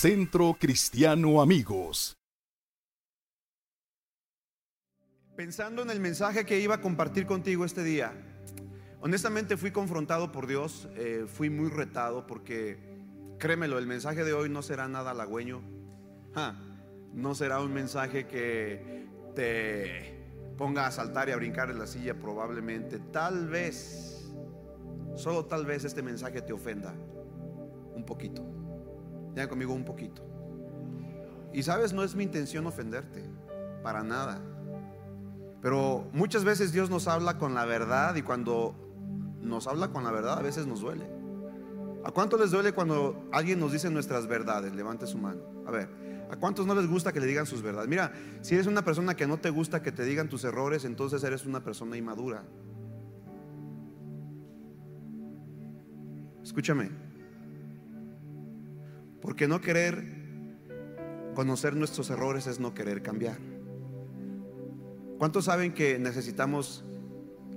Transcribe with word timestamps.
Centro 0.00 0.56
Cristiano 0.58 1.42
Amigos. 1.42 2.16
Pensando 5.36 5.82
en 5.82 5.90
el 5.90 6.00
mensaje 6.00 6.46
que 6.46 6.58
iba 6.58 6.76
a 6.76 6.80
compartir 6.80 7.26
contigo 7.26 7.66
este 7.66 7.84
día, 7.84 8.14
honestamente 9.02 9.58
fui 9.58 9.72
confrontado 9.72 10.32
por 10.32 10.46
Dios, 10.46 10.88
eh, 10.96 11.26
fui 11.28 11.50
muy 11.50 11.68
retado 11.68 12.26
porque, 12.26 12.78
créemelo, 13.38 13.78
el 13.78 13.86
mensaje 13.86 14.24
de 14.24 14.32
hoy 14.32 14.48
no 14.48 14.62
será 14.62 14.88
nada 14.88 15.10
halagüeño, 15.10 15.60
no 17.12 17.34
será 17.34 17.60
un 17.60 17.74
mensaje 17.74 18.26
que 18.26 19.06
te 19.36 20.18
ponga 20.56 20.86
a 20.86 20.92
saltar 20.92 21.28
y 21.28 21.32
a 21.32 21.36
brincar 21.36 21.68
en 21.68 21.78
la 21.78 21.86
silla 21.86 22.14
probablemente, 22.14 23.00
tal 23.12 23.48
vez, 23.48 24.32
solo 25.14 25.44
tal 25.44 25.66
vez 25.66 25.84
este 25.84 26.02
mensaje 26.02 26.40
te 26.40 26.54
ofenda 26.54 26.94
un 27.94 28.06
poquito. 28.06 28.59
Ya 29.34 29.48
conmigo 29.48 29.72
un 29.72 29.84
poquito. 29.84 30.22
Y 31.52 31.62
sabes, 31.62 31.92
no 31.92 32.04
es 32.04 32.14
mi 32.14 32.24
intención 32.24 32.66
ofenderte, 32.66 33.24
para 33.82 34.02
nada. 34.02 34.40
Pero 35.60 36.08
muchas 36.12 36.44
veces 36.44 36.72
Dios 36.72 36.90
nos 36.90 37.08
habla 37.08 37.38
con 37.38 37.54
la 37.54 37.64
verdad 37.64 38.14
y 38.16 38.22
cuando 38.22 38.74
nos 39.40 39.66
habla 39.66 39.88
con 39.88 40.04
la 40.04 40.10
verdad 40.10 40.38
a 40.38 40.42
veces 40.42 40.66
nos 40.66 40.80
duele. 40.80 41.06
¿A 42.04 42.10
cuánto 42.12 42.38
les 42.38 42.50
duele 42.50 42.72
cuando 42.72 43.28
alguien 43.30 43.60
nos 43.60 43.72
dice 43.72 43.90
nuestras 43.90 44.26
verdades? 44.26 44.74
Levante 44.74 45.06
su 45.06 45.18
mano. 45.18 45.42
A 45.66 45.70
ver, 45.70 45.88
¿a 46.30 46.36
cuántos 46.36 46.66
no 46.66 46.74
les 46.74 46.86
gusta 46.86 47.12
que 47.12 47.20
le 47.20 47.26
digan 47.26 47.44
sus 47.44 47.62
verdades? 47.62 47.88
Mira, 47.88 48.12
si 48.40 48.54
eres 48.54 48.66
una 48.66 48.82
persona 48.82 49.14
que 49.14 49.26
no 49.26 49.38
te 49.38 49.50
gusta 49.50 49.82
que 49.82 49.92
te 49.92 50.04
digan 50.04 50.28
tus 50.28 50.44
errores, 50.44 50.84
entonces 50.84 51.22
eres 51.24 51.44
una 51.44 51.62
persona 51.62 51.96
inmadura. 51.96 52.44
Escúchame. 56.42 57.09
Porque 59.20 59.48
no 59.48 59.60
querer 59.60 60.04
conocer 61.34 61.76
nuestros 61.76 62.10
errores 62.10 62.46
es 62.46 62.60
no 62.60 62.74
querer 62.74 63.02
cambiar. 63.02 63.38
¿Cuántos 65.18 65.44
saben 65.44 65.74
que 65.74 65.98
necesitamos 65.98 66.84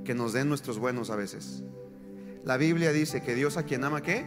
que 0.04 0.14
nos 0.14 0.34
den 0.34 0.50
nuestros 0.50 0.80
buenos 0.80 1.10
a 1.10 1.16
veces? 1.16 1.64
La 2.44 2.58
Biblia 2.58 2.92
dice 2.92 3.22
que 3.22 3.36
Dios 3.36 3.56
a 3.56 3.64
quien 3.64 3.84
ama, 3.86 4.02
¿qué? 4.02 4.26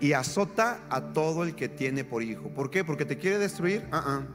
Y 0.00 0.12
azota 0.12 0.80
a 0.90 1.12
todo 1.12 1.44
el 1.44 1.54
que 1.54 1.68
tiene 1.68 2.04
por 2.04 2.22
hijo. 2.22 2.50
¿Por 2.50 2.70
qué? 2.70 2.84
Porque 2.84 3.06
te 3.06 3.16
quiere 3.16 3.38
destruir. 3.38 3.86
Ah, 3.90 4.04
ah. 4.06 4.26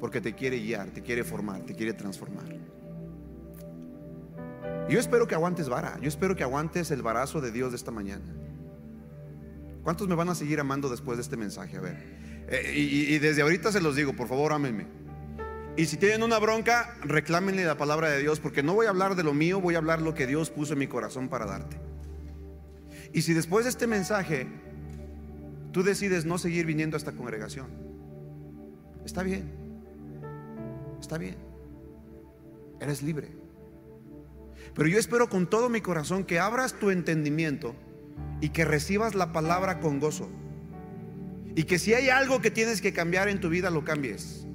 Porque 0.00 0.20
te 0.20 0.34
quiere 0.34 0.58
guiar, 0.58 0.90
te 0.90 1.02
quiere 1.02 1.22
formar, 1.24 1.62
te 1.62 1.74
quiere 1.74 1.92
transformar. 1.92 2.46
Yo 4.88 4.98
espero 4.98 5.26
que 5.26 5.34
aguantes 5.34 5.68
vara. 5.68 5.98
Yo 6.00 6.08
espero 6.08 6.34
que 6.34 6.42
aguantes 6.42 6.90
el 6.90 7.02
varazo 7.02 7.40
de 7.40 7.52
Dios 7.52 7.70
de 7.70 7.76
esta 7.76 7.90
mañana. 7.90 8.24
¿Cuántos 9.82 10.08
me 10.08 10.14
van 10.14 10.28
a 10.28 10.34
seguir 10.34 10.60
amando 10.60 10.88
después 10.88 11.18
de 11.18 11.22
este 11.22 11.36
mensaje? 11.36 11.76
A 11.76 11.80
ver. 11.80 12.18
Eh, 12.48 12.72
y, 12.74 13.18
desde 13.18 13.42
ahorita 13.42 13.70
se 13.72 13.80
los 13.80 13.94
digo, 13.94 14.14
por 14.14 14.28
favor, 14.28 14.52
ámenme. 14.52 14.86
Y 15.76 15.86
si 15.86 15.96
tienen 15.96 16.22
una 16.22 16.38
bronca, 16.38 16.96
reclámenle 17.02 17.64
la 17.64 17.76
palabra 17.76 18.10
de 18.10 18.20
Dios, 18.20 18.40
porque 18.40 18.62
no 18.62 18.74
voy 18.74 18.86
a 18.86 18.88
hablar 18.88 19.14
de 19.14 19.22
lo 19.22 19.34
mío, 19.34 19.60
voy 19.60 19.74
a 19.74 19.78
hablar 19.78 20.00
lo 20.00 20.14
que 20.14 20.26
Dios 20.26 20.50
puso 20.50 20.72
en 20.72 20.80
mi 20.80 20.86
corazón 20.88 21.28
para 21.28 21.46
darte. 21.46 21.78
Y 23.12 23.22
si 23.22 23.34
después 23.34 23.64
de 23.64 23.70
este 23.70 23.86
mensaje 23.86 24.46
tú 25.72 25.82
decides 25.82 26.24
no 26.24 26.38
seguir 26.38 26.66
viniendo 26.66 26.96
a 26.96 26.98
esta 26.98 27.12
congregación, 27.12 27.66
está 29.04 29.22
bien, 29.22 29.50
está 31.00 31.16
bien, 31.18 31.36
eres 32.80 33.02
libre. 33.02 33.28
Pero 34.74 34.88
yo 34.88 34.98
espero 34.98 35.28
con 35.28 35.48
todo 35.48 35.68
mi 35.68 35.80
corazón 35.80 36.24
que 36.24 36.38
abras 36.38 36.74
tu 36.74 36.90
entendimiento 36.90 37.74
y 38.40 38.50
que 38.50 38.64
recibas 38.64 39.14
la 39.14 39.32
palabra 39.32 39.80
con 39.80 39.98
gozo. 40.00 40.30
Y 41.54 41.64
que 41.64 41.78
si 41.78 41.94
hay 41.94 42.08
algo 42.08 42.40
que 42.40 42.50
tienes 42.50 42.80
que 42.80 42.92
cambiar 42.92 43.28
en 43.28 43.40
tu 43.40 43.48
vida, 43.48 43.70
lo 43.70 43.84
cambies. 43.84 44.46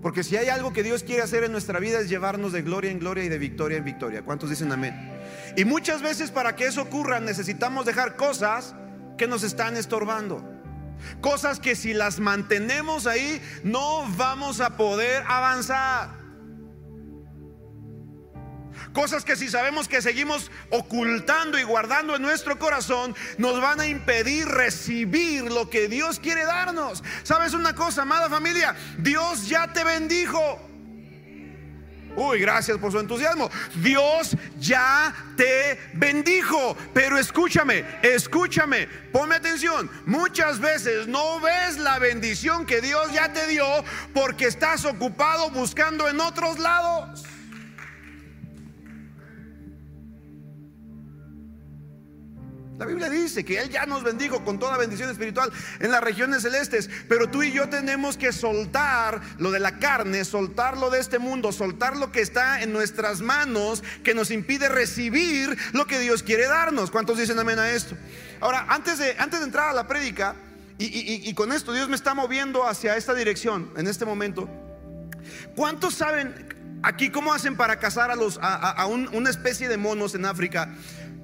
Porque 0.00 0.22
si 0.22 0.36
hay 0.36 0.48
algo 0.48 0.72
que 0.72 0.82
Dios 0.82 1.02
quiere 1.02 1.22
hacer 1.22 1.44
en 1.44 1.52
nuestra 1.52 1.80
vida 1.80 2.00
es 2.00 2.08
llevarnos 2.08 2.52
de 2.52 2.62
gloria 2.62 2.90
en 2.90 2.98
gloria 2.98 3.24
y 3.24 3.28
de 3.28 3.38
victoria 3.38 3.78
en 3.78 3.84
victoria. 3.84 4.22
¿Cuántos 4.22 4.48
dicen 4.50 4.70
amén? 4.70 4.94
Y 5.56 5.64
muchas 5.64 6.02
veces 6.02 6.30
para 6.30 6.54
que 6.54 6.66
eso 6.66 6.82
ocurra 6.82 7.20
necesitamos 7.20 7.84
dejar 7.84 8.16
cosas 8.16 8.74
que 9.16 9.26
nos 9.26 9.42
están 9.42 9.76
estorbando. 9.76 10.42
Cosas 11.20 11.60
que 11.60 11.74
si 11.74 11.94
las 11.94 12.20
mantenemos 12.20 13.06
ahí 13.06 13.40
no 13.64 14.06
vamos 14.16 14.60
a 14.60 14.76
poder 14.76 15.24
avanzar. 15.26 16.17
Cosas 18.92 19.24
que 19.24 19.36
si 19.36 19.48
sabemos 19.48 19.88
que 19.88 20.02
seguimos 20.02 20.50
ocultando 20.70 21.58
y 21.58 21.62
guardando 21.62 22.16
en 22.16 22.22
nuestro 22.22 22.58
corazón, 22.58 23.14
nos 23.36 23.60
van 23.60 23.80
a 23.80 23.86
impedir 23.86 24.46
recibir 24.46 25.44
lo 25.44 25.70
que 25.70 25.88
Dios 25.88 26.18
quiere 26.20 26.44
darnos. 26.44 27.02
¿Sabes 27.22 27.54
una 27.54 27.74
cosa, 27.74 28.02
amada 28.02 28.28
familia? 28.28 28.74
Dios 28.98 29.48
ya 29.48 29.72
te 29.72 29.84
bendijo. 29.84 30.68
Uy, 32.16 32.40
gracias 32.40 32.78
por 32.78 32.90
su 32.90 32.98
entusiasmo. 32.98 33.48
Dios 33.76 34.36
ya 34.58 35.14
te 35.36 35.78
bendijo. 35.92 36.76
Pero 36.92 37.16
escúchame, 37.16 37.84
escúchame, 38.02 38.88
ponme 39.12 39.36
atención. 39.36 39.88
Muchas 40.04 40.58
veces 40.58 41.06
no 41.06 41.38
ves 41.38 41.78
la 41.78 42.00
bendición 42.00 42.66
que 42.66 42.80
Dios 42.80 43.12
ya 43.12 43.32
te 43.32 43.46
dio 43.46 43.64
porque 44.14 44.46
estás 44.46 44.84
ocupado 44.84 45.50
buscando 45.50 46.08
en 46.08 46.20
otros 46.20 46.58
lados. 46.58 47.24
La 52.78 52.86
Biblia 52.86 53.10
dice 53.10 53.44
que 53.44 53.58
Él 53.58 53.70
ya 53.70 53.86
nos 53.86 54.04
bendijo 54.04 54.44
con 54.44 54.60
toda 54.60 54.78
bendición 54.78 55.10
espiritual 55.10 55.50
en 55.80 55.90
las 55.90 56.00
regiones 56.00 56.42
celestes, 56.42 56.88
pero 57.08 57.28
tú 57.28 57.42
y 57.42 57.50
yo 57.50 57.68
tenemos 57.68 58.16
que 58.16 58.32
soltar 58.32 59.20
lo 59.38 59.50
de 59.50 59.58
la 59.58 59.80
carne, 59.80 60.24
soltar 60.24 60.78
lo 60.78 60.88
de 60.88 61.00
este 61.00 61.18
mundo, 61.18 61.50
soltar 61.50 61.96
lo 61.96 62.12
que 62.12 62.20
está 62.20 62.62
en 62.62 62.72
nuestras 62.72 63.20
manos 63.20 63.82
que 64.04 64.14
nos 64.14 64.30
impide 64.30 64.68
recibir 64.68 65.58
lo 65.72 65.88
que 65.88 65.98
Dios 65.98 66.22
quiere 66.22 66.46
darnos. 66.46 66.92
¿Cuántos 66.92 67.18
dicen 67.18 67.36
amén 67.40 67.58
a 67.58 67.68
esto? 67.72 67.96
Ahora, 68.40 68.66
antes 68.68 68.98
de, 68.98 69.16
antes 69.18 69.40
de 69.40 69.46
entrar 69.46 69.70
a 69.70 69.72
la 69.72 69.88
prédica, 69.88 70.36
y, 70.78 71.34
con 71.34 71.52
esto 71.52 71.72
Dios 71.72 71.88
me 71.88 71.96
está 71.96 72.14
moviendo 72.14 72.64
hacia 72.64 72.96
esta 72.96 73.12
dirección 73.12 73.72
en 73.76 73.88
este 73.88 74.04
momento, 74.04 74.48
¿cuántos 75.56 75.94
saben 75.94 76.32
aquí 76.84 77.10
cómo 77.10 77.34
hacen 77.34 77.56
para 77.56 77.80
cazar 77.80 78.12
a, 78.12 78.14
los, 78.14 78.38
a, 78.40 78.86
una 78.86 79.30
especie 79.30 79.68
de 79.68 79.76
monos 79.76 80.14
en 80.14 80.24
África? 80.24 80.72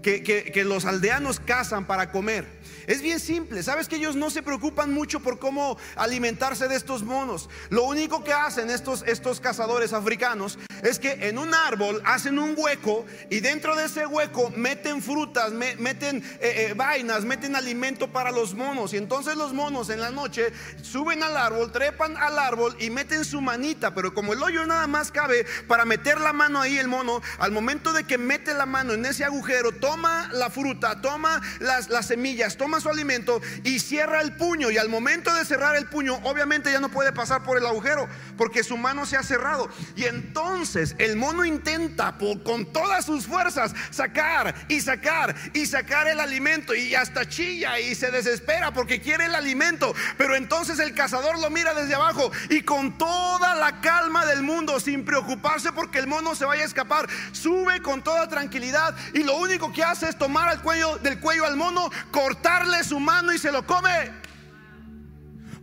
Que, 0.05 0.65
los 0.65 0.85
aldeanos 0.85 1.41
cazan 1.41 1.87
para 1.87 2.13
comer. 2.13 2.45
Es 2.87 3.00
bien 3.00 3.21
simple, 3.21 3.62
sabes 3.62 3.89
que 3.89 3.97
ellos 3.97 4.17
no 4.17 4.31
se 4.31 4.43
preocupan 4.43 4.93
mucho 4.93 5.21
por 5.21 5.39
cómo 5.39 5.78
alimentarse 5.97 6.69
de 6.69 6.77
estos 6.77 7.03
monos. 7.03 7.49
Lo 7.71 7.84
único 7.84 8.22
que 8.22 8.33
hacen 8.33 8.71
estos, 8.71 9.03
estos 9.06 9.41
cazadores 9.41 9.93
africanos 9.93 10.59
es 10.83 10.99
que 10.99 11.28
en 11.28 11.39
un 11.39 11.55
árbol 11.55 12.03
hacen 12.05 12.39
un 12.39 12.55
hueco 12.56 13.06
y 13.31 13.41
dentro 13.41 13.75
de 13.75 13.87
ese 13.87 14.06
hueco 14.06 14.50
meten 14.56 15.03
frutas, 15.03 15.53
meten 15.53 16.23
eh, 16.41 16.69
eh, 16.69 16.75
vainas, 16.77 17.25
meten 17.25 17.56
alimento 17.56 18.12
para 18.12 18.31
los 18.31 18.55
monos. 18.55 18.93
Y 18.93 18.99
entonces 18.99 19.37
los 19.37 19.55
monos 19.55 19.89
en 19.89 20.00
la 20.00 20.11
noche 20.11 20.53
suben 20.83 21.23
al 21.23 21.37
árbol, 21.37 21.73
trepan 21.73 22.17
al 22.17 22.39
árbol 22.39 22.77
y 22.78 22.91
meten 22.91 23.25
su 23.25 23.41
manita. 23.41 23.94
Pero 23.94 24.12
como 24.12 24.34
el 24.34 24.43
hoyo 24.43 24.67
nada 24.67 24.87
más 24.87 25.11
cabe 25.11 25.47
para 25.67 25.84
meter 25.84 26.21
la 26.21 26.33
mano 26.33 26.61
ahí 26.61 26.77
el 26.77 26.89
mono, 26.89 27.23
al 27.39 27.53
momento 27.53 27.93
de 27.93 28.05
que 28.05 28.19
mete 28.19 28.53
la 28.53 28.67
mano 28.67 28.93
en 28.93 29.06
ese 29.06 29.25
agujero, 29.25 29.73
toma 29.73 30.28
la 30.33 30.50
fruta, 30.50 31.00
toma 31.00 31.41
las, 31.61 31.89
las 31.89 32.06
semillas, 32.06 32.56
toma 32.56 32.74
su 32.81 32.89
alimento 32.89 33.41
y 33.62 33.79
cierra 33.79 34.21
el 34.21 34.37
puño. 34.37 34.71
Y 34.71 34.79
al 34.79 34.89
momento 34.89 35.35
de 35.35 35.45
cerrar 35.45 35.77
el 35.77 35.87
puño, 35.87 36.21
obviamente 36.25 36.73
ya 36.73 36.81
no 36.81 36.89
puede 36.89 37.12
pasar 37.12 37.43
por 37.43 37.59
el 37.59 37.67
agujero 37.67 38.09
porque 38.37 38.65
su 38.65 38.77
mano 38.77 39.07
se 39.07 39.17
ha 39.17 39.23
cerrado. 39.23 39.69
Y 39.97 40.05
entonces 40.05 40.95
el 40.99 41.17
mono 41.17 41.45
intenta 41.45 42.17
con 42.45 42.67
todas 42.73 43.05
sus 43.05 43.27
fuerzas 43.27 43.75
sacar 43.91 44.55
y 44.69 44.81
sacar 44.81 45.35
y 45.53 45.67
sacar 45.67 46.09
el 46.09 46.21
alimento 46.21 46.75
y 46.75 46.94
hasta 46.94 47.29
chilla 47.29 47.79
y 47.79 47.94
se 47.94 48.11
desespera 48.11 48.73
porque 48.73 49.00
quiere 49.00 49.26
el 49.26 49.35
alimento. 49.35 49.94
Pero 50.17 50.37
entonces 50.37 50.79
el 50.79 50.94
cazador 50.94 51.38
lo 51.38 51.50
mira 51.50 51.75
desde 51.75 51.94
abajo 51.94 52.31
y 52.50 52.62
con 52.62 52.97
toda 52.99 53.55
la 53.55 53.81
calma 53.81 54.26
del 54.26 54.43
mundo, 54.43 54.81
sin 54.81 55.05
preocuparse 55.05 55.73
porque 55.73 55.99
el 55.99 56.06
mono 56.06 56.35
se 56.35 56.44
vaya 56.44 56.62
a 56.62 56.67
escapar, 56.67 57.09
sube 57.32 57.82
con 57.82 58.03
toda 58.03 58.29
tranquilidad 58.29 58.94
y 59.12 59.23
lo 59.23 59.37
único 59.37 59.73
que 59.73 59.85
hace 59.85 60.09
es 60.09 60.19
tomar 60.19 60.49
al 60.49 60.62
cuello 60.62 60.99
del 60.99 61.21
cuello 61.21 61.44
al 61.44 61.56
mono, 61.56 61.91
cortar 62.11 62.63
su 62.84 63.00
mano 63.00 63.32
y 63.32 63.38
se 63.38 63.52
lo 63.52 63.66
come. 63.66 64.11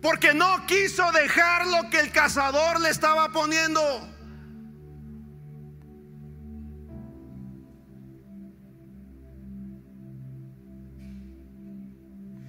Porque 0.02 0.34
no 0.34 0.66
quiso 0.66 1.12
dejar 1.12 1.68
lo 1.68 1.90
que 1.90 2.00
el 2.00 2.12
cazador 2.12 2.80
le 2.82 2.90
estaba 2.90 3.32
poniendo. 3.32 3.82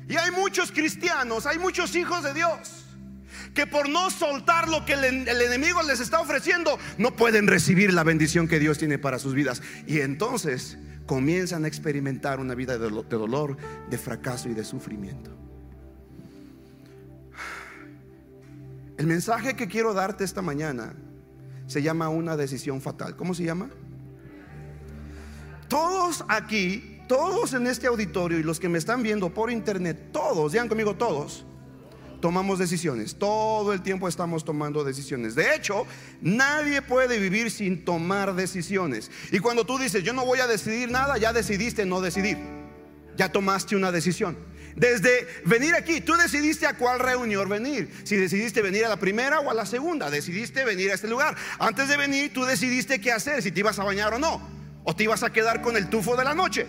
Y 0.08 0.16
hay 0.16 0.30
muchos 0.30 0.72
cristianos, 0.72 1.46
hay 1.46 1.58
muchos 1.58 1.94
hijos 1.94 2.22
de 2.22 2.34
Dios 2.34 2.82
que 3.54 3.66
por 3.66 3.88
no 3.88 4.10
soltar 4.10 4.68
lo 4.68 4.84
que 4.84 4.94
el, 4.94 5.04
el, 5.28 5.42
enemigo 5.42 5.82
les 5.82 6.00
está 6.00 6.20
ofreciendo, 6.20 6.78
no 6.98 7.16
pueden 7.16 7.46
recibir 7.46 7.92
la 7.92 8.02
bendición 8.02 8.48
que 8.48 8.58
Dios 8.58 8.78
tiene 8.78 8.98
para 8.98 9.18
sus 9.18 9.34
vidas. 9.34 9.62
Y 9.86 10.00
entonces 10.00 10.78
comienzan 11.06 11.64
a 11.64 11.68
experimentar 11.68 12.40
una 12.40 12.54
vida 12.54 12.78
de 12.78 12.88
dolor, 12.88 13.56
de 13.90 13.98
fracaso 13.98 14.48
y 14.48 14.54
de 14.54 14.64
sufrimiento. 14.64 15.30
El 18.96 19.06
mensaje 19.06 19.56
que 19.56 19.66
quiero 19.66 19.94
darte 19.94 20.24
esta 20.24 20.42
mañana 20.42 20.94
se 21.66 21.82
llama 21.82 22.08
una 22.08 22.36
decisión 22.36 22.80
fatal. 22.80 23.16
¿Cómo 23.16 23.34
se 23.34 23.44
llama? 23.44 23.70
Todos 25.68 26.24
aquí, 26.28 27.00
todos 27.08 27.54
en 27.54 27.66
este 27.66 27.86
auditorio 27.86 28.38
y 28.38 28.42
los 28.42 28.60
que 28.60 28.68
me 28.68 28.78
están 28.78 29.02
viendo 29.02 29.32
por 29.32 29.50
internet, 29.50 30.10
todos, 30.12 30.52
digan 30.52 30.68
conmigo 30.68 30.94
todos, 30.94 31.46
tomamos 32.22 32.58
decisiones. 32.58 33.16
Todo 33.16 33.74
el 33.74 33.82
tiempo 33.82 34.08
estamos 34.08 34.46
tomando 34.46 34.84
decisiones. 34.84 35.34
De 35.34 35.54
hecho, 35.54 35.86
nadie 36.22 36.80
puede 36.80 37.18
vivir 37.18 37.50
sin 37.50 37.84
tomar 37.84 38.34
decisiones. 38.34 39.10
Y 39.30 39.40
cuando 39.40 39.66
tú 39.66 39.76
dices, 39.76 40.02
yo 40.02 40.14
no 40.14 40.24
voy 40.24 40.38
a 40.38 40.46
decidir 40.46 40.90
nada, 40.90 41.18
ya 41.18 41.34
decidiste 41.34 41.84
no 41.84 42.00
decidir. 42.00 42.38
Ya 43.16 43.30
tomaste 43.30 43.76
una 43.76 43.92
decisión. 43.92 44.38
Desde 44.74 45.26
venir 45.44 45.74
aquí, 45.74 46.00
tú 46.00 46.14
decidiste 46.14 46.66
a 46.66 46.78
cuál 46.78 47.00
reunión 47.00 47.46
venir. 47.50 47.92
Si 48.04 48.16
decidiste 48.16 48.62
venir 48.62 48.86
a 48.86 48.88
la 48.88 48.96
primera 48.96 49.40
o 49.40 49.50
a 49.50 49.54
la 49.54 49.66
segunda, 49.66 50.08
decidiste 50.08 50.64
venir 50.64 50.92
a 50.92 50.94
este 50.94 51.08
lugar. 51.08 51.36
Antes 51.58 51.88
de 51.88 51.98
venir, 51.98 52.32
tú 52.32 52.44
decidiste 52.44 53.00
qué 53.00 53.12
hacer, 53.12 53.42
si 53.42 53.52
te 53.52 53.60
ibas 53.60 53.78
a 53.78 53.84
bañar 53.84 54.14
o 54.14 54.18
no. 54.18 54.40
O 54.84 54.96
te 54.96 55.04
ibas 55.04 55.22
a 55.24 55.32
quedar 55.32 55.60
con 55.60 55.76
el 55.76 55.90
tufo 55.90 56.16
de 56.16 56.24
la 56.24 56.34
noche. 56.34 56.66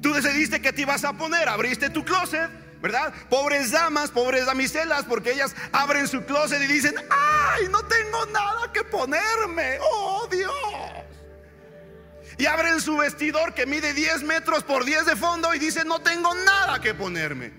Tú 0.00 0.14
decidiste 0.14 0.62
qué 0.62 0.72
te 0.72 0.82
ibas 0.82 1.04
a 1.04 1.14
poner, 1.14 1.48
abriste 1.48 1.90
tu 1.90 2.04
closet, 2.04 2.63
¿verdad? 2.84 3.14
Pobres 3.30 3.70
damas, 3.70 4.10
pobres 4.10 4.44
damiselas, 4.44 5.04
porque 5.04 5.32
ellas 5.32 5.56
abren 5.72 6.06
su 6.06 6.22
closet 6.26 6.62
y 6.62 6.66
dicen, 6.66 6.94
ay, 7.08 7.66
no 7.70 7.82
tengo 7.86 8.26
nada 8.26 8.70
que 8.74 8.84
ponerme, 8.84 9.78
oh 9.80 10.28
Dios. 10.30 10.52
Y 12.36 12.44
abren 12.44 12.82
su 12.82 12.98
vestidor 12.98 13.54
que 13.54 13.64
mide 13.64 13.94
10 13.94 14.24
metros 14.24 14.64
por 14.64 14.84
10 14.84 15.06
de 15.06 15.16
fondo 15.16 15.54
y 15.54 15.58
dicen, 15.58 15.88
no 15.88 16.02
tengo 16.02 16.34
nada 16.34 16.78
que 16.78 16.92
ponerme. 16.92 17.54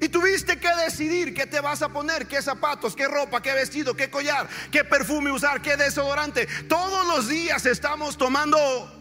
Y 0.00 0.08
tuviste 0.08 0.58
que 0.58 0.74
decidir 0.76 1.34
qué 1.34 1.44
te 1.44 1.60
vas 1.60 1.82
a 1.82 1.90
poner, 1.90 2.26
qué 2.26 2.40
zapatos, 2.40 2.96
qué 2.96 3.06
ropa, 3.06 3.42
qué 3.42 3.52
vestido, 3.52 3.94
qué 3.94 4.08
collar, 4.08 4.48
qué 4.72 4.82
perfume 4.82 5.30
usar, 5.30 5.60
qué 5.60 5.76
desodorante. 5.76 6.46
Todos 6.70 7.06
los 7.06 7.28
días 7.28 7.66
estamos 7.66 8.16
tomando... 8.16 8.99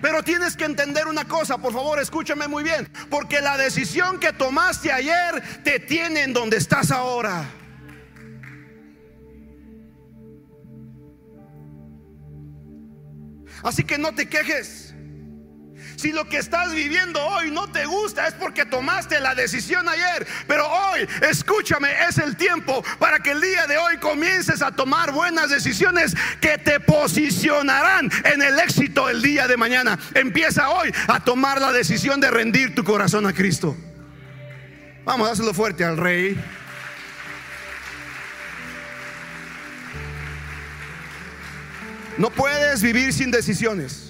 Pero 0.00 0.22
tienes 0.22 0.56
que 0.56 0.64
entender 0.64 1.06
una 1.06 1.26
cosa, 1.26 1.58
por 1.58 1.72
favor, 1.72 1.98
escúchame 1.98 2.48
muy 2.48 2.62
bien. 2.62 2.90
Porque 3.10 3.40
la 3.40 3.56
decisión 3.58 4.18
que 4.18 4.32
tomaste 4.32 4.90
ayer 4.90 5.62
te 5.62 5.80
tiene 5.80 6.22
en 6.22 6.32
donde 6.32 6.56
estás 6.56 6.90
ahora. 6.90 7.44
Así 13.62 13.84
que 13.84 13.98
no 13.98 14.14
te 14.14 14.28
quejes. 14.28 14.94
Si 16.00 16.12
lo 16.12 16.26
que 16.26 16.38
estás 16.38 16.72
viviendo 16.72 17.22
hoy 17.22 17.50
no 17.50 17.70
te 17.70 17.84
gusta 17.84 18.26
es 18.26 18.32
porque 18.32 18.64
tomaste 18.64 19.20
la 19.20 19.34
decisión 19.34 19.86
ayer. 19.86 20.26
Pero 20.46 20.66
hoy, 20.66 21.06
escúchame, 21.28 21.90
es 22.08 22.16
el 22.16 22.38
tiempo 22.38 22.82
para 22.98 23.18
que 23.18 23.32
el 23.32 23.40
día 23.42 23.66
de 23.66 23.76
hoy 23.76 23.98
comiences 23.98 24.62
a 24.62 24.70
tomar 24.70 25.12
buenas 25.12 25.50
decisiones 25.50 26.14
que 26.40 26.56
te 26.56 26.80
posicionarán 26.80 28.10
en 28.24 28.40
el 28.40 28.58
éxito 28.60 29.10
el 29.10 29.20
día 29.20 29.46
de 29.46 29.58
mañana. 29.58 29.98
Empieza 30.14 30.70
hoy 30.70 30.90
a 31.06 31.20
tomar 31.20 31.60
la 31.60 31.70
decisión 31.70 32.18
de 32.18 32.30
rendir 32.30 32.74
tu 32.74 32.82
corazón 32.82 33.26
a 33.26 33.34
Cristo. 33.34 33.76
Vamos, 35.04 35.38
a 35.38 35.52
fuerte 35.52 35.84
al 35.84 35.98
rey. 35.98 36.42
No 42.16 42.30
puedes 42.30 42.80
vivir 42.80 43.12
sin 43.12 43.30
decisiones. 43.30 44.09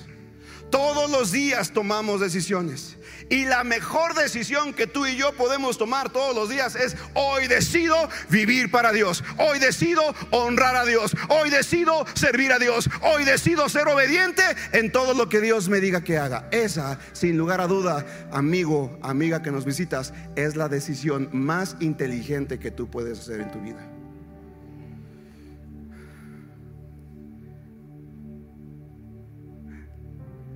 Todos 0.71 1.11
los 1.11 1.33
días 1.33 1.73
tomamos 1.73 2.21
decisiones. 2.21 2.97
Y 3.29 3.45
la 3.45 3.65
mejor 3.65 4.15
decisión 4.15 4.73
que 4.73 4.87
tú 4.87 5.07
y 5.07 5.17
yo 5.17 5.33
podemos 5.33 5.79
tomar 5.79 6.11
todos 6.11 6.35
los 6.35 6.49
días 6.49 6.75
es 6.75 6.97
hoy 7.15 7.47
decido 7.47 8.09
vivir 8.29 8.71
para 8.71 8.93
Dios. 8.93 9.23
Hoy 9.39 9.59
decido 9.59 10.03
honrar 10.31 10.77
a 10.77 10.85
Dios. 10.85 11.17
Hoy 11.29 11.51
decido 11.51 12.05
servir 12.15 12.53
a 12.53 12.59
Dios. 12.59 12.89
Hoy 13.03 13.25
decido 13.25 13.69
ser 13.69 13.89
obediente 13.89 14.43
en 14.73 14.91
todo 14.91 15.15
lo 15.15 15.29
que 15.29 15.41
Dios 15.41 15.69
me 15.69 15.81
diga 15.81 16.03
que 16.03 16.19
haga. 16.19 16.49
Esa, 16.51 16.99
sin 17.13 17.37
lugar 17.37 17.61
a 17.61 17.67
duda, 17.67 18.05
amigo, 18.33 18.99
amiga 19.03 19.43
que 19.43 19.51
nos 19.51 19.65
visitas, 19.65 20.13
es 20.37 20.57
la 20.57 20.69
decisión 20.69 21.29
más 21.33 21.77
inteligente 21.81 22.59
que 22.59 22.71
tú 22.71 22.91
puedes 22.91 23.21
hacer 23.21 23.41
en 23.41 23.51
tu 23.51 23.61
vida. 23.61 24.00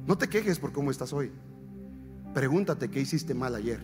No 0.06 0.18
te 0.18 0.28
quejes 0.28 0.58
por 0.58 0.72
cómo 0.72 0.90
estás 0.90 1.12
hoy. 1.12 1.32
Pregúntate 2.34 2.90
qué 2.90 3.00
hiciste 3.00 3.32
mal 3.32 3.54
ayer. 3.54 3.80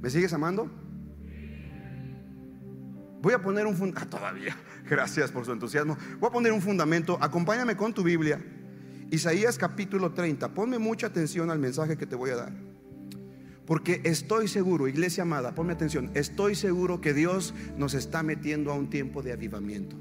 ¿Me 0.00 0.08
sigues 0.08 0.32
amando? 0.32 0.70
Voy 3.20 3.34
a 3.34 3.42
poner 3.42 3.66
un 3.66 3.76
fundamento. 3.76 4.16
Ah, 4.16 4.18
todavía. 4.18 4.56
Gracias 4.88 5.30
por 5.30 5.44
su 5.44 5.52
entusiasmo. 5.52 5.96
Voy 6.18 6.28
a 6.28 6.32
poner 6.32 6.52
un 6.52 6.62
fundamento. 6.62 7.18
Acompáñame 7.20 7.76
con 7.76 7.92
tu 7.92 8.02
Biblia. 8.02 8.42
Isaías 9.10 9.58
capítulo 9.58 10.12
30. 10.12 10.54
Ponme 10.54 10.78
mucha 10.78 11.08
atención 11.08 11.50
al 11.50 11.58
mensaje 11.58 11.98
que 11.98 12.06
te 12.06 12.16
voy 12.16 12.30
a 12.30 12.36
dar. 12.36 12.69
Porque 13.70 14.00
estoy 14.02 14.48
seguro, 14.48 14.88
iglesia 14.88 15.22
amada, 15.22 15.54
ponme 15.54 15.72
atención, 15.72 16.10
estoy 16.14 16.56
seguro 16.56 17.00
que 17.00 17.14
Dios 17.14 17.54
nos 17.76 17.94
está 17.94 18.24
metiendo 18.24 18.72
a 18.72 18.74
un 18.74 18.90
tiempo 18.90 19.22
de 19.22 19.30
avivamiento. 19.30 19.94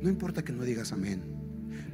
No 0.00 0.08
importa 0.08 0.42
que 0.42 0.54
no 0.54 0.64
digas 0.64 0.90
amén. 0.92 1.22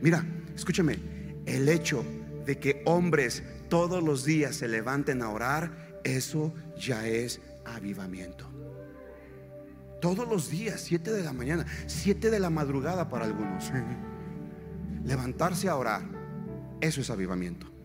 Mira, 0.01 0.25
escúchame, 0.55 1.01
el 1.47 1.69
hecho 1.69 2.05
de 2.47 2.61
que 2.61 2.85
hombres 2.87 3.43
todos 3.69 4.05
los 4.05 4.25
días 4.25 4.55
se 4.55 4.69
levanten 4.69 5.21
a 5.21 5.31
orar, 5.31 6.01
eso 6.05 6.55
ya 6.79 7.09
es 7.09 7.41
avivamiento. 7.65 8.49
Todos 10.01 10.29
los 10.29 10.49
días, 10.49 10.81
7 10.83 11.11
de 11.11 11.25
la 11.25 11.33
mañana, 11.33 11.67
7 11.89 12.31
de 12.31 12.39
la 12.39 12.51
madrugada 12.51 13.09
para 13.09 13.25
algunos. 13.25 13.73
Levantarse 15.05 15.69
a 15.69 15.75
orar, 15.75 16.03
eso 16.81 17.01
es 17.01 17.11
avivamiento. 17.11 17.76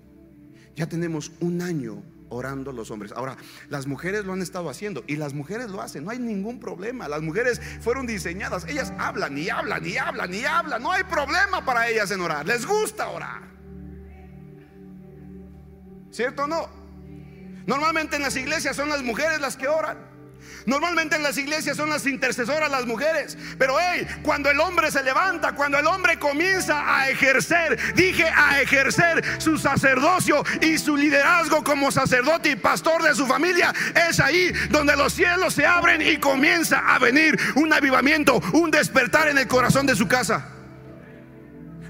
Ya 0.76 0.88
tenemos 0.88 1.32
un 1.40 1.62
año 1.62 2.04
orando 2.32 2.72
los 2.72 2.90
hombres. 2.92 3.12
Ahora, 3.12 3.38
las 3.70 3.88
mujeres 3.88 4.26
lo 4.26 4.34
han 4.34 4.42
estado 4.42 4.70
haciendo 4.70 5.04
y 5.06 5.18
las 5.18 5.34
mujeres 5.34 5.70
lo 5.70 5.82
hacen, 5.82 6.06
no 6.06 6.12
hay 6.12 6.20
ningún 6.20 6.60
problema. 6.60 7.08
Las 7.08 7.22
mujeres 7.22 7.62
fueron 7.82 8.08
diseñadas, 8.08 8.66
ellas 8.68 8.94
hablan 8.98 9.38
y 9.38 9.50
hablan 9.50 9.86
y 9.86 9.98
hablan 9.98 10.34
y 10.34 10.46
hablan, 10.46 10.82
no 10.82 10.92
hay 10.92 11.04
problema 11.04 11.64
para 11.66 11.90
ellas 11.90 12.10
en 12.12 12.22
orar, 12.22 12.46
les 12.46 12.66
gusta 12.66 13.10
orar. 13.10 13.52
¿Cierto 16.10 16.44
o 16.44 16.48
no? 16.48 16.68
Normalmente 17.66 18.16
en 18.16 18.22
las 18.24 18.36
iglesias 18.36 18.76
son 18.76 18.90
las 18.90 19.04
mujeres 19.04 19.40
las 19.40 19.56
que 19.56 19.68
oran. 19.68 20.11
Normalmente 20.66 21.16
en 21.16 21.24
las 21.24 21.38
iglesias 21.38 21.78
son 21.78 21.90
las 21.90 22.06
intercesoras 22.06 22.70
las 22.70 22.86
mujeres. 22.86 23.38
Pero 23.58 23.78
hey, 23.80 24.08
cuando 24.24 24.50
el 24.50 24.60
hombre 24.60 24.92
se 24.92 25.04
levanta, 25.04 25.54
cuando 25.54 25.78
el 25.78 25.88
hombre 25.88 26.20
comienza 26.20 26.98
a 26.98 27.10
ejercer, 27.10 27.78
dije 27.96 28.26
a 28.26 28.62
ejercer 28.62 29.24
su 29.42 29.58
sacerdocio 29.58 30.44
y 30.62 30.78
su 30.78 30.96
liderazgo 30.96 31.64
como 31.64 31.92
sacerdote 31.92 32.52
y 32.52 32.56
pastor 32.56 33.04
de 33.04 33.16
su 33.16 33.26
familia, 33.26 33.74
es 34.10 34.20
ahí 34.20 34.52
donde 34.70 34.96
los 34.96 35.14
cielos 35.14 35.54
se 35.54 35.66
abren 35.66 36.02
y 36.02 36.18
comienza 36.18 36.80
a 36.80 37.00
venir 37.00 37.38
un 37.56 37.74
avivamiento, 37.74 38.42
un 38.54 38.72
despertar 38.72 39.28
en 39.28 39.38
el 39.38 39.48
corazón 39.48 39.86
de 39.86 39.96
su 39.96 40.08
casa. 40.08 40.61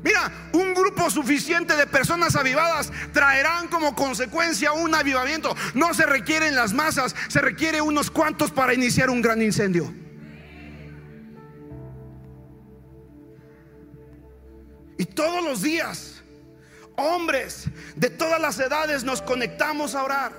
Mira, 0.04 0.50
un 0.54 0.74
grupo 0.74 1.10
suficiente 1.12 1.76
de 1.76 1.86
personas 1.86 2.36
avivadas 2.36 2.92
traerán 3.14 3.68
como 3.68 3.96
consecuencia 3.96 4.74
un 4.74 4.96
avivamiento. 4.96 5.56
No 5.76 5.94
se 5.94 6.06
requieren 6.06 6.56
las 6.56 6.74
masas, 6.74 7.16
se 7.28 7.40
requiere 7.40 7.82
unos 7.82 8.10
cuantos 8.10 8.52
para 8.52 8.74
iniciar 8.74 9.10
un 9.10 9.22
gran 9.22 9.42
incendio. 9.42 9.94
Y 14.98 15.06
todos 15.06 15.44
los 15.44 15.62
días, 15.62 16.24
hombres 16.96 17.66
de 17.96 18.10
todas 18.10 18.40
las 18.40 18.60
edades 18.60 19.04
nos 19.04 19.22
conectamos 19.22 19.94
a 19.94 20.04
orar. 20.04 20.32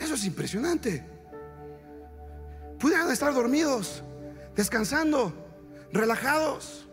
Eso 0.00 0.14
es 0.14 0.24
impresionante. 0.24 1.04
Pudieran 2.78 3.10
estar 3.12 3.32
dormidos, 3.32 4.02
descansando 4.56 5.41
relajados 5.92 6.88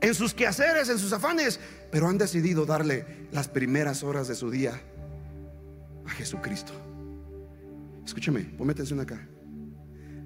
en 0.00 0.14
sus 0.14 0.34
quehaceres, 0.34 0.88
en 0.88 0.98
sus 0.98 1.12
afanes, 1.12 1.58
pero 1.90 2.08
han 2.08 2.18
decidido 2.18 2.66
darle 2.66 3.28
las 3.32 3.48
primeras 3.48 4.02
horas 4.02 4.28
de 4.28 4.34
su 4.34 4.50
día 4.50 4.80
a 6.06 6.10
Jesucristo. 6.10 6.72
Escúchame, 8.04 8.40
ponme 8.56 8.72
atención 8.72 9.00
acá. 9.00 9.28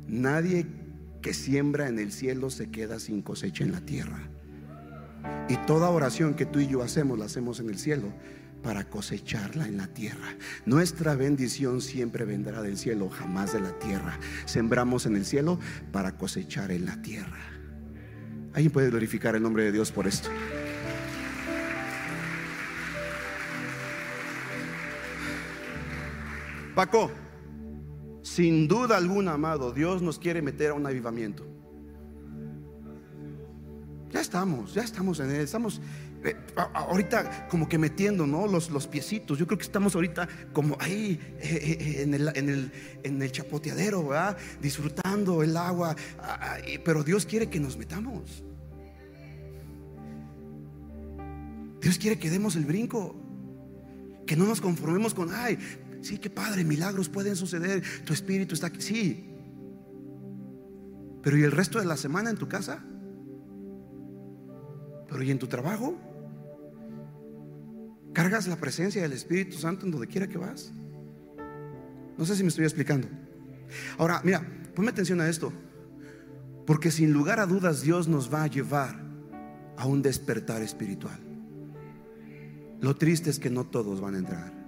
nadie 0.06 0.66
que 1.22 1.32
siembra 1.32 1.88
en 1.88 1.98
el 1.98 2.12
cielo 2.12 2.50
se 2.50 2.70
queda 2.70 2.98
sin 2.98 3.22
cosecha 3.22 3.64
en 3.64 3.72
la 3.72 3.80
tierra. 3.80 4.28
Y 5.48 5.56
toda 5.66 5.88
oración 5.90 6.34
que 6.34 6.46
tú 6.46 6.58
y 6.58 6.66
yo 6.66 6.82
hacemos, 6.82 7.18
la 7.18 7.26
hacemos 7.26 7.60
en 7.60 7.70
el 7.70 7.78
cielo 7.78 8.12
para 8.62 8.84
cosecharla 8.88 9.66
en 9.66 9.76
la 9.76 9.88
tierra. 9.88 10.36
Nuestra 10.66 11.14
bendición 11.14 11.80
siempre 11.80 12.24
vendrá 12.24 12.62
del 12.62 12.76
cielo, 12.76 13.08
jamás 13.08 13.52
de 13.52 13.60
la 13.60 13.78
tierra. 13.78 14.18
Sembramos 14.46 15.06
en 15.06 15.16
el 15.16 15.24
cielo 15.24 15.58
para 15.92 16.16
cosechar 16.16 16.70
en 16.70 16.86
la 16.86 17.00
tierra. 17.02 17.51
¿Alguien 18.54 18.70
puede 18.70 18.90
glorificar 18.90 19.34
el 19.34 19.42
nombre 19.42 19.64
de 19.64 19.72
Dios 19.72 19.90
por 19.90 20.06
esto? 20.06 20.28
Paco, 26.74 27.10
sin 28.22 28.68
duda 28.68 28.96
alguna, 28.96 29.34
amado, 29.34 29.72
Dios 29.72 30.02
nos 30.02 30.18
quiere 30.18 30.42
meter 30.42 30.70
a 30.70 30.74
un 30.74 30.86
avivamiento. 30.86 31.46
Ya 34.10 34.20
estamos, 34.20 34.74
ya 34.74 34.82
estamos 34.82 35.20
en 35.20 35.30
él, 35.30 35.40
estamos 35.40 35.80
eh, 36.24 36.36
ahorita 36.74 37.48
como 37.48 37.68
que 37.68 37.78
metiendo 37.78 38.26
¿no? 38.26 38.46
los, 38.46 38.70
los 38.70 38.86
piecitos. 38.86 39.38
Yo 39.38 39.46
creo 39.46 39.58
que 39.58 39.64
estamos 39.64 39.94
ahorita 39.94 40.28
como 40.52 40.76
ahí 40.80 41.18
eh, 41.40 41.76
eh, 41.80 42.02
en, 42.02 42.14
el, 42.14 42.28
en, 42.36 42.48
el, 42.48 42.72
en, 43.02 43.20
el, 43.20 43.32
chapoteadero, 43.32 44.06
¿verdad? 44.06 44.36
disfrutando 44.60 45.42
el 45.42 45.56
agua. 45.56 45.96
Pero 46.84 47.02
Dios 47.02 47.26
quiere 47.26 47.50
que 47.50 47.58
nos 47.58 47.76
metamos. 47.76 48.44
Dios 51.80 51.98
quiere 51.98 52.18
que 52.18 52.30
demos 52.30 52.54
el 52.54 52.64
brinco. 52.64 53.16
Que 54.24 54.36
no 54.36 54.44
nos 54.44 54.60
conformemos 54.60 55.14
con, 55.14 55.34
ay, 55.34 55.58
sí, 56.00 56.18
qué 56.18 56.30
padre, 56.30 56.62
milagros 56.62 57.08
pueden 57.08 57.34
suceder. 57.34 57.82
Tu 58.04 58.12
espíritu 58.12 58.54
está 58.54 58.68
aquí. 58.68 58.80
Sí. 58.80 59.28
Pero 61.22 61.36
¿y 61.36 61.42
el 61.42 61.50
resto 61.50 61.80
de 61.80 61.84
la 61.84 61.96
semana 61.96 62.30
en 62.30 62.36
tu 62.36 62.48
casa? 62.48 62.84
Pero 65.08 65.22
¿y 65.24 65.30
en 65.32 65.38
tu 65.40 65.48
trabajo? 65.48 66.11
¿Cargas 68.12 68.46
la 68.46 68.56
presencia 68.56 69.02
del 69.02 69.12
Espíritu 69.12 69.56
Santo 69.56 69.86
en 69.86 69.92
donde 69.92 70.06
quiera 70.06 70.26
que 70.26 70.38
vas? 70.38 70.72
No 72.18 72.24
sé 72.24 72.36
si 72.36 72.42
me 72.42 72.48
estoy 72.50 72.64
explicando. 72.64 73.08
Ahora, 73.98 74.20
mira, 74.22 74.46
ponme 74.74 74.90
atención 74.90 75.20
a 75.20 75.28
esto. 75.28 75.52
Porque 76.66 76.90
sin 76.90 77.12
lugar 77.12 77.40
a 77.40 77.46
dudas 77.46 77.82
Dios 77.82 78.08
nos 78.08 78.32
va 78.32 78.44
a 78.44 78.46
llevar 78.46 79.00
a 79.76 79.86
un 79.86 80.02
despertar 80.02 80.62
espiritual. 80.62 81.18
Lo 82.80 82.96
triste 82.96 83.30
es 83.30 83.38
que 83.38 83.50
no 83.50 83.64
todos 83.64 84.00
van 84.00 84.14
a 84.14 84.18
entrar. 84.18 84.61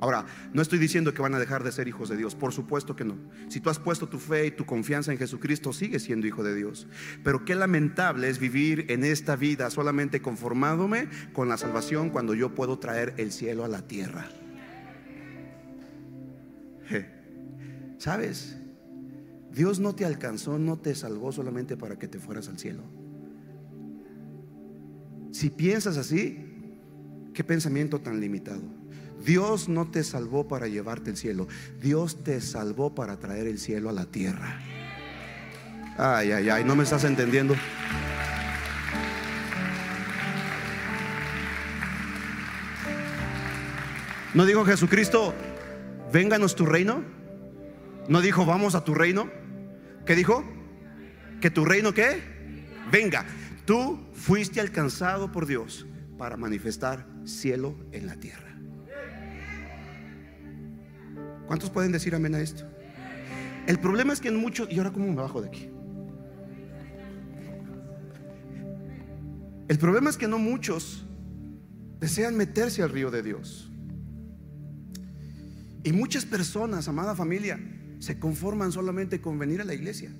Ahora, 0.00 0.24
no 0.54 0.62
estoy 0.62 0.78
diciendo 0.78 1.12
que 1.12 1.20
van 1.20 1.34
a 1.34 1.38
dejar 1.38 1.62
de 1.62 1.72
ser 1.72 1.86
hijos 1.86 2.08
de 2.08 2.16
Dios, 2.16 2.34
por 2.34 2.52
supuesto 2.52 2.96
que 2.96 3.04
no. 3.04 3.18
Si 3.48 3.60
tú 3.60 3.68
has 3.68 3.78
puesto 3.78 4.08
tu 4.08 4.18
fe 4.18 4.46
y 4.46 4.50
tu 4.50 4.64
confianza 4.64 5.12
en 5.12 5.18
Jesucristo, 5.18 5.74
sigues 5.74 6.04
siendo 6.04 6.26
hijo 6.26 6.42
de 6.42 6.54
Dios. 6.54 6.88
Pero 7.22 7.44
qué 7.44 7.54
lamentable 7.54 8.28
es 8.28 8.38
vivir 8.38 8.86
en 8.88 9.04
esta 9.04 9.36
vida 9.36 9.68
solamente 9.68 10.22
conformándome 10.22 11.08
con 11.34 11.50
la 11.50 11.58
salvación 11.58 12.08
cuando 12.08 12.34
yo 12.34 12.54
puedo 12.54 12.78
traer 12.78 13.12
el 13.18 13.30
cielo 13.30 13.64
a 13.64 13.68
la 13.68 13.86
tierra. 13.86 14.28
¿Sabes? 17.98 18.56
Dios 19.52 19.78
no 19.78 19.94
te 19.94 20.06
alcanzó, 20.06 20.58
no 20.58 20.78
te 20.78 20.94
salvó 20.94 21.32
solamente 21.32 21.76
para 21.76 21.98
que 21.98 22.08
te 22.08 22.18
fueras 22.18 22.48
al 22.48 22.58
cielo. 22.58 22.82
Si 25.32 25.50
piensas 25.50 25.98
así, 25.98 26.38
qué 27.34 27.44
pensamiento 27.44 28.00
tan 28.00 28.18
limitado. 28.20 28.79
Dios 29.24 29.68
no 29.68 29.90
te 29.90 30.02
salvó 30.04 30.48
para 30.48 30.68
llevarte 30.68 31.10
el 31.10 31.16
cielo. 31.16 31.48
Dios 31.80 32.22
te 32.24 32.40
salvó 32.40 32.94
para 32.94 33.18
traer 33.18 33.46
el 33.46 33.58
cielo 33.58 33.90
a 33.90 33.92
la 33.92 34.06
tierra. 34.06 34.60
Ay, 35.96 36.32
ay, 36.32 36.48
ay, 36.48 36.64
no 36.64 36.74
me 36.76 36.84
estás 36.84 37.04
entendiendo. 37.04 37.54
¿No 44.32 44.46
dijo 44.46 44.64
Jesucristo, 44.64 45.34
vénganos 46.12 46.54
tu 46.54 46.64
reino? 46.64 47.02
¿No 48.08 48.20
dijo, 48.20 48.46
vamos 48.46 48.74
a 48.74 48.84
tu 48.84 48.94
reino? 48.94 49.28
¿Qué 50.06 50.14
dijo? 50.14 50.44
¿Que 51.40 51.50
tu 51.50 51.64
reino 51.64 51.92
qué? 51.92 52.22
Venga, 52.90 53.26
tú 53.64 53.98
fuiste 54.14 54.60
alcanzado 54.60 55.32
por 55.32 55.46
Dios 55.46 55.86
para 56.16 56.36
manifestar 56.36 57.06
cielo 57.24 57.74
en 57.92 58.06
la 58.06 58.16
tierra. 58.16 58.49
¿Cuántos 61.50 61.70
pueden 61.70 61.90
decir 61.90 62.14
amén 62.14 62.36
a 62.36 62.40
esto? 62.40 62.62
El 63.66 63.80
problema 63.80 64.12
es 64.12 64.20
que 64.20 64.28
en 64.28 64.36
muchos, 64.36 64.70
y 64.70 64.78
ahora 64.78 64.92
cómo 64.92 65.08
me 65.08 65.16
bajo 65.16 65.42
de 65.42 65.48
aquí. 65.48 65.68
El 69.66 69.76
problema 69.76 70.10
es 70.10 70.16
que 70.16 70.28
no 70.28 70.38
muchos 70.38 71.04
desean 71.98 72.36
meterse 72.36 72.84
al 72.84 72.90
río 72.90 73.10
de 73.10 73.24
Dios. 73.24 73.68
Y 75.82 75.90
muchas 75.90 76.24
personas, 76.24 76.86
amada 76.86 77.16
familia, 77.16 77.58
se 77.98 78.20
conforman 78.20 78.70
solamente 78.70 79.20
con 79.20 79.36
venir 79.36 79.60
a 79.60 79.64
la 79.64 79.74
iglesia, 79.74 80.12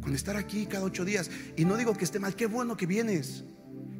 con 0.00 0.14
estar 0.14 0.36
aquí 0.36 0.64
cada 0.64 0.84
ocho 0.84 1.04
días. 1.04 1.30
Y 1.58 1.66
no 1.66 1.76
digo 1.76 1.92
que 1.92 2.06
esté 2.06 2.18
mal, 2.20 2.34
qué 2.34 2.46
bueno 2.46 2.74
que 2.74 2.86
vienes. 2.86 3.44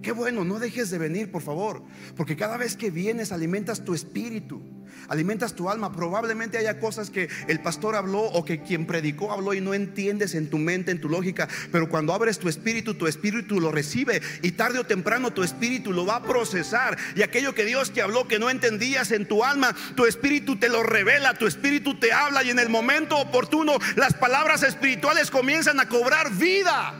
Qué 0.01 0.13
bueno, 0.13 0.47
no 0.47 0.59
dejes 0.59 0.89
de 0.89 0.97
venir, 0.97 1.31
por 1.31 1.43
favor, 1.43 1.85
porque 2.17 2.37
cada 2.37 2.57
vez 2.57 2.75
que 2.75 2.91
vienes 2.91 3.33
alimentas 3.33 3.85
tu 3.85 3.93
espíritu 3.93 4.78
alimentas 5.09 5.55
tu 5.55 5.71
alma. 5.71 5.93
Probablemente 5.93 6.59
haya 6.59 6.79
cosas 6.79 7.11
que 7.11 7.29
el 7.49 7.61
pastor 7.61 7.97
habló 7.97 8.21
o 8.21 8.45
que 8.45 8.63
quien 8.63 8.87
predicó 8.87 9.33
habló 9.33 9.55
y 9.55 9.61
no 9.61 9.75
entiendes 9.75 10.35
en 10.35 10.51
tu 10.51 10.59
mente, 10.59 10.91
en 10.91 11.01
tu 11.01 11.09
lógica. 11.09 11.49
Pero 11.73 11.89
cuando 11.89 12.13
abres 12.13 12.39
tu 12.39 12.49
espíritu, 12.49 12.95
tu 12.95 13.07
espíritu 13.07 13.61
lo 13.61 13.73
recibe 13.73 14.23
y 14.43 14.53
tarde 14.53 14.79
o 14.79 14.85
temprano 14.85 15.33
tu 15.33 15.43
espíritu 15.43 15.93
lo 15.93 16.07
va 16.07 16.17
a 16.17 16.23
procesar. 16.23 16.97
Y 17.15 17.23
aquello 17.23 17.55
que 17.55 17.65
Dios 17.65 17.93
te 17.93 18.03
habló 18.03 18.29
que 18.29 18.39
no 18.39 18.51
entendías 18.51 19.11
en 19.11 19.27
tu 19.27 19.45
alma, 19.45 19.75
tu 19.95 20.07
espíritu 20.07 20.57
te 20.57 20.69
lo 20.69 20.83
revela, 20.83 21.35
tu 21.35 21.47
espíritu 21.47 21.99
te 21.99 22.13
habla 22.13 22.43
y 22.43 22.51
en 22.51 22.59
el 22.59 22.69
momento 22.69 23.17
oportuno 23.17 23.79
las 23.97 24.15
palabras 24.15 24.63
espirituales 24.63 25.31
comienzan 25.31 25.81
a 25.81 25.89
cobrar 25.89 26.31
vida. 26.33 26.95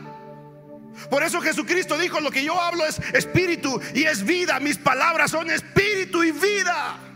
Por 1.09 1.23
eso 1.23 1.39
Jesucristo 1.41 1.97
dijo, 1.97 2.19
lo 2.19 2.31
que 2.31 2.43
yo 2.43 2.59
hablo 2.59 2.85
es 2.85 2.99
espíritu 3.13 3.79
y 3.93 4.03
es 4.03 4.23
vida. 4.25 4.59
Mis 4.59 4.77
palabras 4.77 5.31
son 5.31 5.49
espíritu 5.49 6.23
y 6.23 6.31
vida. 6.31 7.08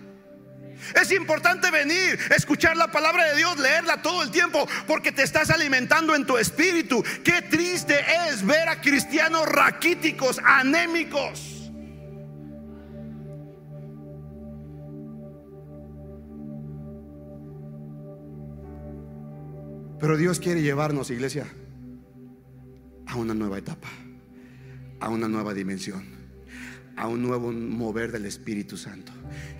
Es 1.01 1.11
importante 1.11 1.71
venir, 1.71 2.19
escuchar 2.35 2.77
la 2.77 2.91
palabra 2.91 3.25
de 3.31 3.37
Dios, 3.37 3.57
leerla 3.57 4.01
todo 4.01 4.23
el 4.23 4.31
tiempo, 4.31 4.67
porque 4.87 5.11
te 5.11 5.23
estás 5.23 5.49
alimentando 5.49 6.15
en 6.15 6.25
tu 6.25 6.37
espíritu. 6.37 7.03
Qué 7.23 7.41
triste 7.41 7.99
es 8.29 8.45
ver 8.45 8.69
a 8.69 8.81
cristianos 8.81 9.47
raquíticos, 9.47 10.39
anémicos. 10.43 11.71
Pero 19.99 20.17
Dios 20.17 20.39
quiere 20.39 20.61
llevarnos, 20.61 21.09
iglesia, 21.11 21.47
a 23.07 23.15
una 23.15 23.33
nueva 23.33 23.57
etapa, 23.57 23.87
a 24.99 25.09
una 25.09 25.29
nueva 25.29 25.53
dimensión 25.53 26.12
a 26.95 27.07
un 27.07 27.21
nuevo 27.21 27.51
mover 27.51 28.11
del 28.11 28.25
Espíritu 28.25 28.77
Santo. 28.77 29.11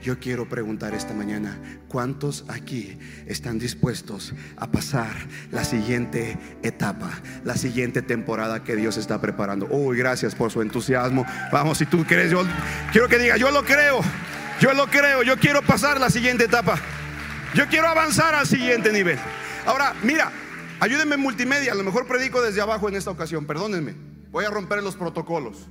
Yo 0.02 0.20
quiero 0.20 0.48
preguntar 0.48 0.94
esta 0.94 1.14
mañana, 1.14 1.58
¿cuántos 1.88 2.46
aquí 2.48 2.98
están 3.26 3.60
dispuestos 3.60 4.34
a 4.58 4.72
pasar 4.72 5.12
la 5.52 5.64
siguiente 5.64 6.38
etapa, 6.62 7.12
la 7.44 7.56
siguiente 7.56 8.02
temporada 8.02 8.64
que 8.64 8.76
Dios 8.76 8.98
está 8.98 9.20
preparando? 9.20 9.68
Uy, 9.68 9.98
gracias 9.98 10.36
por 10.36 10.52
su 10.52 10.62
entusiasmo. 10.62 11.26
Vamos, 11.52 11.78
si 11.80 11.86
tú 11.86 12.06
crees, 12.06 12.32
yo 12.32 12.44
quiero 12.92 13.08
que 13.08 13.18
diga, 13.18 13.38
yo 13.38 13.52
lo 13.52 13.64
creo, 13.64 14.02
yo 14.60 14.74
lo 14.74 14.88
creo, 14.88 15.24
yo 15.24 15.38
quiero 15.38 15.62
pasar 15.62 16.00
la 16.00 16.10
siguiente 16.10 16.46
etapa. 16.46 16.80
Yo 17.56 17.68
quiero 17.68 17.88
avanzar 17.88 18.34
al 18.34 18.48
siguiente 18.48 18.92
nivel. 18.92 19.20
Ahora, 19.66 19.94
mira, 20.04 20.32
ayúdenme 20.80 21.16
en 21.16 21.22
multimedia, 21.22 21.72
a 21.72 21.76
lo 21.76 21.84
mejor 21.84 22.08
predico 22.08 22.42
desde 22.42 22.62
abajo 22.62 22.90
en 22.90 22.96
esta 22.96 23.12
ocasión, 23.12 23.46
perdónenme. 23.46 23.94
Voy 24.32 24.46
a 24.46 24.50
romper 24.50 24.82
los 24.82 24.96
protocolos. 24.96 25.70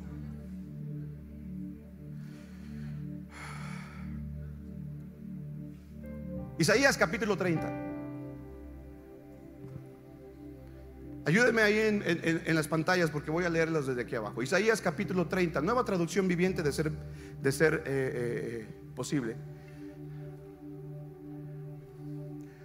Isaías 6.59 6.97
capítulo 6.97 7.37
30. 7.37 7.93
Ayúdenme 11.25 11.63
ahí 11.63 11.79
en, 11.79 12.55
las 12.55 12.67
pantallas 12.67 13.11
porque 13.11 13.31
voy 13.31 13.45
a 13.45 13.49
leerlas 13.49 13.87
desde 13.87 14.03
aquí 14.03 14.17
abajo. 14.17 14.43
Isaías 14.43 14.81
capítulo 14.81 15.29
30, 15.29 15.61
nueva 15.61 15.85
traducción 15.85 16.27
viviente 16.27 16.63
de 16.63 16.73
ser, 16.73 16.91
de 16.91 17.53
ser 17.53 17.75
eh, 17.75 17.83
eh, 17.87 18.67
posible. 18.97 19.37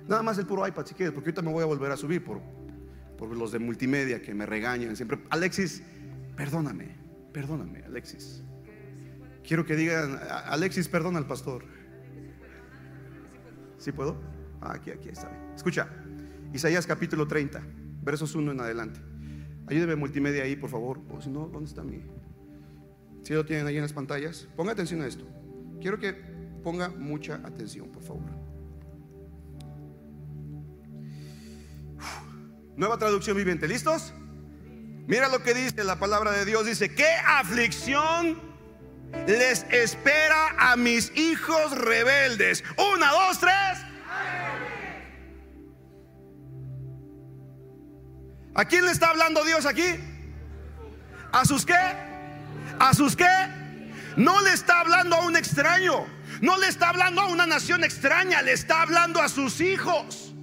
Nada 0.08 0.24
más 0.24 0.38
el 0.40 0.48
puro 0.48 0.68
iPad 0.68 0.86
si 0.86 0.96
quieres, 0.96 1.14
porque 1.14 1.30
ahorita 1.30 1.42
me 1.44 1.52
voy 1.52 1.64
a 1.64 1.68
volver 1.68 1.92
a 1.92 1.98
subir 1.98 2.24
por, 2.24 2.42
por 3.18 3.30
los 3.36 3.52
de 3.52 3.60
multimedia 3.60 4.22
que 4.22 4.34
me 4.34 4.46
regañan 4.46 4.96
siempre. 4.96 5.20
Alexis, 5.30 5.84
perdóname, 6.36 6.96
perdóname, 7.34 7.84
Alexis. 7.84 8.42
Quiero 9.48 9.66
que 9.66 9.76
digan, 9.76 10.20
Alexis, 10.46 10.88
perdona 10.88 11.20
al 11.20 11.28
pastor. 11.28 11.64
¿Sí 13.78 13.92
puedo? 13.92 14.18
Ah, 14.62 14.74
aquí, 14.76 14.92
aquí 14.92 15.10
está 15.10 15.30
bien. 15.30 15.42
Escucha, 15.56 15.88
Isaías 16.54 16.88
capítulo 16.88 17.28
30, 17.28 17.62
versos 18.02 18.36
1 18.36 18.52
en 18.52 18.60
adelante. 18.60 19.00
Ayúdeme 19.68 19.96
multimedia 19.96 20.44
ahí, 20.44 20.56
por 20.56 20.70
favor. 20.70 21.02
O 21.10 21.22
si 21.22 21.30
no, 21.30 21.48
¿dónde 21.48 21.70
está 21.70 21.84
mi? 21.84 22.02
Si 23.24 23.34
lo 23.34 23.46
tienen 23.46 23.68
ahí 23.68 23.76
en 23.76 23.82
las 23.82 23.94
pantallas, 23.94 24.48
ponga 24.56 24.72
atención 24.72 25.02
a 25.02 25.08
esto. 25.08 25.26
Quiero 25.82 26.00
que 26.00 26.14
ponga 26.64 26.90
mucha 26.90 27.36
atención, 27.44 27.90
por 27.90 28.02
favor. 28.02 28.24
Nueva 32.76 32.98
traducción 32.98 33.36
viviente, 33.36 33.68
¿listos? 33.68 34.14
Mira 35.08 35.30
lo 35.30 35.42
que 35.42 35.54
dice 35.54 35.84
la 35.84 36.00
palabra 36.00 36.32
de 36.32 36.46
Dios. 36.46 36.66
Dice, 36.66 36.94
¿qué 36.94 37.10
aflicción 37.26 38.47
les 39.28 39.66
espera 39.70 40.56
a 40.58 40.76
mis 40.76 41.12
hijos 41.16 41.72
rebeldes? 41.78 42.64
Una, 42.94 43.12
dos, 43.12 43.40
tres. 43.40 43.88
¿A 48.56 48.66
quién 48.66 48.86
le 48.86 48.92
está 48.92 49.10
hablando 49.10 49.44
Dios 49.44 49.66
aquí? 49.66 49.96
¿A 51.32 51.46
sus 51.46 51.66
qué? 51.66 51.76
¿A 52.80 52.94
sus 52.94 53.16
qué? 53.16 53.26
No 54.16 54.42
le 54.42 54.54
está 54.54 54.80
hablando 54.80 55.16
a 55.16 55.26
un 55.26 55.36
extraño. 55.36 56.08
No 56.42 56.58
le 56.58 56.68
está 56.68 56.90
hablando 56.90 57.22
a 57.22 57.28
una 57.28 57.46
nación 57.46 57.84
extraña. 57.84 58.42
Le 58.42 58.54
está 58.54 58.82
hablando 58.82 59.22
a 59.22 59.30
sus 59.30 59.62
hijos. 59.62 60.34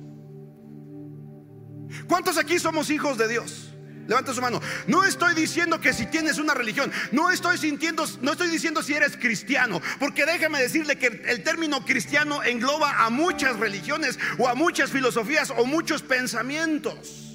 ¿Cuántos 2.07 2.39
aquí 2.39 2.59
somos 2.59 2.91
hijos 2.91 3.19
de 3.19 3.29
Dios? 3.29 3.64
Levanta 4.07 4.35
su 4.35 4.41
mano. 4.41 4.61
No 4.87 5.05
estoy 5.05 5.35
diciendo 5.35 5.81
que 5.81 5.93
si 5.93 6.07
tienes 6.07 6.39
una 6.39 6.55
religión, 6.55 6.93
no 7.13 7.31
estoy 7.31 7.59
sintiendo, 7.59 8.05
no 8.21 8.33
estoy 8.33 8.49
diciendo 8.49 8.83
si 8.83 8.95
eres 8.95 9.17
cristiano, 9.17 9.81
porque 9.99 10.27
déjame 10.27 10.61
decirle 10.61 10.97
que 10.97 11.07
el 11.27 11.43
término 11.43 11.85
cristiano 11.85 12.43
engloba 12.43 13.05
a 13.05 13.11
muchas 13.11 13.59
religiones 13.59 14.19
o 14.39 14.49
a 14.49 14.55
muchas 14.55 14.91
filosofías 14.91 15.53
o 15.57 15.65
muchos 15.65 16.03
pensamientos. 16.03 17.34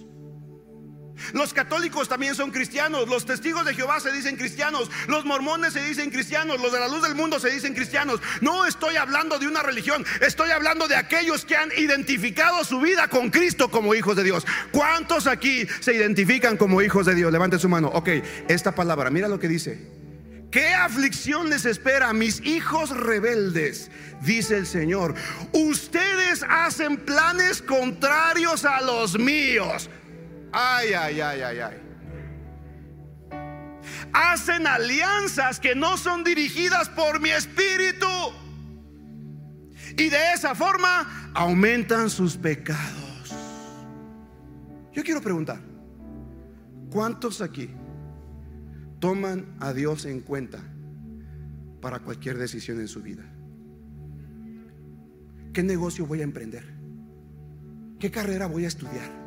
Los 1.33 1.53
católicos 1.53 2.07
también 2.07 2.35
son 2.35 2.51
cristianos, 2.51 3.07
los 3.07 3.25
testigos 3.25 3.65
de 3.65 3.73
Jehová 3.73 3.99
se 3.99 4.11
dicen 4.11 4.35
cristianos, 4.35 4.89
los 5.07 5.25
mormones 5.25 5.73
se 5.73 5.83
dicen 5.83 6.09
cristianos, 6.09 6.59
los 6.61 6.71
de 6.71 6.79
la 6.79 6.87
luz 6.87 7.01
del 7.01 7.15
mundo 7.15 7.39
se 7.39 7.49
dicen 7.49 7.73
cristianos. 7.73 8.21
No 8.41 8.65
estoy 8.65 8.95
hablando 8.95 9.39
de 9.39 9.47
una 9.47 9.61
religión, 9.61 10.05
estoy 10.21 10.51
hablando 10.51 10.87
de 10.87 10.95
aquellos 10.95 11.45
que 11.45 11.55
han 11.55 11.71
identificado 11.77 12.63
su 12.63 12.79
vida 12.79 13.07
con 13.07 13.29
Cristo 13.29 13.69
como 13.69 13.95
hijos 13.95 14.15
de 14.15 14.23
Dios. 14.23 14.45
¿Cuántos 14.71 15.27
aquí 15.27 15.67
se 15.79 15.93
identifican 15.93 16.57
como 16.57 16.81
hijos 16.81 17.05
de 17.05 17.15
Dios? 17.15 17.31
Levanten 17.31 17.59
su 17.59 17.69
mano. 17.69 17.89
Ok, 17.89 18.09
esta 18.47 18.73
palabra, 18.73 19.09
mira 19.09 19.27
lo 19.27 19.39
que 19.39 19.47
dice. 19.47 19.99
¿Qué 20.51 20.73
aflicción 20.73 21.51
les 21.51 21.65
espera 21.65 22.09
a 22.09 22.13
mis 22.13 22.43
hijos 22.43 22.89
rebeldes? 22.89 23.91
Dice 24.21 24.57
el 24.57 24.65
Señor. 24.65 25.13
Ustedes 25.53 26.43
hacen 26.49 26.97
planes 26.97 27.61
contrarios 27.61 28.65
a 28.65 28.81
los 28.81 29.19
míos. 29.19 29.89
Ay, 30.51 30.93
ay, 30.93 31.21
ay, 31.21 31.41
ay, 31.41 31.59
ay. 31.59 31.77
Hacen 34.13 34.65
alianzas 34.65 35.59
que 35.59 35.75
no 35.75 35.97
son 35.97 36.23
dirigidas 36.23 36.89
por 36.89 37.19
mi 37.19 37.29
espíritu. 37.29 38.07
Y 39.97 40.09
de 40.09 40.33
esa 40.33 40.55
forma 40.55 41.31
aumentan 41.33 42.09
sus 42.09 42.37
pecados. 42.37 43.33
Yo 44.93 45.03
quiero 45.03 45.21
preguntar, 45.21 45.59
¿cuántos 46.89 47.41
aquí 47.41 47.69
toman 48.99 49.55
a 49.59 49.73
Dios 49.73 50.05
en 50.05 50.21
cuenta 50.21 50.59
para 51.81 51.99
cualquier 51.99 52.37
decisión 52.37 52.79
en 52.79 52.87
su 52.87 53.01
vida? 53.01 53.23
¿Qué 55.53 55.63
negocio 55.63 56.05
voy 56.05 56.21
a 56.21 56.23
emprender? 56.23 56.63
¿Qué 57.99 58.11
carrera 58.11 58.47
voy 58.47 58.65
a 58.65 58.67
estudiar? 58.67 59.18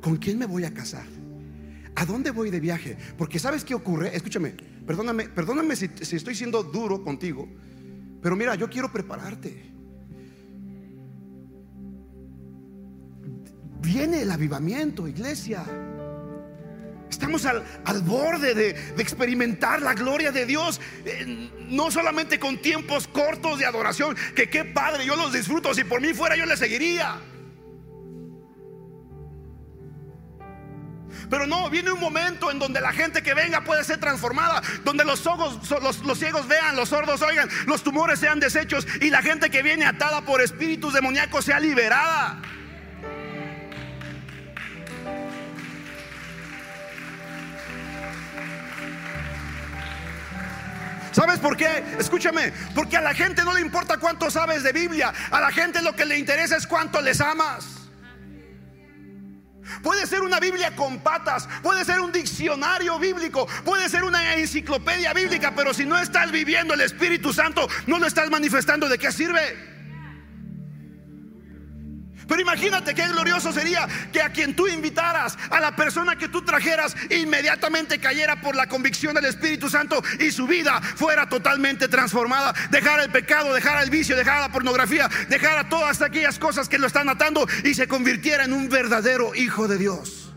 ¿Con 0.00 0.16
quién 0.16 0.38
me 0.38 0.46
voy 0.46 0.64
a 0.64 0.72
casar? 0.72 1.06
¿A 1.98 2.04
dónde 2.04 2.30
voy 2.30 2.50
de 2.50 2.60
viaje? 2.60 2.96
Porque 3.16 3.38
¿sabes 3.38 3.64
qué 3.64 3.74
ocurre? 3.74 4.14
Escúchame, 4.14 4.54
perdóname, 4.86 5.28
perdóname 5.28 5.74
si, 5.74 5.90
estoy 6.00 6.34
siendo 6.34 6.62
duro 6.62 7.02
contigo, 7.02 7.48
pero 8.22 8.36
mira, 8.36 8.54
yo 8.54 8.70
quiero 8.70 8.92
prepararte. 8.92 9.72
Viene 13.80 14.22
el 14.22 14.30
avivamiento, 14.30 15.08
iglesia. 15.08 15.64
Estamos 17.10 17.44
al, 17.46 17.64
borde 18.02 18.54
de, 18.54 18.74
de, 18.74 19.02
experimentar 19.02 19.82
la 19.82 19.94
gloria 19.94 20.30
de 20.30 20.46
Dios, 20.46 20.80
eh, 21.04 21.50
no 21.68 21.90
solamente 21.90 22.38
con 22.38 22.62
tiempos 22.62 23.08
cortos 23.08 23.58
de 23.58 23.66
adoración, 23.66 24.14
que 24.36 24.48
qué 24.48 24.64
padre, 24.64 25.04
yo 25.04 25.16
los 25.16 25.32
disfruto, 25.32 25.74
si 25.74 25.82
por 25.84 26.00
mí 26.00 26.12
fuera 26.12 26.36
yo 26.36 26.46
le 26.46 26.56
seguiría. 26.56 27.18
Pero 31.30 31.46
no, 31.46 31.68
viene 31.68 31.90
un 31.92 32.00
momento 32.00 32.50
en 32.50 32.58
donde 32.58 32.80
la 32.80 32.92
gente 32.92 33.22
que 33.22 33.34
venga 33.34 33.62
puede 33.62 33.84
ser 33.84 33.98
transformada, 33.98 34.62
donde 34.84 35.04
los, 35.04 35.26
ojos, 35.26 35.58
los, 36.04 36.18
ciegos 36.18 36.48
vean, 36.48 36.76
los 36.76 36.88
sordos 36.88 37.20
oigan, 37.22 37.48
los 37.66 37.82
tumores 37.82 38.18
sean 38.18 38.40
deshechos 38.40 38.86
y 39.00 39.10
la 39.10 39.22
gente 39.22 39.50
que 39.50 39.62
viene 39.62 39.84
atada 39.84 40.22
por 40.22 40.40
espíritus 40.40 40.94
demoníacos 40.94 41.44
sea 41.44 41.60
liberada. 41.60 42.40
¿Sabes 51.12 51.40
por 51.40 51.56
qué? 51.56 51.82
Escúchame, 51.98 52.52
porque 52.76 52.96
a 52.96 53.00
la 53.00 53.12
gente 53.12 53.44
no 53.44 53.52
le 53.52 53.60
importa 53.60 53.98
cuánto 53.98 54.30
sabes 54.30 54.62
de 54.62 54.72
Biblia, 54.72 55.12
a 55.30 55.40
la 55.40 55.50
gente 55.50 55.82
lo 55.82 55.96
que 55.96 56.04
le 56.04 56.16
interesa 56.16 56.56
es 56.56 56.66
cuánto 56.66 57.00
les 57.00 57.20
amas. 57.20 57.87
Puede 59.82 60.06
ser 60.06 60.22
una 60.22 60.40
Biblia 60.40 60.74
con 60.74 61.00
patas, 61.00 61.48
puede 61.62 61.84
ser 61.84 62.00
un 62.00 62.12
diccionario 62.12 62.98
bíblico, 62.98 63.46
puede 63.64 63.88
ser 63.88 64.04
una 64.04 64.34
enciclopedia 64.36 65.12
bíblica, 65.12 65.54
pero 65.54 65.72
si 65.74 65.84
no 65.84 65.98
estás 65.98 66.30
viviendo 66.30 66.74
el 66.74 66.80
Espíritu 66.80 67.32
Santo, 67.32 67.68
no 67.86 67.98
lo 67.98 68.06
estás 68.06 68.30
manifestando, 68.30 68.88
¿de 68.88 68.98
qué 68.98 69.12
sirve? 69.12 69.77
Pero 72.28 72.42
imagínate 72.42 72.94
qué 72.94 73.08
glorioso 73.08 73.50
sería 73.52 73.88
que 74.12 74.20
a 74.20 74.30
quien 74.30 74.54
tú 74.54 74.68
invitaras, 74.68 75.38
a 75.50 75.60
la 75.60 75.74
persona 75.74 76.16
que 76.16 76.28
tú 76.28 76.42
trajeras, 76.42 76.94
inmediatamente 77.10 77.98
cayera 77.98 78.40
por 78.40 78.54
la 78.54 78.68
convicción 78.68 79.14
del 79.14 79.24
Espíritu 79.24 79.70
Santo 79.70 80.02
y 80.20 80.30
su 80.30 80.46
vida 80.46 80.80
fuera 80.82 81.26
totalmente 81.26 81.88
transformada. 81.88 82.54
Dejar 82.70 83.00
el 83.00 83.10
pecado, 83.10 83.54
dejar 83.54 83.82
el 83.82 83.88
vicio, 83.88 84.14
dejar 84.14 84.42
la 84.42 84.52
pornografía, 84.52 85.08
dejar 85.30 85.70
todas 85.70 86.02
aquellas 86.02 86.38
cosas 86.38 86.68
que 86.68 86.78
lo 86.78 86.86
están 86.86 87.08
atando 87.08 87.46
y 87.64 87.72
se 87.72 87.88
convirtiera 87.88 88.44
en 88.44 88.52
un 88.52 88.68
verdadero 88.68 89.34
hijo 89.34 89.66
de 89.66 89.78
Dios. 89.78 90.34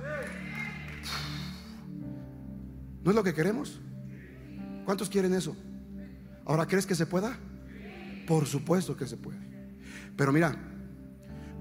¿No 3.04 3.12
es 3.12 3.16
lo 3.16 3.24
que 3.24 3.34
queremos? 3.34 3.82
¿Cuántos 4.86 5.10
quieren 5.10 5.34
eso? 5.34 5.58
Ahora, 6.46 6.68
¿crees 6.68 6.86
que 6.86 6.96
se 6.96 7.06
pueda? 7.06 7.38
Por 8.28 8.48
supuesto 8.48 8.96
que 8.96 9.08
se 9.08 9.18
puede. 9.18 9.40
Pero 10.16 10.32
mira, 10.32 10.56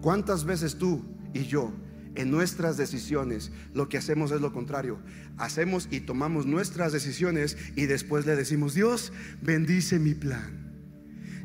¿Cuántas 0.01 0.45
veces 0.45 0.77
tú 0.77 1.05
y 1.35 1.45
yo 1.45 1.73
en 2.15 2.31
nuestras 2.31 2.77
decisiones 2.77 3.53
lo 3.75 3.89
que 3.89 3.99
hacemos 3.99 4.33
es 4.33 4.41
lo 4.41 4.53
contrario? 4.53 4.99
Hacemos 5.37 5.89
y 5.91 6.01
tomamos 6.01 6.47
nuestras 6.47 6.93
decisiones 6.93 7.57
y 7.77 7.87
después 7.87 8.25
le 8.25 8.35
decimos, 8.35 8.75
Dios, 8.75 9.13
bendice 9.43 9.99
mi 9.99 10.15
plan. 10.15 10.71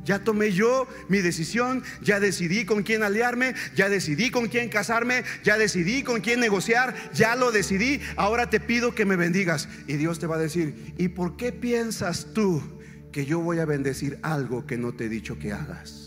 Ya 0.06 0.24
tomé 0.24 0.52
yo 0.52 0.88
mi 1.10 1.18
decisión, 1.18 1.84
ya 2.02 2.20
decidí 2.20 2.64
con 2.64 2.84
quién 2.84 3.02
aliarme, 3.02 3.56
ya 3.76 3.90
decidí 3.90 4.30
con 4.30 4.48
quién 4.48 4.70
casarme, 4.70 5.24
ya 5.44 5.58
decidí 5.58 6.04
con 6.04 6.22
quién 6.22 6.40
negociar, 6.40 6.96
ya 7.12 7.36
lo 7.36 7.52
decidí, 7.52 8.00
ahora 8.16 8.50
te 8.50 8.60
pido 8.60 8.94
que 8.94 9.06
me 9.06 9.16
bendigas. 9.16 9.68
Y 9.88 9.94
Dios 9.94 10.20
te 10.20 10.28
va 10.28 10.36
a 10.36 10.40
decir, 10.40 10.94
¿y 10.98 11.08
por 11.10 11.38
qué 11.38 11.52
piensas 11.52 12.28
tú 12.34 12.62
que 13.12 13.26
yo 13.26 13.40
voy 13.40 13.58
a 13.58 13.66
bendecir 13.66 14.20
algo 14.22 14.68
que 14.68 14.78
no 14.78 14.94
te 14.94 15.06
he 15.06 15.10
dicho 15.10 15.40
que 15.40 15.52
hagas? 15.52 16.05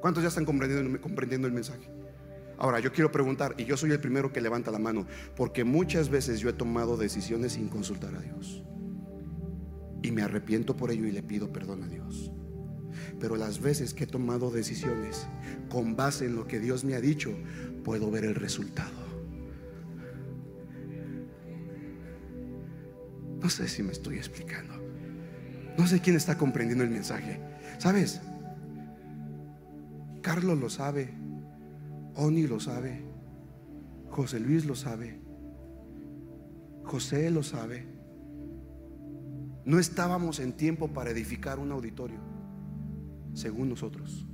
¿Cuántos 0.00 0.22
ya 0.22 0.28
están 0.28 0.44
comprendiendo, 0.44 1.46
el 1.46 1.52
mensaje? 1.52 1.90
Ahora, 2.56 2.80
yo 2.80 2.92
quiero 2.92 3.10
preguntar, 3.10 3.54
y 3.58 3.64
yo 3.64 3.76
soy 3.76 3.92
el 3.92 4.00
primero 4.00 4.32
que 4.32 4.40
levanta 4.40 4.70
la 4.70 4.78
mano, 4.78 5.06
porque 5.36 5.64
muchas 5.64 6.08
veces 6.08 6.40
yo 6.40 6.48
he 6.48 6.52
tomado 6.52 6.96
decisiones 6.96 7.52
sin 7.52 7.68
consultar 7.68 8.14
a 8.14 8.20
Dios. 8.20 8.64
Y 10.02 10.12
me 10.12 10.22
arrepiento 10.22 10.76
por 10.76 10.90
ello 10.90 11.06
y 11.06 11.12
le 11.12 11.22
pido 11.22 11.52
perdón 11.52 11.82
a 11.82 11.88
Dios. 11.88 12.32
Pero 13.20 13.36
las 13.36 13.60
veces 13.60 13.94
que 13.94 14.04
he 14.04 14.06
tomado 14.06 14.50
decisiones 14.50 15.26
con 15.68 15.96
base 15.96 16.26
en 16.26 16.36
lo 16.36 16.46
que 16.46 16.60
Dios 16.60 16.84
me 16.84 16.94
ha 16.94 17.00
dicho, 17.00 17.36
puedo 17.84 18.10
ver 18.10 18.24
el 18.24 18.34
resultado. 18.34 19.08
No 23.40 23.48
sé 23.50 23.68
si 23.68 23.82
me 23.82 23.92
estoy 23.92 24.16
explicando. 24.16 24.74
No 25.76 25.86
sé 25.86 26.00
quién 26.00 26.16
está 26.16 26.36
comprendiendo 26.36 26.82
el 26.82 26.90
mensaje. 26.90 27.40
¿Sabes? 27.78 28.20
Carlos 30.28 30.58
lo 30.58 30.68
sabe, 30.68 31.08
Oni 32.16 32.46
lo 32.46 32.60
sabe, 32.60 33.00
José 34.10 34.38
Luis 34.38 34.66
lo 34.66 34.74
sabe, 34.74 35.18
José 36.84 37.30
lo 37.30 37.42
sabe, 37.42 37.86
no 39.64 39.78
estábamos 39.78 40.38
en 40.40 40.52
tiempo 40.52 40.88
para 40.88 41.08
edificar 41.12 41.58
un 41.58 41.72
auditorio, 41.72 42.18
según 43.32 43.70
nosotros. 43.70 44.26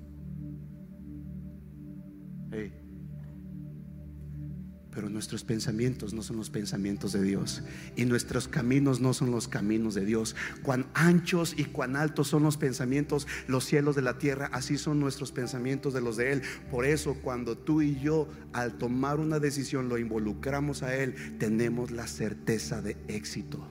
Pero 4.95 5.09
nuestros 5.11 5.43
pensamientos 5.43 6.15
no 6.15 6.23
son 6.23 6.37
los 6.37 6.51
pensamientos 6.51 7.13
de 7.13 7.23
Dios. 7.23 7.63
Y 7.97 8.05
nuestros 8.05 8.47
caminos 8.47 9.01
no 9.01 9.13
son 9.13 9.31
los 9.31 9.49
caminos 9.49 9.95
de 9.95 10.05
Dios. 10.05 10.37
Cuán 10.63 10.87
anchos 10.95 11.55
y 11.57 11.65
cuán 11.65 11.97
altos 11.97 12.29
son 12.29 12.43
los 12.45 12.57
pensamientos, 12.57 13.27
los 13.49 13.65
cielos 13.65 13.97
de 13.97 14.03
la 14.03 14.19
tierra, 14.19 14.51
así 14.53 14.79
son 14.79 15.01
nuestros 15.01 15.33
pensamientos 15.33 15.95
de 15.95 16.01
los 16.01 16.17
de 16.17 16.33
Él. 16.33 16.43
Por 16.71 16.87
eso 16.87 17.15
cuando 17.15 17.57
tú 17.59 17.83
y 17.83 17.99
yo 17.99 18.29
al 18.53 18.79
tomar 18.79 19.19
una 19.19 19.41
decisión 19.41 19.89
lo 19.89 19.99
involucramos 19.99 20.83
a 20.83 20.95
Él, 20.95 21.39
tenemos 21.39 21.91
la 21.91 22.07
certeza 22.07 22.81
de 22.81 22.97
éxito. 23.09 23.67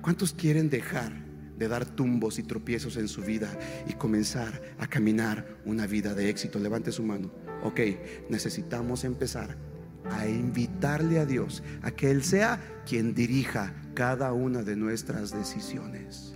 ¿Cuántos 0.00 0.32
quieren 0.32 0.70
dejar 0.70 1.12
de 1.58 1.68
dar 1.68 1.84
tumbos 1.84 2.38
y 2.38 2.42
tropiezos 2.44 2.96
en 2.96 3.08
su 3.08 3.22
vida 3.22 3.50
y 3.88 3.92
comenzar 3.94 4.62
a 4.78 4.86
caminar 4.86 5.58
una 5.64 5.86
vida 5.86 6.14
de 6.14 6.30
éxito? 6.30 6.58
Levante 6.58 6.92
su 6.92 7.02
mano. 7.02 7.47
Ok, 7.62 7.80
necesitamos 8.28 9.04
empezar 9.04 9.56
a 10.10 10.26
invitarle 10.26 11.18
a 11.18 11.26
Dios 11.26 11.62
a 11.82 11.90
que 11.90 12.10
Él 12.10 12.22
sea 12.22 12.60
quien 12.86 13.14
dirija 13.14 13.74
cada 13.94 14.32
una 14.32 14.62
de 14.62 14.76
nuestras 14.76 15.32
decisiones. 15.32 16.34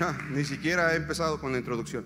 Ah, 0.00 0.16
ni 0.30 0.44
siquiera 0.44 0.92
he 0.92 0.96
empezado 0.96 1.40
con 1.40 1.52
la 1.52 1.58
introducción. 1.58 2.04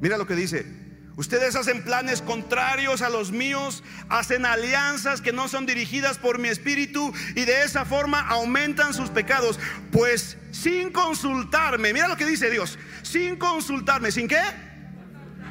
Mira 0.00 0.18
lo 0.18 0.26
que 0.26 0.34
dice. 0.34 0.81
Ustedes 1.16 1.56
hacen 1.56 1.84
planes 1.84 2.22
contrarios 2.22 3.02
a 3.02 3.10
los 3.10 3.32
míos, 3.32 3.84
hacen 4.08 4.46
alianzas 4.46 5.20
que 5.20 5.32
no 5.32 5.46
son 5.46 5.66
dirigidas 5.66 6.16
por 6.16 6.38
mi 6.38 6.48
espíritu 6.48 7.12
y 7.36 7.44
de 7.44 7.64
esa 7.64 7.84
forma 7.84 8.20
aumentan 8.20 8.94
sus 8.94 9.10
pecados. 9.10 9.60
Pues 9.90 10.38
sin 10.52 10.90
consultarme, 10.90 11.92
mira 11.92 12.08
lo 12.08 12.16
que 12.16 12.24
dice 12.24 12.50
Dios, 12.50 12.78
sin 13.02 13.36
consultarme, 13.36 14.10
¿sin 14.10 14.26
qué? 14.26 14.40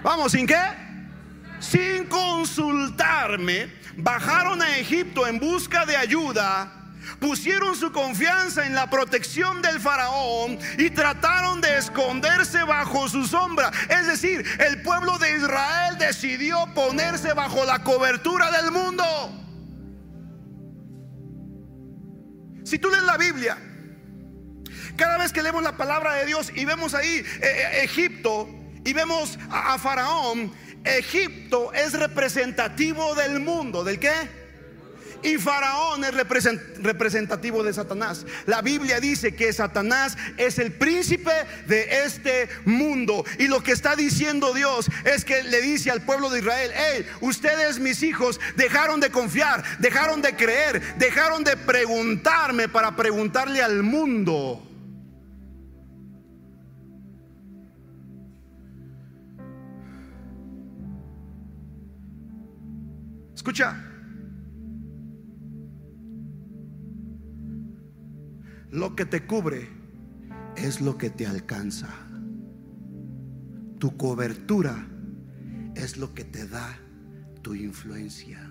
Vamos, 0.02 0.32
¿sin 0.32 0.48
qué? 0.48 0.62
Sin 1.60 2.06
consultarme, 2.06 3.72
bajaron 3.98 4.64
a 4.64 4.78
Egipto 4.78 5.28
en 5.28 5.40
busca 5.40 5.86
de 5.86 5.96
ayuda 5.96 6.81
pusieron 7.20 7.76
su 7.76 7.92
confianza 7.92 8.66
en 8.66 8.76
la 8.76 8.90
protección 8.90 9.62
del 9.62 9.80
faraón 9.80 10.60
y 10.78 10.90
trataron 10.90 11.62
de 11.62 11.78
esconderse 11.78 12.64
bajo 12.64 13.08
su 13.10 13.26
sombra. 13.26 13.72
Es 13.90 14.08
decir, 14.08 14.46
el 14.60 14.82
pueblo 14.82 15.18
de 15.18 15.38
Israel 15.38 15.98
decidió 15.98 16.66
ponerse 16.74 17.34
bajo 17.34 17.66
la 17.66 17.84
cobertura 17.84 18.52
del 18.52 18.72
mundo. 18.72 19.04
Si 22.64 22.80
tú 22.80 22.90
lees 22.90 23.04
la 23.04 23.18
Biblia, 23.18 23.58
cada 24.96 25.18
vez 25.18 25.34
que 25.34 25.42
leemos 25.42 25.64
la 25.64 25.76
palabra 25.78 26.14
de 26.14 26.26
Dios 26.26 26.52
y 26.56 26.66
vemos 26.66 26.94
ahí 26.94 27.08
eh, 27.08 27.26
eh, 27.42 27.84
Egipto 27.84 28.50
y 28.86 28.94
vemos 28.94 29.38
a, 29.50 29.74
a 29.74 29.78
Faraón, 29.80 30.54
Egipto 30.84 31.74
es 31.74 31.94
representativo 31.94 33.16
del 33.16 33.40
mundo. 33.40 33.84
¿Del 33.84 34.00
qué? 34.00 34.41
Y 35.24 35.38
Faraón 35.38 36.04
es 36.04 36.14
representativo 36.14 37.64
de 37.64 37.74
Satanás. 37.74 38.26
La 38.46 38.62
Biblia 38.62 39.00
dice 39.00 39.36
que 39.36 39.54
Satanás 39.54 40.18
es 40.38 40.58
el 40.60 40.72
príncipe 40.74 41.32
de 41.68 42.04
este 42.06 42.50
mundo. 42.66 43.24
Y 43.38 43.48
lo 43.48 43.62
que 43.62 43.72
está 43.72 43.96
diciendo 43.96 44.54
Dios 44.54 44.90
es 45.06 45.24
que 45.26 45.44
le 45.44 45.62
dice 45.62 45.92
al 45.92 46.02
pueblo 46.02 46.30
de 46.30 46.40
Israel, 46.40 46.72
hey, 46.74 47.06
ustedes 47.22 47.80
mis 47.80 48.02
hijos 48.04 48.40
dejaron 48.56 49.00
de 49.00 49.12
confiar, 49.12 49.64
dejaron 49.80 50.22
de 50.22 50.36
creer, 50.36 50.98
dejaron 50.98 51.44
de 51.44 51.58
preguntarme 51.58 52.68
para 52.68 52.96
preguntarle 52.96 53.62
al 53.62 53.84
mundo. 53.84 54.68
Escucha, 63.36 63.76
Lo 68.72 68.96
que 68.96 69.06
te 69.06 69.26
cubre 69.26 69.68
es 70.56 70.80
lo 70.80 70.98
que 70.98 71.10
te 71.10 71.28
alcanza. 71.28 71.90
Tu 73.80 73.98
cobertura 73.98 74.88
es 75.76 75.98
lo 75.98 76.14
que 76.14 76.24
te 76.24 76.48
da 76.48 76.80
tu 77.42 77.54
influencia. 77.54 78.50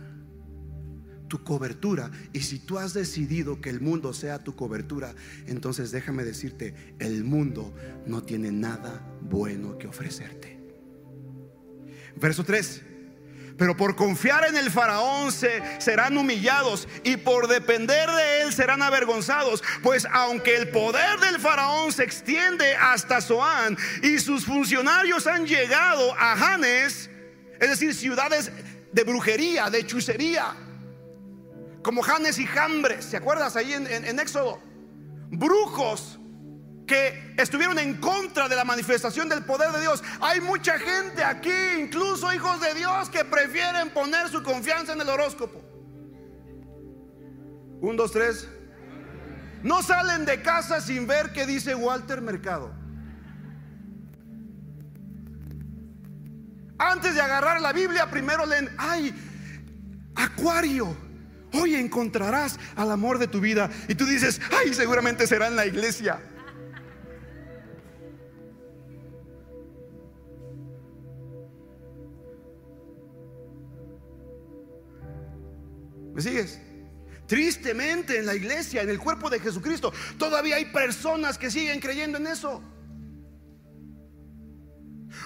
Tu 1.27 1.43
cobertura. 1.43 2.11
Y 2.35 2.41
si 2.41 2.59
tú 2.59 2.79
has 2.79 2.93
decidido 2.93 3.63
que 3.63 3.71
el 3.71 3.81
mundo 3.81 4.13
sea 4.13 4.45
tu 4.45 4.55
cobertura, 4.57 5.15
entonces 5.47 5.91
déjame 5.91 6.25
decirte, 6.25 6.75
el 6.99 7.25
mundo 7.25 7.75
no 8.07 8.23
tiene 8.23 8.53
nada 8.53 9.01
bueno 9.23 9.79
que 9.79 9.87
ofrecerte. 9.87 10.61
Verso 12.21 12.45
3. 12.45 12.90
Pero 13.57 13.77
por 13.77 13.97
confiar 13.97 14.47
en 14.47 14.57
el 14.57 14.71
faraón 14.71 15.33
se, 15.33 15.63
serán 15.81 16.17
humillados 16.17 16.89
y 17.05 17.17
por 17.17 17.49
depender 17.49 18.09
de 18.11 18.43
él 18.43 18.53
serán 18.53 18.83
avergonzados. 18.83 19.63
Pues 19.83 20.07
aunque 20.13 20.57
el 20.57 20.69
poder 20.69 21.19
del 21.21 21.41
faraón 21.41 21.93
se 21.93 22.05
extiende 22.05 22.75
hasta 22.77 23.21
Zoán 23.21 23.77
y 24.03 24.19
sus 24.19 24.45
funcionarios 24.45 25.27
han 25.27 25.47
llegado 25.47 26.15
a 26.19 26.33
Hanes, 26.33 27.11
es 27.59 27.71
decir, 27.71 27.95
ciudades 27.95 28.51
de 28.93 29.05
brujería, 29.05 29.71
de 29.71 29.81
hechicería, 29.81 30.55
como 31.83 32.05
Hanes 32.05 32.39
y 32.39 32.47
Jambres, 32.47 33.07
¿se 33.07 33.17
acuerdas 33.17 33.57
ahí 33.57 33.73
en, 33.73 33.87
en 33.87 34.21
Éxodo? 34.21 34.61
Brujos 35.31 36.20
que 36.91 37.35
estuvieron 37.37 37.79
en 37.79 38.01
contra 38.01 38.49
de 38.49 38.57
la 38.57 38.65
manifestación 38.65 39.29
del 39.29 39.45
poder 39.45 39.71
de 39.71 39.81
Dios. 39.81 40.03
Hay 40.21 40.41
mucha 40.41 40.77
gente 40.77 41.23
aquí, 41.23 41.53
incluso 41.79 42.35
hijos 42.35 42.61
de 42.61 42.75
Dios, 42.75 43.09
que 43.09 43.25
prefieren 43.25 43.91
poner 43.91 44.29
su 44.29 44.43
confianza 44.43 44.95
en 44.95 45.01
el 45.01 45.09
horóscopo. 45.09 45.63
Un, 47.81 47.97
dos, 47.97 48.11
tres. 48.11 48.49
No 49.63 49.83
salen 49.83 50.25
de 50.25 50.43
casa 50.43 50.81
sin 50.81 51.07
ver 51.07 51.33
qué 51.33 51.47
dice 51.47 51.77
Walter 51.77 52.21
Mercado. 52.23 52.73
Antes 56.77 57.15
de 57.15 57.21
agarrar 57.21 57.61
la 57.61 57.73
Biblia, 57.73 58.11
primero 58.11 58.47
leen, 58.47 58.69
ay, 58.79 59.15
Acuario, 60.17 60.97
hoy 61.53 61.77
encontrarás 61.77 62.59
al 62.75 62.91
amor 62.91 63.19
de 63.19 63.29
tu 63.29 63.39
vida. 63.39 63.71
Y 63.87 63.95
tú 63.95 64.07
dices, 64.07 64.41
ay, 64.59 64.75
seguramente 64.75 65.29
será 65.29 65.47
en 65.47 65.55
la 65.55 65.67
iglesia. 65.67 66.21
¿Me 76.15 76.23
sigues? 76.23 76.61
Tristemente 77.27 78.19
en 78.19 78.27
la 78.27 78.35
iglesia, 78.35 78.83
en 78.83 78.91
el 78.91 78.99
cuerpo 78.99 79.31
de 79.31 79.39
Jesucristo, 79.39 79.93
todavía 80.19 80.57
hay 80.57 80.67
personas 80.67 81.39
que 81.39 81.51
siguen 81.51 81.81
creyendo 81.81 82.19
en 82.19 82.27
eso. 82.27 82.63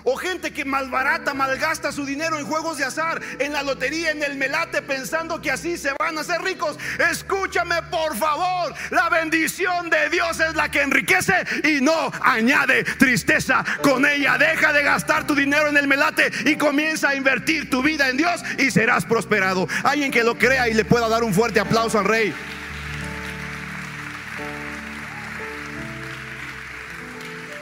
O 0.04 0.16
gente 0.16 0.52
que 0.52 0.66
malbarata, 0.66 1.32
malgasta 1.32 1.90
su 1.90 2.04
dinero 2.04 2.38
en 2.38 2.46
juegos 2.46 2.76
de 2.76 2.84
azar, 2.84 3.22
en 3.38 3.54
la 3.54 3.62
lotería, 3.62 4.10
en 4.10 4.22
el 4.22 4.36
melate, 4.36 4.82
pensando 4.82 5.40
que 5.40 5.50
así 5.50 5.78
se 5.78 5.94
van 5.98 6.18
a 6.18 6.20
hacer 6.20 6.42
ricos. 6.42 6.78
Escúchame 7.10 7.80
por 7.90 8.14
favor, 8.14 8.74
la 8.90 9.08
bendición 9.08 9.88
de 9.88 10.10
Dios 10.10 10.38
es 10.40 10.54
la 10.54 10.70
que 10.70 10.82
enriquece 10.82 11.34
y 11.64 11.80
no 11.80 12.12
añade 12.20 12.84
tristeza 12.84 13.64
con 13.82 14.04
ella. 14.04 14.36
Deja 14.36 14.74
de 14.74 14.82
gastar 14.82 15.26
tu 15.26 15.34
dinero 15.34 15.68
en 15.68 15.78
el 15.78 15.88
melate 15.88 16.30
y 16.44 16.56
comienza 16.56 17.08
a 17.08 17.14
invertir 17.14 17.70
tu 17.70 17.82
vida 17.82 18.10
en 18.10 18.18
Dios 18.18 18.42
y 18.58 18.70
serás 18.70 19.06
prosperado. 19.06 19.66
Alguien 19.84 20.10
que 20.10 20.22
lo 20.22 20.36
crea 20.36 20.68
y 20.68 20.74
le 20.74 20.84
pueda 20.84 21.08
dar 21.08 21.24
un 21.24 21.32
fuerte 21.32 21.60
aplauso 21.60 21.98
al 21.98 22.04
rey. 22.04 22.34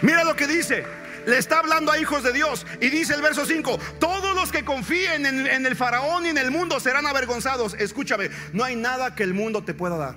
Mira 0.01 0.25
lo 0.25 0.35
que 0.35 0.49
dice 0.49 1.02
le 1.27 1.39
está 1.39 1.59
hablando 1.59 1.93
a 1.93 1.99
hijos 1.99 2.23
de 2.23 2.33
Dios. 2.33 2.67
Y 2.81 2.89
dice 2.91 3.15
el 3.15 3.23
verso 3.23 3.47
5, 3.47 3.79
todos 3.99 4.35
los 4.35 4.53
que 4.53 4.65
confíen 4.65 5.27
en, 5.27 5.47
en, 5.47 5.67
el 5.67 5.77
faraón 5.77 6.27
y 6.27 6.31
en 6.31 6.39
el 6.39 6.51
mundo 6.51 6.81
serán 6.81 7.07
avergonzados. 7.07 7.75
Escúchame, 7.75 8.31
no 8.53 8.65
hay 8.65 8.77
nada 8.77 9.15
que 9.15 9.23
el 9.23 9.35
mundo 9.35 9.65
te 9.65 9.75
pueda 9.75 9.97
dar. 9.97 10.17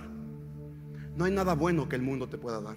No 1.16 1.26
hay 1.26 1.32
nada 1.32 1.54
bueno 1.54 1.88
que 1.88 1.96
el 1.96 2.02
mundo 2.02 2.28
te 2.28 2.38
pueda 2.38 2.62
dar. 2.62 2.76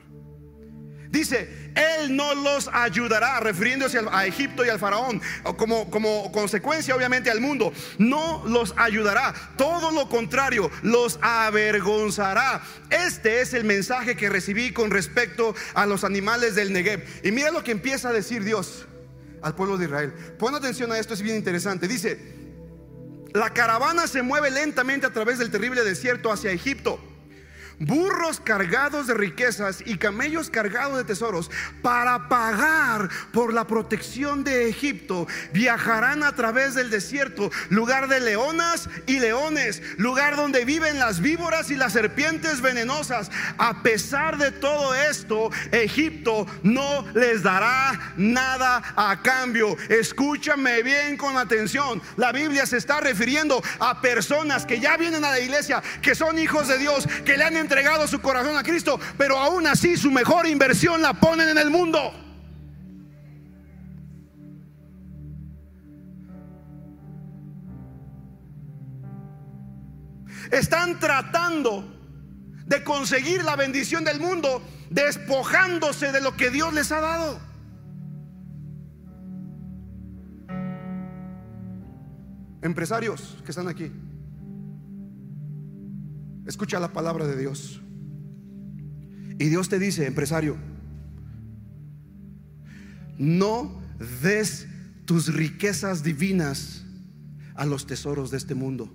Dice, 1.10 1.72
Él 1.74 2.14
no 2.14 2.34
los 2.34 2.68
ayudará, 2.72 3.40
refiriéndose 3.40 3.98
a 4.10 4.26
Egipto 4.26 4.64
y 4.64 4.68
al 4.68 4.78
faraón, 4.78 5.22
como, 5.56 6.30
consecuencia 6.32 6.94
obviamente 6.94 7.30
al 7.30 7.40
mundo. 7.40 7.72
No 7.98 8.44
los 8.46 8.74
ayudará, 8.76 9.34
todo 9.56 9.90
lo 9.90 10.08
contrario, 10.08 10.70
los 10.82 11.18
avergonzará. 11.22 12.62
Este 12.90 13.40
es 13.40 13.54
el 13.54 13.64
mensaje 13.64 14.16
que 14.16 14.28
recibí 14.28 14.72
con 14.72 14.90
respecto 14.90 15.54
a 15.74 15.86
los 15.86 16.04
animales 16.04 16.54
del 16.54 16.72
Negev. 16.72 17.02
Y 17.24 17.32
mira 17.32 17.50
lo 17.50 17.64
que 17.64 17.72
empieza 17.72 18.10
a 18.10 18.12
decir 18.12 18.44
Dios. 18.44 18.86
al 19.40 19.54
pueblo 19.54 19.78
de 19.78 19.84
Israel. 19.84 20.12
Pon 20.36 20.56
atención 20.56 20.90
a 20.90 20.98
esto, 20.98 21.14
es 21.14 21.22
bien 21.22 21.36
interesante. 21.36 21.86
Dice, 21.86 22.18
la 23.32 23.54
caravana 23.54 24.08
se 24.08 24.20
mueve 24.20 24.50
lentamente 24.50 25.06
a 25.06 25.12
través 25.12 25.38
del 25.38 25.50
terrible 25.50 25.84
desierto 25.84 26.32
hacia 26.32 26.50
Egipto 26.50 27.00
burros 27.80 28.40
cargados 28.40 29.06
de 29.06 29.14
riquezas 29.14 29.82
y 29.84 29.98
camellos 29.98 30.50
cargados 30.50 30.96
de 30.96 31.04
tesoros 31.04 31.50
para 31.82 32.28
pagar 32.28 33.08
por 33.32 33.52
la 33.52 33.66
protección 33.66 34.44
de 34.44 34.68
Egipto. 34.68 35.26
Viajarán 35.52 36.22
a 36.22 36.34
través 36.34 36.74
del 36.74 36.90
desierto, 36.90 37.50
lugar 37.68 38.08
de 38.08 38.20
leonas 38.20 38.88
y 39.06 39.18
leones, 39.20 39.82
lugar 39.96 40.36
donde 40.36 40.64
viven 40.64 40.98
las 40.98 41.20
víboras 41.20 41.70
y 41.70 41.76
las 41.76 41.92
serpientes 41.92 42.60
venenosas. 42.60 43.30
A 43.58 43.82
pesar 43.82 44.38
de 44.38 44.50
todo 44.50 44.94
esto, 44.94 45.50
Egipto 45.72 46.46
no 46.62 47.06
les 47.14 47.42
dará 47.42 48.14
nada 48.16 48.82
a 48.96 49.22
cambio. 49.22 49.76
Escúchame 49.88 50.82
bien 50.82 51.16
con 51.16 51.36
atención. 51.36 52.02
La 52.16 52.32
Biblia 52.32 52.66
se 52.66 52.76
está 52.76 53.00
refiriendo 53.00 53.62
a 53.78 54.00
personas 54.00 54.66
que 54.66 54.80
ya 54.80 54.96
vienen 54.96 55.24
a 55.24 55.30
la 55.30 55.40
iglesia, 55.40 55.82
que 56.02 56.14
son 56.14 56.38
hijos 56.38 56.68
de 56.68 56.78
Dios, 56.78 57.06
que 57.24 57.36
le 57.36 57.44
han 57.44 57.56
entregado 57.68 58.08
su 58.08 58.18
corazón 58.20 58.56
a 58.56 58.62
Cristo, 58.62 58.98
pero 59.18 59.38
aún 59.38 59.66
así 59.66 59.98
su 59.98 60.10
mejor 60.10 60.46
inversión 60.46 61.02
la 61.02 61.12
ponen 61.12 61.50
en 61.50 61.58
el 61.58 61.68
mundo. 61.68 61.98
Están 70.50 70.98
tratando 70.98 71.84
de 72.64 72.82
conseguir 72.82 73.44
la 73.44 73.54
bendición 73.54 74.02
del 74.02 74.18
mundo 74.18 74.62
despojándose 74.88 76.10
de 76.10 76.22
lo 76.22 76.34
que 76.34 76.48
Dios 76.48 76.72
les 76.72 76.90
ha 76.90 77.00
dado. 77.02 77.38
Empresarios 82.62 83.36
que 83.44 83.50
están 83.50 83.68
aquí, 83.68 83.92
escucha 86.48 86.80
la 86.80 86.92
palabra 86.92 87.26
de 87.26 87.36
Dios. 87.36 87.80
Y 89.38 89.48
Dios 89.50 89.68
te 89.68 89.78
dice, 89.78 90.06
empresario, 90.06 90.56
no 93.18 93.80
des 94.22 94.66
tus 95.04 95.32
riquezas 95.32 96.02
divinas 96.02 96.84
a 97.54 97.66
los 97.66 97.86
tesoros 97.86 98.30
de 98.30 98.38
este 98.38 98.54
mundo. 98.54 98.92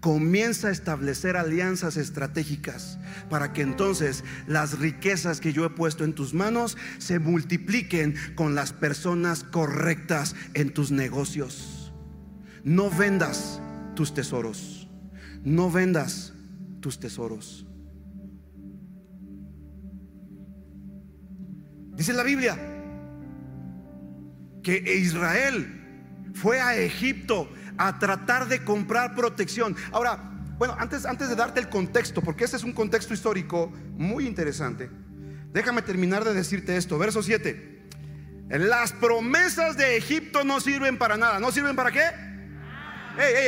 Comienza 0.00 0.68
a 0.68 0.70
establecer 0.70 1.36
alianzas 1.36 1.96
estratégicas 1.96 2.98
para 3.30 3.52
que 3.52 3.62
entonces 3.62 4.22
las 4.46 4.78
riquezas 4.78 5.40
que 5.40 5.52
yo 5.52 5.64
he 5.64 5.70
puesto 5.70 6.04
en 6.04 6.14
tus 6.14 6.34
manos 6.34 6.76
se 6.98 7.18
multipliquen 7.18 8.14
con 8.34 8.54
las 8.54 8.72
personas 8.72 9.42
correctas 9.42 10.36
en 10.54 10.74
tus 10.74 10.90
negocios. 10.90 11.92
No 12.62 12.90
vendas 12.90 13.60
tus 13.94 14.12
tesoros. 14.12 14.88
No 15.42 15.70
vendas 15.70 16.35
tus 16.80 16.98
tesoros. 16.98 17.66
Dice 21.94 22.12
la 22.12 22.22
Biblia 22.22 22.58
que 24.62 24.96
Israel 24.98 26.32
fue 26.34 26.60
a 26.60 26.76
Egipto 26.76 27.48
a 27.78 27.98
tratar 27.98 28.48
de 28.48 28.64
comprar 28.64 29.14
protección. 29.14 29.76
Ahora, 29.92 30.32
bueno, 30.58 30.74
antes, 30.78 31.06
antes 31.06 31.28
de 31.28 31.36
darte 31.36 31.60
el 31.60 31.68
contexto, 31.68 32.20
porque 32.20 32.44
este 32.44 32.56
es 32.56 32.64
un 32.64 32.72
contexto 32.72 33.14
histórico 33.14 33.72
muy 33.94 34.26
interesante, 34.26 34.90
déjame 35.52 35.82
terminar 35.82 36.24
de 36.24 36.34
decirte 36.34 36.76
esto. 36.76 36.98
Verso 36.98 37.22
7. 37.22 37.88
Las 38.48 38.92
promesas 38.92 39.76
de 39.76 39.96
Egipto 39.96 40.44
no 40.44 40.60
sirven 40.60 40.98
para 40.98 41.16
nada. 41.16 41.40
¿No 41.40 41.50
sirven 41.50 41.74
para 41.74 41.90
qué? 41.90 42.04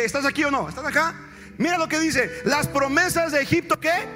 ¿estás 0.05 0.25
aquí 0.25 0.45
o 0.45 0.51
no? 0.51 0.69
¿Estás 0.69 0.87
acá? 0.87 1.15
Mira 1.59 1.77
lo 1.77 1.89
que 1.89 1.99
dice. 2.01 2.41
Las 2.45 2.67
promesas 2.69 3.33
de 3.33 3.43
Egipto, 3.43 3.79
¿qué? 3.79 4.09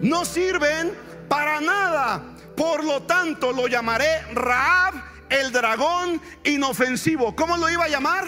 No 0.00 0.24
sirven 0.24 0.92
para 1.28 1.60
nada. 1.60 2.34
Por 2.56 2.82
lo 2.82 3.02
tanto, 3.02 3.52
lo 3.52 3.68
llamaré 3.68 4.22
Raab, 4.32 4.94
el 5.28 5.52
dragón 5.52 6.20
inofensivo. 6.44 7.36
¿Cómo 7.36 7.56
lo 7.56 7.70
iba 7.70 7.84
a 7.84 7.88
llamar? 7.88 8.24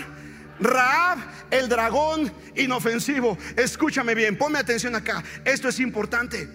Raab, 0.60 1.18
el 1.50 1.68
dragón 1.68 2.32
inofensivo. 2.54 3.36
Escúchame 3.56 4.14
bien, 4.14 4.36
ponme 4.36 4.58
atención 4.58 4.94
acá. 4.94 5.24
Esto 5.44 5.68
es 5.68 5.80
importante. 5.80 6.48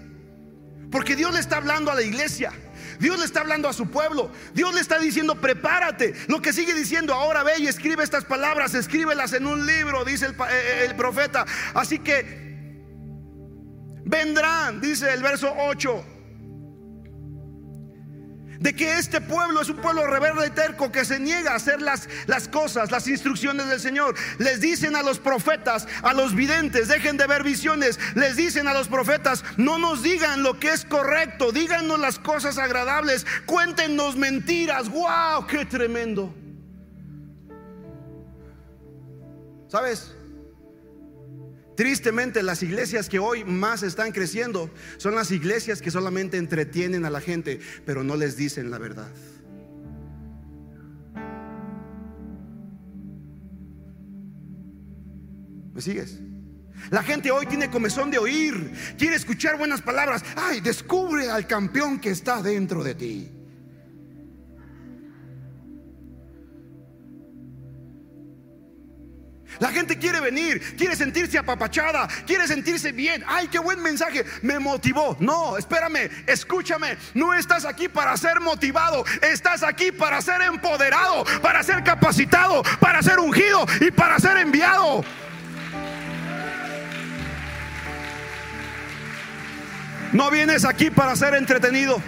Porque 0.91 1.15
Dios 1.15 1.33
le 1.33 1.39
está 1.39 1.57
hablando 1.57 1.91
a 1.91 1.95
la 1.95 2.03
iglesia. 2.03 2.53
Dios 2.99 3.19
le 3.19 3.25
está 3.25 3.41
hablando 3.41 3.67
a 3.67 3.73
su 3.73 3.89
pueblo. 3.89 4.31
Dios 4.53 4.73
le 4.73 4.81
está 4.81 4.99
diciendo, 4.99 5.35
prepárate. 5.35 6.13
Lo 6.27 6.41
que 6.41 6.53
sigue 6.53 6.73
diciendo, 6.73 7.13
ahora 7.13 7.43
ve 7.43 7.53
y 7.59 7.67
escribe 7.67 8.03
estas 8.03 8.25
palabras, 8.25 8.73
escríbelas 8.73 9.33
en 9.33 9.45
un 9.45 9.65
libro, 9.65 10.05
dice 10.05 10.27
el, 10.27 10.31
eh, 10.33 10.87
eh, 10.89 10.93
profeta. 10.95 11.45
Así 11.73 11.99
que 11.99 12.45
vendrán, 14.05 14.81
dice 14.81 15.13
el 15.13 15.21
verso 15.21 15.53
8 15.57 16.14
de 18.65 18.75
que 18.75 18.97
este 18.97 19.21
pueblo 19.21 19.61
es 19.61 19.69
un 19.69 19.77
pueblo 19.77 20.07
rebelde 20.07 20.47
y 20.47 20.49
terco 20.49 20.91
que 20.91 21.05
se 21.05 21.19
niega 21.19 21.51
a 21.51 21.57
hacer 21.57 21.83
las, 21.83 22.09
las 22.25 22.47
cosas, 22.47 22.89
las 22.89 23.07
instrucciones 23.07 23.67
del 23.67 23.79
Señor. 23.79 24.15
Les 24.39 24.59
dicen 24.59 24.95
a 24.95 25.03
los 25.03 25.19
profetas, 25.19 25.87
a 26.01 26.13
los 26.13 26.33
videntes, 26.33 26.87
dejen 26.87 27.15
de 27.15 27.27
ver 27.27 27.43
visiones. 27.43 27.99
Les 28.15 28.35
dicen 28.37 28.67
a 28.67 28.73
los 28.73 28.87
profetas, 28.87 29.43
no 29.57 29.77
nos 29.77 30.01
digan 30.01 30.41
lo 30.41 30.59
que 30.59 30.69
es 30.69 30.83
correcto, 30.83 31.51
díganos 31.51 31.99
las 31.99 32.17
cosas 32.17 32.57
agradables, 32.57 33.27
cuéntenos 33.45 34.15
mentiras. 34.15 34.89
¡Wow! 34.89 35.45
¡Qué 35.45 35.63
tremendo! 35.65 36.33
¿Sabes? 39.67 40.14
Tristemente, 41.75 42.41
las 42.41 42.63
iglesias 42.63 43.09
que 43.09 43.19
hoy 43.19 43.43
más 43.43 43.83
están 43.83 44.11
creciendo 44.11 44.69
son 44.97 45.15
las 45.15 45.31
iglesias 45.31 45.81
que 45.81 45.91
solamente 45.91 46.37
entretienen 46.37 47.05
a 47.05 47.09
la 47.09 47.19
gente, 47.21 47.59
pero 47.85 48.03
no 48.03 48.15
les 48.15 48.37
dicen 48.37 48.71
la 48.71 48.77
verdad. 48.77 49.11
¿Me 55.73 55.81
sigues? 55.81 56.19
La 56.89 57.03
gente 57.03 57.31
hoy 57.31 57.45
tiene 57.47 57.69
comezón 57.69 58.09
de 58.09 58.17
oír, 58.17 58.71
quiere 58.97 59.15
escuchar 59.15 59.57
buenas 59.57 59.81
palabras. 59.81 60.23
Ay, 60.35 60.61
descubre 60.61 61.29
al 61.29 61.47
campeón 61.47 61.99
que 61.99 62.11
está 62.11 62.41
dentro 62.41 62.83
de 62.83 62.95
ti. 62.95 63.34
La 69.59 69.71
gente 69.71 69.97
quiere 69.97 70.19
venir, 70.19 70.75
quiere 70.77 70.95
sentirse 70.95 71.37
apapachada, 71.37 72.07
quiere 72.25 72.47
sentirse 72.47 72.91
bien. 72.91 73.23
Ay, 73.27 73.47
qué 73.47 73.59
buen 73.59 73.81
mensaje, 73.81 74.25
me 74.41 74.59
motivó. 74.59 75.15
No, 75.19 75.57
espérame, 75.57 76.09
escúchame. 76.27 76.97
No 77.13 77.33
estás 77.33 77.65
aquí 77.65 77.87
para 77.87 78.15
ser 78.17 78.39
motivado, 78.39 79.05
estás 79.21 79.63
aquí 79.63 79.91
para 79.91 80.21
ser 80.21 80.41
empoderado, 80.41 81.25
para 81.41 81.63
ser 81.63 81.83
capacitado, 81.83 82.63
para 82.79 83.01
ser 83.01 83.19
ungido 83.19 83.65
y 83.81 83.91
para 83.91 84.19
ser 84.19 84.37
enviado. 84.37 85.03
No 90.13 90.31
vienes 90.31 90.63
aquí 90.63 90.89
para 90.89 91.15
ser 91.15 91.35
entretenido. 91.35 92.01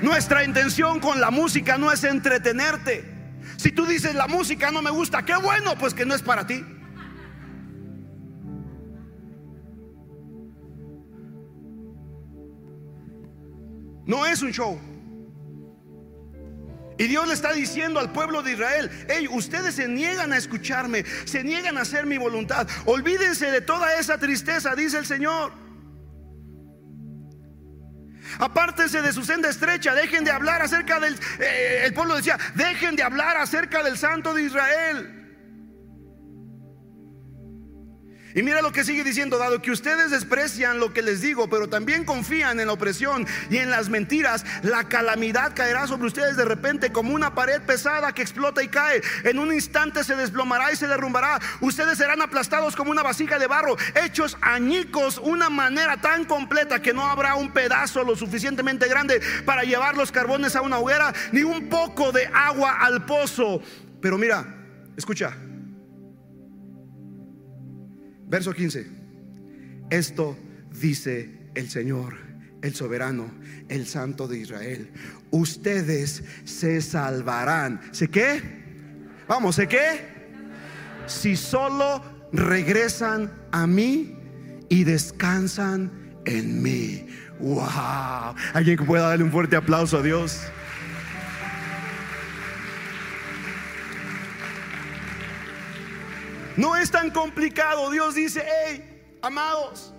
Nuestra 0.00 0.42
intención 0.42 0.98
con 0.98 1.20
la 1.20 1.30
música 1.30 1.78
no 1.78 1.92
es 1.92 2.02
entretenerte. 2.02 3.11
Si 3.62 3.70
tú 3.70 3.86
dices 3.86 4.16
la 4.16 4.26
música 4.26 4.72
no 4.72 4.82
me 4.82 4.90
gusta, 4.90 5.24
qué 5.24 5.36
bueno, 5.36 5.78
pues 5.78 5.94
que 5.94 6.04
no 6.04 6.16
es 6.16 6.22
para 6.22 6.44
ti. 6.44 6.64
No 14.04 14.26
es 14.26 14.42
un 14.42 14.50
show. 14.50 14.80
Y 16.98 17.04
Dios 17.04 17.28
le 17.28 17.34
está 17.34 17.52
diciendo 17.52 18.00
al 18.00 18.10
pueblo 18.10 18.42
de 18.42 18.50
Israel, 18.54 18.90
hey, 19.08 19.28
ustedes 19.30 19.76
se 19.76 19.86
niegan 19.86 20.32
a 20.32 20.38
escucharme, 20.38 21.04
se 21.24 21.44
niegan 21.44 21.78
a 21.78 21.82
hacer 21.82 22.04
mi 22.04 22.18
voluntad. 22.18 22.66
Olvídense 22.86 23.52
de 23.52 23.60
toda 23.60 23.94
esa 23.94 24.18
tristeza, 24.18 24.74
dice 24.74 24.98
el 24.98 25.06
Señor. 25.06 25.61
Apártense 28.38 29.02
de 29.02 29.12
su 29.12 29.24
senda 29.24 29.48
estrecha, 29.48 29.94
dejen 29.94 30.24
de 30.24 30.30
hablar 30.30 30.62
acerca 30.62 31.00
del... 31.00 31.18
Eh, 31.38 31.82
el 31.84 31.94
pueblo 31.94 32.16
decía, 32.16 32.38
dejen 32.54 32.96
de 32.96 33.02
hablar 33.02 33.36
acerca 33.36 33.82
del 33.82 33.98
santo 33.98 34.34
de 34.34 34.42
Israel. 34.42 35.21
Y 38.34 38.42
mira 38.42 38.62
lo 38.62 38.72
que 38.72 38.84
sigue 38.84 39.04
diciendo, 39.04 39.38
dado 39.38 39.60
que 39.60 39.70
ustedes 39.70 40.10
desprecian 40.10 40.80
lo 40.80 40.92
que 40.92 41.02
les 41.02 41.20
digo, 41.20 41.48
pero 41.50 41.68
también 41.68 42.04
confían 42.04 42.60
en 42.60 42.66
la 42.66 42.72
opresión 42.72 43.26
y 43.50 43.58
en 43.58 43.70
las 43.70 43.88
mentiras, 43.88 44.44
la 44.62 44.88
calamidad 44.88 45.54
caerá 45.54 45.86
sobre 45.86 46.06
ustedes 46.06 46.36
de 46.36 46.44
repente 46.44 46.92
como 46.92 47.14
una 47.14 47.34
pared 47.34 47.60
pesada 47.62 48.12
que 48.12 48.22
explota 48.22 48.62
y 48.62 48.68
cae. 48.68 49.02
En 49.24 49.38
un 49.38 49.52
instante 49.52 50.04
se 50.04 50.16
desplomará 50.16 50.72
y 50.72 50.76
se 50.76 50.86
derrumbará. 50.86 51.40
Ustedes 51.60 51.98
serán 51.98 52.22
aplastados 52.22 52.76
como 52.76 52.90
una 52.90 53.02
vasija 53.02 53.38
de 53.38 53.46
barro, 53.46 53.76
hechos 53.94 54.36
añicos, 54.40 55.18
una 55.18 55.50
manera 55.50 56.00
tan 56.00 56.24
completa 56.24 56.80
que 56.80 56.92
no 56.92 57.06
habrá 57.06 57.34
un 57.34 57.52
pedazo 57.52 58.02
lo 58.04 58.16
suficientemente 58.16 58.88
grande 58.88 59.20
para 59.44 59.62
llevar 59.62 59.96
los 59.96 60.12
carbones 60.12 60.56
a 60.56 60.62
una 60.62 60.78
hoguera, 60.78 61.12
ni 61.32 61.42
un 61.42 61.68
poco 61.68 62.12
de 62.12 62.26
agua 62.26 62.78
al 62.80 63.04
pozo. 63.04 63.60
Pero 64.00 64.18
mira, 64.18 64.44
escucha. 64.96 65.36
Verso 68.32 68.54
15. 68.54 68.86
Esto 69.90 70.38
dice 70.80 71.50
el 71.54 71.68
Señor, 71.68 72.16
el 72.62 72.74
soberano, 72.74 73.30
el 73.68 73.86
santo 73.86 74.26
de 74.26 74.38
Israel. 74.38 74.90
Ustedes 75.30 76.24
se 76.44 76.80
salvarán. 76.80 77.78
¿Sé 77.92 78.08
qué? 78.08 78.40
Vamos, 79.28 79.56
¿sé 79.56 79.68
qué? 79.68 80.00
Si 81.06 81.36
solo 81.36 82.02
regresan 82.32 83.30
a 83.50 83.66
mí 83.66 84.16
y 84.70 84.84
descansan 84.84 85.92
en 86.24 86.62
mí. 86.62 87.06
Wow. 87.38 88.34
Alguien 88.54 88.78
que 88.78 88.84
pueda 88.84 89.08
darle 89.08 89.24
un 89.24 89.30
fuerte 89.30 89.56
aplauso 89.56 89.98
a 89.98 90.02
Dios. 90.02 90.40
No 96.56 96.76
es 96.76 96.90
tan 96.90 97.10
complicado. 97.10 97.90
Dios 97.90 98.14
dice, 98.14 98.44
hey, 98.66 99.18
amados, 99.22 99.94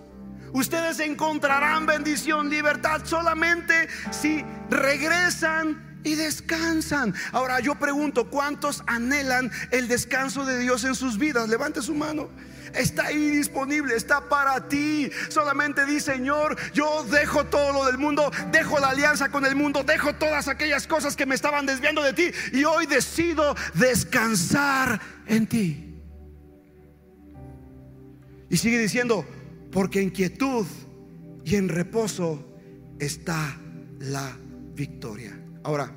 ustedes 0.52 1.00
encontrarán 1.00 1.86
bendición, 1.86 2.48
libertad 2.48 3.02
solamente 3.04 3.88
si 4.10 4.44
regresan 4.70 6.00
y 6.04 6.14
descansan. 6.14 7.14
Ahora 7.32 7.60
yo 7.60 7.74
pregunto, 7.76 8.30
¿cuántos 8.30 8.82
anhelan 8.86 9.50
el 9.70 9.88
descanso 9.88 10.44
de 10.44 10.58
Dios 10.58 10.84
en 10.84 10.94
sus 10.94 11.18
vidas? 11.18 11.48
Levante 11.48 11.82
su 11.82 11.94
mano. 11.94 12.28
Está 12.74 13.06
ahí 13.06 13.30
disponible, 13.30 13.94
está 13.94 14.28
para 14.28 14.68
ti. 14.68 15.10
Solamente 15.28 15.86
di, 15.86 16.00
Señor, 16.00 16.56
yo 16.72 17.04
dejo 17.04 17.44
todo 17.44 17.72
lo 17.72 17.84
del 17.86 17.98
mundo, 17.98 18.30
dejo 18.50 18.78
la 18.78 18.88
alianza 18.88 19.28
con 19.28 19.46
el 19.46 19.54
mundo, 19.54 19.84
dejo 19.84 20.14
todas 20.14 20.48
aquellas 20.48 20.86
cosas 20.86 21.16
que 21.16 21.26
me 21.26 21.34
estaban 21.34 21.66
desviando 21.66 22.02
de 22.02 22.12
ti 22.12 22.30
y 22.52 22.64
hoy 22.64 22.86
decido 22.86 23.54
descansar 23.74 25.00
en 25.26 25.46
ti. 25.46 25.93
Y 28.54 28.56
sigue 28.56 28.78
diciendo, 28.78 29.26
porque 29.72 30.00
en 30.00 30.10
quietud 30.10 30.64
y 31.44 31.56
en 31.56 31.68
reposo 31.68 32.56
está 33.00 33.58
la 33.98 34.38
victoria. 34.74 35.36
Ahora, 35.64 35.92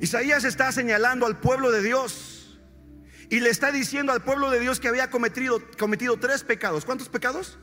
Isaías 0.00 0.44
está 0.44 0.72
señalando 0.72 1.26
al 1.26 1.38
pueblo 1.38 1.70
de 1.70 1.82
Dios 1.82 2.58
y 3.28 3.40
le 3.40 3.50
está 3.50 3.70
diciendo 3.70 4.14
al 4.14 4.24
pueblo 4.24 4.48
de 4.48 4.58
Dios 4.58 4.80
que 4.80 4.88
había 4.88 5.10
cometido, 5.10 5.60
cometido 5.78 6.18
tres 6.18 6.44
pecados. 6.44 6.86
¿Cuántos 6.86 7.10
pecados? 7.10 7.58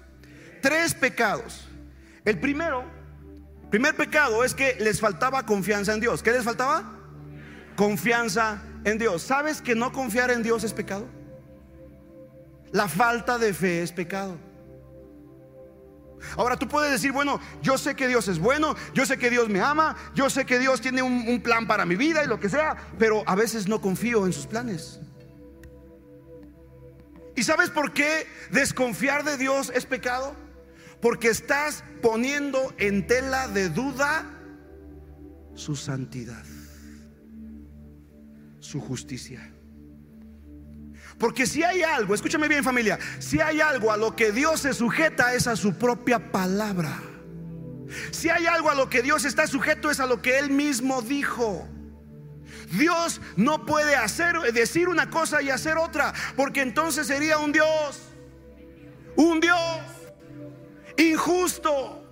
Tres 0.62 0.94
pecados. 0.94 1.68
El 2.24 2.40
primero, 2.40 2.86
primer 3.72 3.96
pecado 3.96 4.44
es 4.44 4.54
que 4.54 4.78
les 4.80 5.00
faltaba 5.00 5.44
confianza 5.48 5.96
en 5.96 6.02
Dios. 6.02 6.22
¿Qué 6.22 6.32
les 6.32 6.44
faltaba? 6.44 6.97
Confianza 7.78 8.62
en 8.84 8.98
Dios. 8.98 9.22
¿Sabes 9.22 9.62
que 9.62 9.76
no 9.76 9.94
confiar 9.94 10.32
en 10.32 10.44
Dios 10.44 10.66
es 10.66 10.74
pecado? 10.74 11.08
La 12.74 12.90
falta 12.90 13.38
de 13.38 13.54
fe 13.54 13.82
es 13.82 13.94
pecado. 13.94 14.38
Ahora 16.36 16.58
tú 16.58 16.68
puedes 16.68 16.92
decir, 16.92 17.12
bueno, 17.12 17.40
yo 17.62 17.78
sé 17.78 17.96
que 17.96 18.08
Dios 18.08 18.28
es 18.28 18.40
bueno, 18.40 18.76
yo 18.94 19.06
sé 19.06 19.18
que 19.18 19.30
Dios 19.30 19.48
me 19.48 19.62
ama, 19.62 19.96
yo 20.16 20.30
sé 20.30 20.46
que 20.46 20.58
Dios 20.58 20.82
tiene 20.82 21.04
un, 21.04 21.40
plan 21.42 21.68
para 21.68 21.86
mi 21.86 21.96
vida 21.96 22.24
y 22.24 22.28
lo 22.28 22.40
que 22.40 22.50
sea, 22.50 22.76
pero 22.98 23.24
a 23.28 23.36
veces 23.36 23.68
no 23.68 23.80
confío 23.80 24.26
en 24.26 24.34
sus 24.34 24.48
planes. 24.48 25.00
¿Y 27.36 27.44
sabes 27.44 27.70
por 27.70 27.94
qué 27.94 28.26
desconfiar 28.50 29.24
de 29.24 29.38
Dios 29.38 29.72
es 29.76 29.86
pecado? 29.86 30.36
Porque 31.00 31.30
estás 31.30 31.84
poniendo 32.02 32.74
en 32.80 33.06
tela 33.06 33.48
de 33.48 33.70
duda 33.70 34.26
su 35.54 35.76
santidad 35.76 36.47
su 38.68 38.82
justicia. 38.82 39.50
Porque 41.18 41.48
si 41.48 41.64
hay 41.64 41.82
algo, 41.82 42.14
escúchame 42.14 42.48
bien 42.48 42.64
familia, 42.64 43.00
si 43.20 43.40
hay 43.40 43.62
algo 43.62 43.92
a 43.92 43.98
lo 43.98 44.16
que 44.16 44.32
Dios 44.32 44.62
se 44.62 44.74
sujeta 44.74 45.34
es 45.34 45.48
a 45.48 45.56
su 45.56 45.74
propia 45.76 46.32
palabra. 46.32 47.02
Si 48.12 48.30
hay 48.30 48.46
algo 48.46 48.70
a 48.70 48.76
lo 48.76 48.90
que 48.90 49.02
Dios 49.02 49.24
está 49.24 49.48
sujeto 49.48 49.90
es 49.90 50.02
a 50.02 50.06
lo 50.06 50.22
que 50.22 50.38
Él 50.38 50.50
mismo 50.52 51.02
dijo. 51.02 51.68
Dios 52.72 53.22
no 53.38 53.66
puede 53.66 53.96
hacer, 53.96 54.38
decir 54.54 54.90
una 54.90 55.10
cosa 55.10 55.42
y 55.42 55.50
hacer 55.50 55.78
otra, 55.78 56.14
porque 56.36 56.62
entonces 56.62 57.08
sería 57.08 57.38
un 57.38 57.54
Dios, 57.54 58.02
un 59.16 59.40
Dios 59.40 59.82
injusto. 60.98 62.04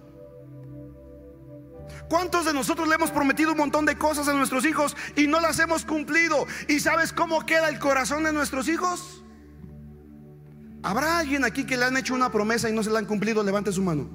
¿Cuántos 2.09 2.45
de 2.45 2.53
nosotros 2.53 2.87
le 2.87 2.95
hemos 2.95 3.11
prometido 3.11 3.51
un 3.51 3.57
montón 3.57 3.85
de 3.85 3.97
cosas 3.97 4.27
a 4.27 4.33
nuestros 4.33 4.65
hijos 4.65 4.95
y 5.15 5.27
no 5.27 5.39
las 5.39 5.59
hemos 5.59 5.85
cumplido? 5.85 6.45
¿Y 6.67 6.79
sabes 6.79 7.11
cómo 7.11 7.45
queda 7.45 7.69
el 7.69 7.79
corazón 7.79 8.23
de 8.23 8.33
nuestros 8.33 8.67
hijos? 8.67 9.23
¿Habrá 10.83 11.17
alguien 11.17 11.43
aquí 11.43 11.65
que 11.65 11.77
le 11.77 11.85
han 11.85 11.97
hecho 11.97 12.13
una 12.13 12.31
promesa 12.31 12.69
y 12.69 12.73
no 12.73 12.83
se 12.83 12.91
la 12.91 12.99
han 12.99 13.05
cumplido? 13.05 13.43
Levante 13.43 13.71
su 13.71 13.81
mano. 13.81 14.07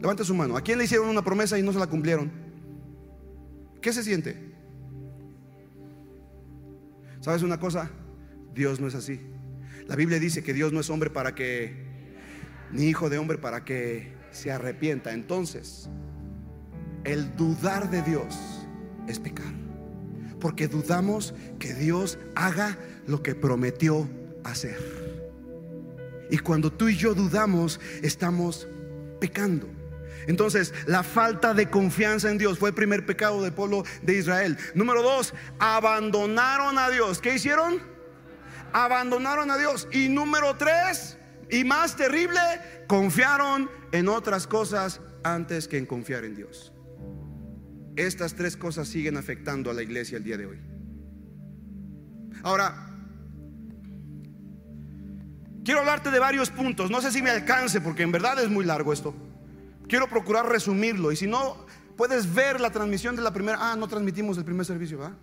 Levante 0.00 0.24
su 0.24 0.34
mano. 0.34 0.56
¿A 0.56 0.62
quién 0.62 0.78
le 0.78 0.84
hicieron 0.84 1.08
una 1.08 1.22
promesa 1.22 1.58
y 1.58 1.62
no 1.62 1.72
se 1.72 1.78
la 1.78 1.86
cumplieron? 1.86 2.32
¿Qué 3.82 3.92
se 3.92 4.02
siente? 4.02 4.54
¿Sabes 7.20 7.42
una 7.42 7.60
cosa? 7.60 7.90
Dios 8.54 8.80
no 8.80 8.86
es 8.86 8.94
así. 8.94 9.20
La 9.86 9.96
Biblia 9.96 10.18
dice 10.18 10.42
que 10.42 10.54
Dios 10.54 10.72
no 10.72 10.80
es 10.80 10.88
hombre 10.88 11.10
para 11.10 11.34
que, 11.34 11.74
ni 12.70 12.84
hijo 12.84 13.10
de 13.10 13.18
hombre 13.18 13.36
para 13.36 13.64
que 13.64 14.14
se 14.30 14.50
arrepienta. 14.50 15.12
Entonces, 15.12 15.90
el 17.04 17.34
dudar 17.36 17.90
de 17.90 18.02
Dios 18.02 18.66
es 19.06 19.18
pecar. 19.18 19.52
Porque 20.40 20.68
dudamos 20.68 21.34
que 21.58 21.74
Dios 21.74 22.18
haga 22.34 22.76
lo 23.06 23.22
que 23.22 23.34
prometió 23.34 24.08
hacer. 24.44 24.78
Y 26.30 26.38
cuando 26.38 26.72
tú 26.72 26.88
y 26.88 26.96
yo 26.96 27.14
dudamos, 27.14 27.80
estamos 28.02 28.68
pecando. 29.20 29.68
Entonces, 30.26 30.72
la 30.86 31.02
falta 31.02 31.54
de 31.54 31.68
confianza 31.68 32.30
en 32.30 32.38
Dios 32.38 32.58
fue 32.58 32.70
el 32.70 32.74
primer 32.74 33.04
pecado 33.04 33.42
del 33.42 33.52
pueblo 33.52 33.84
de 34.02 34.18
Israel. 34.18 34.56
Número 34.74 35.02
dos, 35.02 35.34
abandonaron 35.58 36.78
a 36.78 36.88
Dios. 36.90 37.20
¿Qué 37.20 37.34
hicieron? 37.34 37.80
Abandonaron 38.72 39.50
a 39.50 39.58
Dios. 39.58 39.86
Y 39.92 40.08
número 40.08 40.56
tres, 40.56 41.18
y 41.50 41.64
más 41.64 41.96
terrible, 41.96 42.40
confiaron 42.86 43.70
en 43.92 44.08
otras 44.08 44.46
cosas 44.46 45.00
antes 45.22 45.68
que 45.68 45.78
en 45.78 45.86
confiar 45.86 46.24
en 46.24 46.36
Dios. 46.36 46.73
Estas 47.96 48.34
tres 48.34 48.56
cosas 48.56 48.88
siguen 48.88 49.16
afectando 49.16 49.70
a 49.70 49.74
la 49.74 49.82
iglesia 49.82 50.18
el 50.18 50.24
día 50.24 50.36
de 50.36 50.46
hoy. 50.46 50.58
Ahora, 52.42 52.88
quiero 55.64 55.80
hablarte 55.80 56.10
de 56.10 56.18
varios 56.18 56.50
puntos. 56.50 56.90
No 56.90 57.00
sé 57.00 57.12
si 57.12 57.22
me 57.22 57.30
alcance 57.30 57.80
porque 57.80 58.02
en 58.02 58.10
verdad 58.10 58.42
es 58.42 58.50
muy 58.50 58.64
largo 58.64 58.92
esto. 58.92 59.14
Quiero 59.88 60.08
procurar 60.08 60.48
resumirlo. 60.48 61.12
Y 61.12 61.16
si 61.16 61.26
no, 61.26 61.66
puedes 61.96 62.34
ver 62.34 62.60
la 62.60 62.70
transmisión 62.70 63.14
de 63.14 63.22
la 63.22 63.32
primera. 63.32 63.58
Ah, 63.60 63.76
no 63.76 63.86
transmitimos 63.86 64.36
el 64.38 64.44
primer 64.44 64.66
servicio, 64.66 64.98
¿va? 64.98 65.16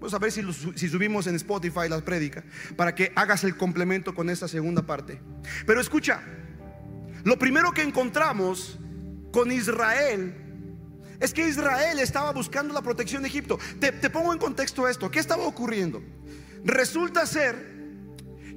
Vamos 0.00 0.14
a 0.14 0.18
ver 0.18 0.32
si, 0.32 0.42
si 0.74 0.88
subimos 0.88 1.26
en 1.26 1.34
Spotify 1.36 1.88
las 1.88 2.02
prédicas 2.02 2.44
para 2.76 2.94
que 2.94 3.12
hagas 3.14 3.44
el 3.44 3.56
complemento 3.56 4.14
con 4.14 4.30
esta 4.30 4.48
segunda 4.48 4.82
parte. 4.82 5.20
Pero 5.66 5.80
escucha, 5.80 6.22
lo 7.24 7.38
primero 7.38 7.72
que 7.72 7.82
encontramos 7.82 8.78
con 9.32 9.50
Israel 9.52 10.45
es 11.20 11.32
que 11.32 11.48
Israel 11.48 11.98
estaba 11.98 12.32
buscando 12.32 12.74
la 12.74 12.82
protección 12.82 13.22
de 13.22 13.28
Egipto. 13.28 13.58
Te, 13.80 13.92
pongo 14.10 14.32
en 14.32 14.38
contexto 14.38 14.88
esto. 14.88 15.10
¿Qué 15.10 15.18
estaba 15.18 15.44
ocurriendo? 15.44 16.02
Resulta 16.64 17.26
ser 17.26 17.76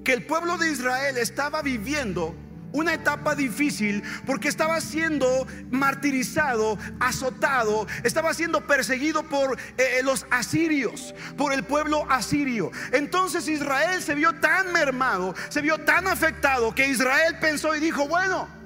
que 0.03 0.13
el 0.13 0.25
pueblo 0.25 0.57
de 0.57 0.71
Israel 0.71 1.17
estaba 1.17 1.61
viviendo 1.61 2.35
una 2.71 2.93
etapa 2.93 3.35
difícil 3.35 4.03
porque 4.25 4.47
estaba 4.47 4.79
siendo 4.79 5.47
martirizado, 5.71 6.77
azotado, 6.99 7.87
estaba 8.03 8.33
siendo 8.33 8.65
perseguido 8.67 9.23
por 9.23 9.59
eh, 9.59 9.99
eh, 9.99 10.03
los 10.03 10.25
asirios, 10.29 11.15
por 11.35 11.51
el 11.51 11.63
pueblo 11.63 12.05
asirio. 12.09 12.71
Entonces 12.91 13.47
Israel 13.47 14.01
se 14.03 14.15
vio 14.15 14.35
tan 14.35 14.71
mermado, 14.71 15.33
se 15.49 15.61
vio 15.61 15.79
tan 15.79 16.07
afectado 16.07 16.73
que 16.75 16.87
Israel 16.87 17.37
pensó 17.41 17.75
y 17.75 17.79
dijo, 17.79 18.07
bueno, 18.07 18.58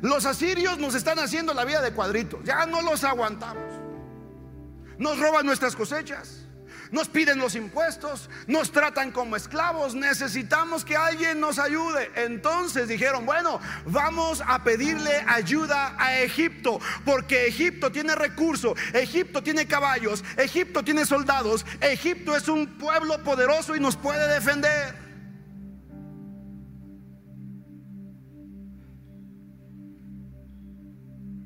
los 0.00 0.26
asirios 0.26 0.78
nos 0.78 0.94
están 0.94 1.18
haciendo 1.18 1.54
la 1.54 1.64
vida 1.64 1.80
de 1.80 1.92
cuadritos. 1.92 2.40
Ya 2.44 2.66
no 2.66 2.82
los 2.82 3.04
aguantamos. 3.04 3.64
Nos 4.98 5.18
roban 5.18 5.46
nuestras 5.46 5.76
cosechas. 5.76 6.40
nos 6.90 7.08
piden 7.08 7.38
los 7.38 7.54
impuestos, 7.54 8.28
nos 8.46 8.72
tratan 8.72 9.12
como 9.12 9.36
esclavos, 9.36 9.94
necesitamos 9.94 10.84
que 10.84 10.96
alguien 10.96 11.40
nos 11.40 11.58
ayude. 11.58 12.10
Entonces 12.16 12.88
dijeron, 12.88 13.26
bueno, 13.26 13.60
vamos 13.86 14.42
a 14.46 14.62
pedirle 14.64 15.24
ayuda 15.26 15.94
a 15.98 16.18
Egipto, 16.18 16.80
porque 17.04 17.46
Egipto 17.46 17.92
tiene 17.92 18.14
recursos, 18.14 18.78
Egipto 18.92 19.42
tiene 19.42 19.66
caballos, 19.66 20.24
Egipto 20.36 20.82
tiene 20.82 21.06
soldados, 21.06 21.64
Egipto 21.80 22.36
es 22.36 22.48
un 22.48 22.66
pueblo 22.78 23.22
poderoso 23.22 23.76
y 23.76 23.80
nos 23.80 23.96
puede 23.96 24.32
defender. 24.32 25.09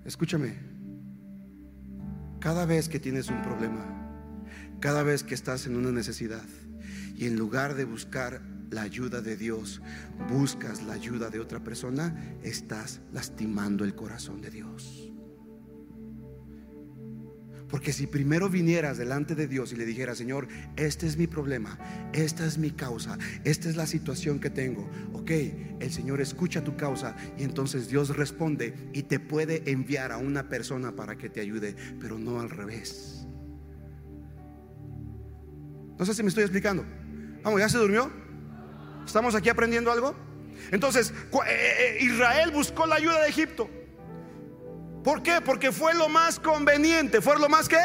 Escúchame, 0.04 0.58
cada 2.40 2.66
vez 2.66 2.90
que 2.90 3.00
tienes 3.00 3.28
un 3.28 3.40
problema, 3.40 3.84
cada 4.80 5.02
vez 5.02 5.22
que 5.22 5.34
estás 5.34 5.66
en 5.66 5.76
una 5.76 5.92
necesidad 5.92 6.44
y 7.16 7.26
en 7.26 7.36
lugar 7.36 7.74
de 7.74 7.84
buscar 7.84 8.42
la 8.70 8.82
ayuda 8.82 9.22
de 9.22 9.36
Dios, 9.36 9.80
buscas 10.28 10.82
la 10.82 10.92
ayuda 10.92 11.30
de 11.30 11.40
otra 11.40 11.64
persona, 11.64 12.36
estás 12.42 13.00
lastimando 13.12 13.84
el 13.84 13.94
corazón 13.94 14.42
de 14.42 14.50
Dios. 14.50 15.13
Porque 17.74 17.92
si 17.92 18.06
primero 18.06 18.48
vinieras 18.48 18.98
delante 18.98 19.34
de 19.34 19.48
Dios 19.48 19.72
y 19.72 19.74
le 19.74 19.84
dijeras, 19.84 20.16
Señor, 20.16 20.46
este 20.76 21.08
es 21.08 21.16
mi 21.16 21.26
problema, 21.26 21.76
esta 22.12 22.46
es 22.46 22.56
mi 22.56 22.70
causa, 22.70 23.18
esta 23.42 23.68
es 23.68 23.74
la 23.74 23.88
situación 23.88 24.38
que 24.38 24.48
tengo, 24.48 24.88
ok, 25.12 25.30
el 25.80 25.90
Señor 25.92 26.20
escucha 26.20 26.62
tu 26.62 26.76
causa 26.76 27.16
y 27.36 27.42
entonces 27.42 27.88
Dios 27.88 28.16
responde 28.16 28.76
y 28.92 29.02
te 29.02 29.18
puede 29.18 29.68
enviar 29.68 30.12
a 30.12 30.18
una 30.18 30.48
persona 30.48 30.94
para 30.94 31.18
que 31.18 31.28
te 31.28 31.40
ayude, 31.40 31.74
pero 31.98 32.16
no 32.16 32.38
al 32.38 32.48
revés. 32.48 33.26
No 35.98 36.06
sé 36.06 36.14
si 36.14 36.22
me 36.22 36.28
estoy 36.28 36.44
explicando. 36.44 36.86
Vamos, 37.42 37.58
¿ya 37.58 37.68
se 37.68 37.78
durmió? 37.78 38.08
¿Estamos 39.04 39.34
aquí 39.34 39.48
aprendiendo 39.48 39.90
algo? 39.90 40.14
Entonces, 40.70 41.10
eh, 41.10 41.38
eh, 41.44 41.98
eh, 41.98 42.04
Israel 42.04 42.52
buscó 42.52 42.86
la 42.86 42.94
ayuda 42.94 43.20
de 43.20 43.30
Egipto. 43.30 43.68
¿Por 45.04 45.22
qué? 45.22 45.40
Porque 45.44 45.70
fue 45.70 45.94
lo 45.94 46.08
más 46.08 46.40
conveniente. 46.40 47.20
¿Fue 47.20 47.38
lo 47.38 47.48
más 47.48 47.68
que? 47.68 47.78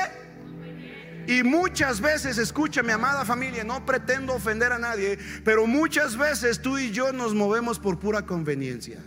Y 1.27 1.43
muchas 1.43 2.01
veces, 2.01 2.39
escucha 2.39 2.81
mi 2.81 2.91
amada 2.91 3.23
familia, 3.23 3.63
no 3.63 3.85
pretendo 3.85 4.33
ofender 4.33 4.71
a 4.71 4.79
nadie, 4.79 5.19
pero 5.43 5.67
muchas 5.67 6.17
veces 6.17 6.59
tú 6.59 6.79
y 6.79 6.89
yo 6.89 7.13
nos 7.13 7.35
movemos 7.35 7.77
por 7.77 7.99
pura 7.99 8.25
conveniencia. 8.25 8.97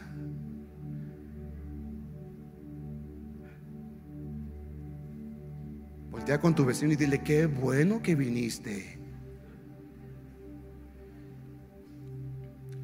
Voltea 6.11 6.39
con 6.39 6.55
tu 6.55 6.65
vecino 6.65 6.93
y 6.93 6.97
dile, 6.97 7.25
qué 7.25 7.47
bueno 7.47 8.01
que 8.03 8.15
viniste. 8.15 9.01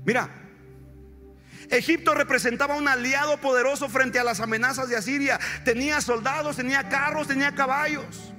Mira, 0.04 0.30
Egipto 1.70 2.14
representaba 2.14 2.76
un 2.76 2.88
aliado 2.88 3.38
poderoso 3.38 3.88
frente 3.88 4.18
a 4.18 4.24
las 4.24 4.40
amenazas 4.40 4.88
de 4.88 4.96
Asiria. 4.96 5.38
Tenía 5.64 6.00
soldados, 6.00 6.56
tenía 6.56 6.88
carros, 6.88 7.28
tenía 7.28 7.54
caballos. 7.54 8.32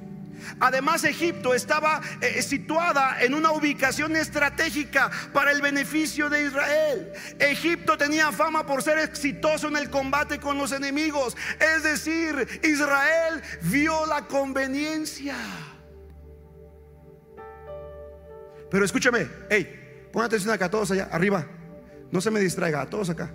Además, 0.60 1.04
Egipto 1.04 1.54
estaba 1.54 2.02
eh, 2.22 2.42
situada 2.42 3.22
en 3.22 3.34
una 3.34 3.52
ubicación 3.52 4.16
estratégica 4.16 5.12
para 5.34 5.52
el 5.52 5.62
beneficio 5.62 6.30
de 6.30 6.46
Israel. 6.46 7.14
Egipto 7.40 7.98
tenía 7.98 8.32
fama 8.32 8.66
por 8.66 8.82
ser 8.82 9.00
exitoso 9.00 9.68
en 9.68 9.78
el 9.78 9.90
combate 9.90 10.40
con 10.40 10.58
los 10.58 10.72
enemigos. 10.72 11.38
Es 11.60 11.84
decir, 11.84 12.48
Israel 12.64 13.42
vio 13.64 14.06
la 14.06 14.26
conveniencia. 14.28 15.36
Pero 18.72 18.86
escúchame, 18.86 19.28
hey, 19.50 20.08
pon 20.12 20.24
atención 20.24 20.54
acá, 20.54 20.70
todos 20.70 20.92
allá, 20.92 21.10
arriba. 21.12 21.59
No 22.12 22.22
se 22.22 22.32
me 22.32 22.40
distraiga, 22.40 22.82
a 22.82 22.90
todos 22.90 23.10
acá. 23.10 23.32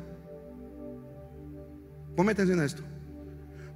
Ponme 2.17 2.33
atención 2.33 2.61
a 2.61 2.65
esto. 2.65 2.83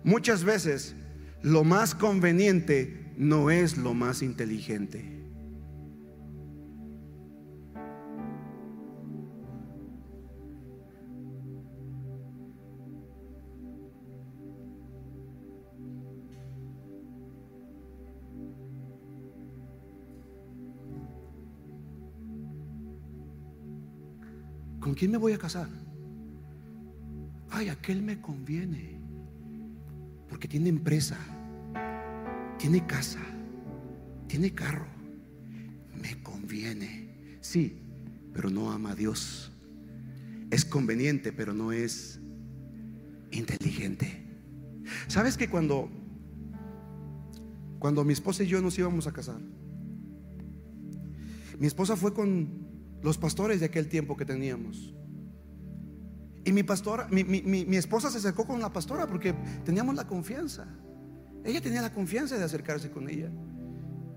Muchas 0.05 0.45
veces 0.45 0.95
lo 1.43 1.65
más 1.65 1.95
conveniente 1.95 3.13
no 3.17 3.51
es 3.51 3.77
lo 3.77 3.95
más 3.95 4.23
inteligente. 4.23 5.18
Quién 24.99 25.13
me 25.13 25.17
voy 25.17 25.33
a 25.33 25.39
casar? 25.39 25.69
Ay, 27.51 27.69
aquel 27.69 28.03
me 28.03 28.21
conviene. 28.21 29.01
Porque 30.29 30.49
tiene 30.49 30.69
empresa, 30.69 31.17
tiene 32.59 32.85
casa, 32.85 33.21
tiene 34.27 34.53
carro. 34.53 34.89
Me 36.03 36.21
conviene. 36.23 37.39
Sí, 37.41 37.81
pero 38.35 38.51
no 38.51 38.73
ama 38.73 38.91
a 38.91 38.95
Dios. 38.97 39.53
Es 40.51 40.65
conveniente, 40.65 41.33
pero 41.33 41.55
no 41.55 41.71
es 41.71 42.21
inteligente. 43.31 44.27
¿Sabes 45.07 45.37
que 45.37 45.49
cuando 45.49 45.89
cuando 47.79 48.05
mi 48.05 48.13
esposa 48.13 48.43
y 48.43 48.49
yo 48.49 48.61
nos 48.61 48.77
íbamos 48.77 49.07
a 49.07 49.13
casar, 49.13 49.39
mi 51.61 51.69
esposa 51.69 51.95
fue 51.95 52.13
con 52.13 52.68
los 53.03 53.19
pastores 53.19 53.61
de 53.61 53.67
aquel 53.67 53.89
tiempo 53.89 54.17
que 54.17 54.25
teníamos. 54.25 54.95
Y 56.45 56.53
mi 56.53 56.63
pastora, 56.63 57.09
mi, 57.11 57.77
esposa 57.77 58.11
se 58.11 58.19
acercó 58.19 58.47
con 58.47 58.61
la 58.61 58.73
pastora 58.73 59.07
porque 59.07 59.35
teníamos 59.65 59.95
la 59.95 60.07
confianza. 60.07 60.67
Ella 61.45 61.61
tenía 61.61 61.83
la 61.83 61.93
confianza 61.93 62.37
de 62.37 62.45
acercarse 62.45 62.91
con 62.91 63.09
ella. 63.09 63.31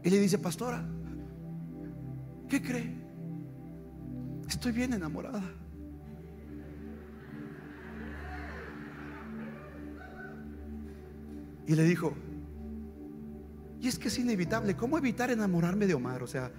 Y 0.04 0.10
le 0.10 0.20
dice, 0.20 0.38
pastora, 0.38 0.88
¿qué 2.48 2.62
cree? 2.62 2.96
Estoy 4.48 4.72
bien 4.72 4.94
enamorada. 4.94 5.44
Y 11.68 11.76
le 11.76 11.84
dijo, 11.84 12.14
y 13.80 13.88
es 13.88 13.98
que 13.98 14.08
es 14.10 14.20
inevitable, 14.20 14.76
¿cómo 14.76 14.98
evitar 14.98 15.32
enamorarme 15.32 15.88
de 15.88 15.94
Omar? 15.94 16.22
O 16.24 16.28
sea, 16.28 16.52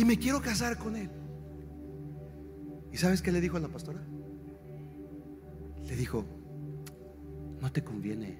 y 0.00 0.04
me 0.06 0.18
quiero 0.18 0.40
casar 0.40 0.78
con 0.78 0.96
él. 0.96 1.10
¿Y 2.90 2.96
sabes 2.96 3.20
qué 3.20 3.30
le 3.30 3.40
dijo 3.42 3.58
a 3.58 3.60
la 3.60 3.68
pastora? 3.68 4.00
Le 5.86 5.94
dijo, 5.94 6.24
no 7.60 7.70
te 7.70 7.84
conviene, 7.84 8.38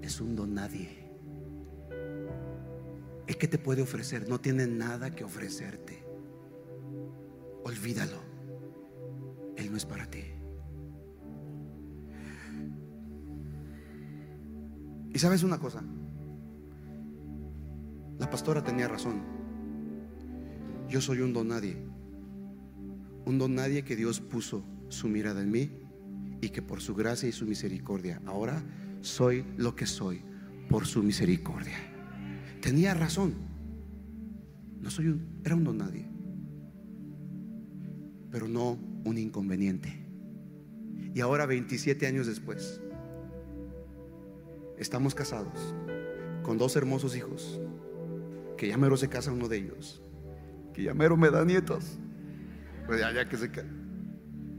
es 0.00 0.18
un 0.22 0.34
don 0.34 0.54
nadie. 0.54 1.12
Es 3.26 3.36
que 3.36 3.48
te 3.48 3.58
puede 3.58 3.82
ofrecer, 3.82 4.26
no 4.30 4.40
tiene 4.40 4.66
nada 4.66 5.14
que 5.14 5.24
ofrecerte. 5.24 6.02
Olvídalo, 7.64 8.22
él 9.56 9.70
no 9.70 9.76
es 9.76 9.84
para 9.84 10.06
ti. 10.06 10.24
Y 15.10 15.18
sabes 15.18 15.42
una 15.42 15.58
cosa, 15.58 15.82
la 18.18 18.30
pastora 18.30 18.64
tenía 18.64 18.88
razón. 18.88 19.37
Yo 20.88 21.02
soy 21.02 21.20
un 21.20 21.34
don 21.34 21.48
nadie. 21.48 21.76
Un 23.26 23.38
don 23.38 23.54
nadie 23.54 23.84
que 23.84 23.94
Dios 23.94 24.20
puso 24.20 24.64
su 24.88 25.08
mirada 25.08 25.42
en 25.42 25.50
mí 25.50 25.70
y 26.40 26.48
que 26.48 26.62
por 26.62 26.80
su 26.80 26.94
gracia 26.94 27.28
y 27.28 27.32
su 27.32 27.44
misericordia 27.44 28.22
ahora 28.24 28.62
soy 29.02 29.44
lo 29.58 29.76
que 29.76 29.84
soy 29.84 30.22
por 30.70 30.86
su 30.86 31.02
misericordia. 31.02 31.76
Tenía 32.62 32.94
razón. 32.94 33.34
No 34.80 34.90
soy 34.90 35.08
un, 35.08 35.40
era 35.44 35.54
un 35.54 35.64
don 35.64 35.78
nadie. 35.78 36.06
Pero 38.30 38.48
no 38.48 38.78
un 39.04 39.18
inconveniente. 39.18 40.06
Y 41.14 41.20
ahora 41.20 41.44
27 41.44 42.06
años 42.06 42.26
después 42.26 42.80
estamos 44.78 45.14
casados 45.14 45.74
con 46.42 46.56
dos 46.56 46.76
hermosos 46.76 47.14
hijos 47.14 47.60
que 48.56 48.68
ya 48.68 48.78
mero 48.78 48.96
se 48.96 49.08
casa 49.08 49.32
uno 49.32 49.48
de 49.48 49.58
ellos 49.58 50.02
que 50.78 50.84
ya 50.84 50.94
mero 50.94 51.16
me 51.16 51.28
da 51.28 51.44
nietos. 51.44 51.98
Pues 52.86 53.00
ya, 53.00 53.12
ya 53.12 53.28
que 53.28 53.36
se 53.36 53.50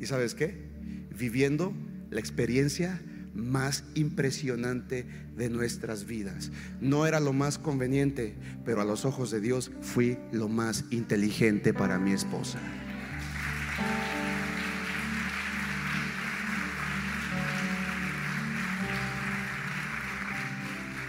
¿Y 0.02 0.06
sabes 0.06 0.36
qué? 0.36 0.70
Viviendo 1.18 1.74
la 2.10 2.20
experiencia 2.20 3.02
más 3.34 3.86
impresionante 3.96 5.06
de 5.38 5.50
nuestras 5.50 6.06
vidas. 6.06 6.52
No 6.82 7.06
era 7.06 7.22
lo 7.22 7.32
más 7.32 7.58
conveniente, 7.58 8.36
pero 8.66 8.82
a 8.82 8.86
los 8.86 9.06
ojos 9.06 9.32
de 9.32 9.40
Dios 9.40 9.72
fui 9.80 10.18
lo 10.34 10.50
más 10.50 10.84
inteligente 10.90 11.74
para 11.74 11.98
mi 12.00 12.12
esposa. 12.12 12.60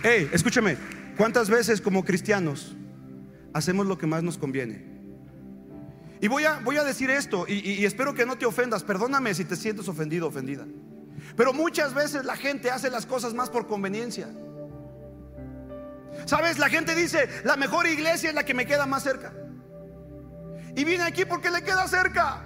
Hey, 0.05 0.31
escúchame, 0.33 0.77
¿cuántas 1.17 1.51
veces 1.51 1.81
como 1.81 2.05
cristianos 2.05 2.77
hacemos 3.53 3.89
lo 3.89 3.99
que 3.99 4.07
más 4.07 4.23
nos 4.23 4.39
conviene? 4.39 4.90
Y 6.21 6.29
voy 6.29 6.45
a, 6.45 6.59
voy 6.61 6.77
a 6.77 6.85
decir 6.85 7.11
esto, 7.11 7.47
y, 7.49 7.55
y 7.55 7.85
espero 7.85 8.15
que 8.15 8.27
no 8.27 8.37
te 8.37 8.45
ofendas, 8.45 8.85
perdóname 8.85 9.35
si 9.35 9.45
te 9.45 9.57
sientes 9.57 9.89
ofendido, 9.89 10.27
ofendida. 10.29 10.67
Pero 11.37 11.53
muchas 11.53 11.95
veces 11.95 12.25
la 12.25 12.37
gente 12.37 12.71
hace 12.71 12.91
las 12.91 13.07
cosas 13.07 13.33
más 13.33 13.49
por 13.49 13.67
conveniencia. 13.67 14.29
¿Sabes? 16.27 16.59
La 16.59 16.69
gente 16.69 16.95
dice, 16.95 17.29
la 17.45 17.57
mejor 17.57 17.87
iglesia 17.87 18.29
es 18.29 18.35
la 18.35 18.45
que 18.45 18.55
me 18.55 18.67
queda 18.67 18.87
más 18.87 19.03
cerca. 19.03 19.33
Y 20.77 20.85
viene 20.85 21.05
aquí 21.05 21.25
porque 21.25 21.51
le 21.51 21.63
queda 21.63 21.89
cerca. 21.89 22.45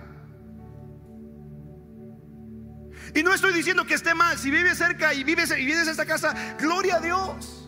Y 3.14 3.22
no 3.22 3.35
estoy 3.35 3.53
diciendo 3.53 3.85
que 3.85 3.95
esté 3.95 4.14
mal. 4.14 4.39
Si 4.39 4.51
vives 4.51 4.79
cerca 4.79 5.12
y 5.14 5.25
vives 5.25 5.51
y 5.51 5.64
vienes 5.64 5.89
a 5.89 5.91
esta 5.91 6.07
casa, 6.07 6.35
gloria 6.59 6.97
a 6.97 7.01
Dios. 7.01 7.64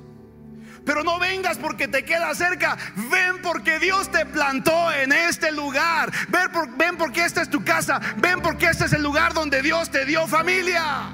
Pero 0.86 1.02
no 1.02 1.18
vengas 1.18 1.58
porque 1.58 1.88
te 1.88 2.04
queda 2.04 2.32
cerca. 2.32 2.78
Ven 3.10 3.42
porque 3.42 3.80
Dios 3.80 4.08
te 4.08 4.24
plantó 4.24 4.92
en 4.92 5.12
este 5.12 5.50
lugar. 5.50 6.12
Ven, 6.28 6.52
por, 6.52 6.76
ven 6.76 6.96
porque 6.96 7.24
esta 7.24 7.42
es 7.42 7.50
tu 7.50 7.64
casa. 7.64 8.00
Ven 8.18 8.40
porque 8.40 8.66
este 8.66 8.84
es 8.84 8.92
el 8.92 9.02
lugar 9.02 9.34
donde 9.34 9.62
Dios 9.62 9.90
te 9.90 10.04
dio 10.04 10.28
familia. 10.28 11.10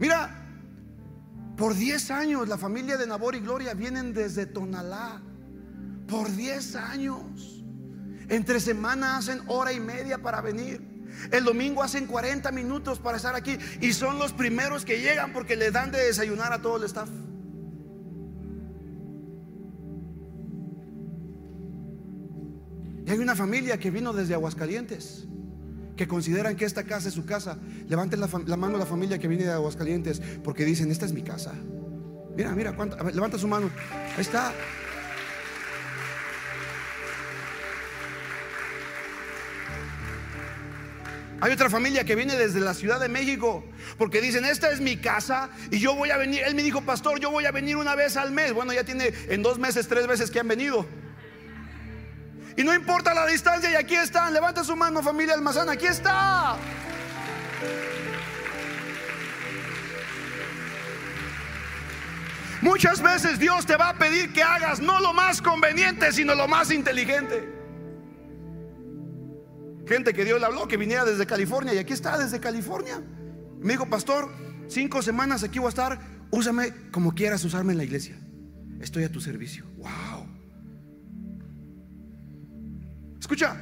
Mira, 0.00 0.36
por 1.56 1.76
10 1.76 2.10
años 2.10 2.48
la 2.48 2.58
familia 2.58 2.96
de 2.96 3.06
Nabor 3.06 3.36
y 3.36 3.38
Gloria 3.38 3.72
vienen 3.74 4.12
desde 4.12 4.44
Tonalá. 4.44 5.22
Por 6.08 6.28
10 6.28 6.74
años. 6.74 7.62
Entre 8.28 8.58
semana 8.58 9.16
hacen 9.16 9.42
hora 9.46 9.72
y 9.72 9.78
media 9.78 10.18
para 10.18 10.40
venir. 10.40 11.01
El 11.30 11.44
domingo 11.44 11.82
hacen 11.82 12.06
40 12.06 12.50
minutos 12.52 12.98
para 12.98 13.16
estar 13.16 13.34
aquí 13.34 13.58
y 13.80 13.92
son 13.92 14.18
los 14.18 14.32
primeros 14.32 14.84
que 14.84 15.00
llegan 15.00 15.32
porque 15.32 15.56
le 15.56 15.70
dan 15.70 15.92
de 15.92 15.98
desayunar 15.98 16.52
a 16.52 16.62
todo 16.62 16.76
el 16.76 16.84
staff. 16.84 17.08
Y 23.06 23.10
hay 23.10 23.18
una 23.18 23.34
familia 23.34 23.78
que 23.78 23.90
vino 23.90 24.12
desde 24.12 24.34
Aguascalientes 24.34 25.26
que 25.96 26.08
consideran 26.08 26.56
que 26.56 26.64
esta 26.64 26.84
casa 26.84 27.08
es 27.08 27.14
su 27.14 27.24
casa. 27.24 27.58
Levanten 27.88 28.20
la, 28.20 28.56
mano 28.56 28.76
a 28.76 28.78
la 28.78 28.86
familia 28.86 29.18
que 29.18 29.28
viene 29.28 29.44
de 29.44 29.52
Aguascalientes 29.52 30.20
porque 30.42 30.64
dicen, 30.64 30.90
esta 30.90 31.06
es 31.06 31.12
mi 31.12 31.22
casa. 31.22 31.52
Mira, 32.36 32.52
mira, 32.52 32.74
levanta 33.12 33.38
su 33.38 33.48
mano. 33.48 33.70
Ahí 34.16 34.22
está. 34.22 34.52
Hay 41.42 41.50
otra 41.50 41.68
familia 41.68 42.04
que 42.04 42.14
viene 42.14 42.36
desde 42.36 42.60
la 42.60 42.72
Ciudad 42.72 43.00
de 43.00 43.08
México 43.08 43.64
porque 43.98 44.20
dicen, 44.20 44.44
esta 44.44 44.70
es 44.70 44.80
mi 44.80 44.96
casa 44.96 45.50
y 45.72 45.80
yo 45.80 45.96
voy 45.96 46.10
a 46.10 46.16
venir. 46.16 46.40
Él 46.46 46.54
me 46.54 46.62
dijo, 46.62 46.82
pastor, 46.82 47.18
yo 47.18 47.32
voy 47.32 47.46
a 47.46 47.50
venir 47.50 47.76
una 47.76 47.96
vez 47.96 48.16
al 48.16 48.30
mes. 48.30 48.52
Bueno, 48.52 48.72
ya 48.72 48.84
tiene 48.84 49.12
en 49.28 49.42
dos 49.42 49.58
meses, 49.58 49.88
tres 49.88 50.06
veces 50.06 50.30
que 50.30 50.38
han 50.38 50.46
venido. 50.46 50.86
Y 52.56 52.62
no 52.62 52.72
importa 52.72 53.12
la 53.12 53.26
distancia 53.26 53.72
y 53.72 53.74
aquí 53.74 53.96
están. 53.96 54.32
Levanta 54.32 54.62
su 54.62 54.76
mano 54.76 55.02
familia 55.02 55.34
Almazán, 55.34 55.68
aquí 55.68 55.86
está. 55.86 56.56
Muchas 62.60 63.02
veces 63.02 63.40
Dios 63.40 63.66
te 63.66 63.74
va 63.74 63.88
a 63.88 63.98
pedir 63.98 64.32
que 64.32 64.44
hagas 64.44 64.78
no 64.78 65.00
lo 65.00 65.12
más 65.12 65.42
conveniente, 65.42 66.12
sino 66.12 66.36
lo 66.36 66.46
más 66.46 66.70
inteligente. 66.70 67.61
Gente 69.92 70.14
que 70.14 70.24
Dios 70.24 70.40
le 70.40 70.46
habló 70.46 70.66
que 70.66 70.78
viniera 70.78 71.04
desde 71.04 71.26
California 71.26 71.74
y 71.74 71.78
aquí 71.78 71.92
está 71.92 72.16
desde 72.16 72.40
California. 72.40 73.02
Me 73.60 73.74
dijo, 73.74 73.84
pastor, 73.90 74.32
cinco 74.66 75.02
semanas 75.02 75.42
aquí 75.42 75.58
voy 75.58 75.66
a 75.66 75.68
estar, 75.68 76.00
úsame 76.30 76.72
como 76.90 77.14
quieras 77.14 77.44
usarme 77.44 77.72
en 77.72 77.76
la 77.76 77.84
iglesia. 77.84 78.16
Estoy 78.80 79.04
a 79.04 79.12
tu 79.12 79.20
servicio. 79.20 79.66
Wow. 79.76 80.26
Escucha, 83.20 83.54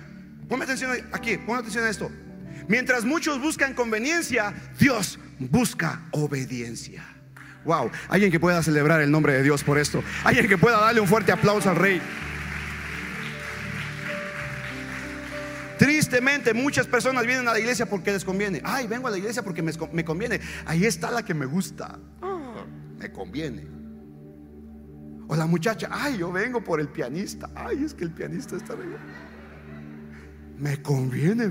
ponme 0.48 0.62
atención 0.62 0.92
aquí, 1.10 1.36
pon 1.36 1.58
atención 1.58 1.82
a 1.82 1.90
esto. 1.90 2.08
Mientras 2.68 3.04
muchos 3.04 3.40
buscan 3.40 3.74
conveniencia, 3.74 4.54
Dios 4.78 5.18
busca 5.40 6.06
obediencia. 6.12 7.04
Wow, 7.64 7.90
alguien 8.08 8.30
que 8.30 8.38
pueda 8.38 8.62
celebrar 8.62 9.00
el 9.00 9.10
nombre 9.10 9.32
de 9.32 9.42
Dios 9.42 9.64
por 9.64 9.78
esto. 9.78 10.04
Alguien 10.22 10.46
que 10.46 10.56
pueda 10.56 10.78
darle 10.78 11.00
un 11.00 11.08
fuerte 11.08 11.32
aplauso 11.32 11.70
al 11.70 11.76
rey. 11.76 12.00
Tristemente 15.80 16.52
muchas 16.52 16.86
personas 16.86 17.24
vienen 17.24 17.48
a 17.48 17.54
la 17.54 17.58
iglesia 17.58 17.86
porque 17.86 18.12
les 18.12 18.22
conviene. 18.22 18.60
Ay, 18.64 18.86
vengo 18.86 19.08
a 19.08 19.10
la 19.10 19.16
iglesia 19.16 19.42
porque 19.42 19.62
me, 19.62 20.04
conviene. 20.04 20.38
Ahí 20.66 20.84
está 20.84 21.10
la 21.10 21.24
que 21.24 21.32
me 21.32 21.46
gusta. 21.46 21.98
Me 22.98 23.10
conviene. 23.10 23.66
O 25.26 25.34
la 25.34 25.46
muchacha, 25.46 25.88
ay, 25.90 26.18
yo 26.18 26.30
vengo 26.30 26.62
por 26.62 26.80
el 26.80 26.88
pianista. 26.88 27.48
Ay, 27.54 27.82
es 27.82 27.94
que 27.94 28.04
el 28.04 28.10
pianista 28.10 28.56
está 28.56 28.74
arriba. 28.74 28.98
Me 30.58 30.82
conviene, 30.82 31.48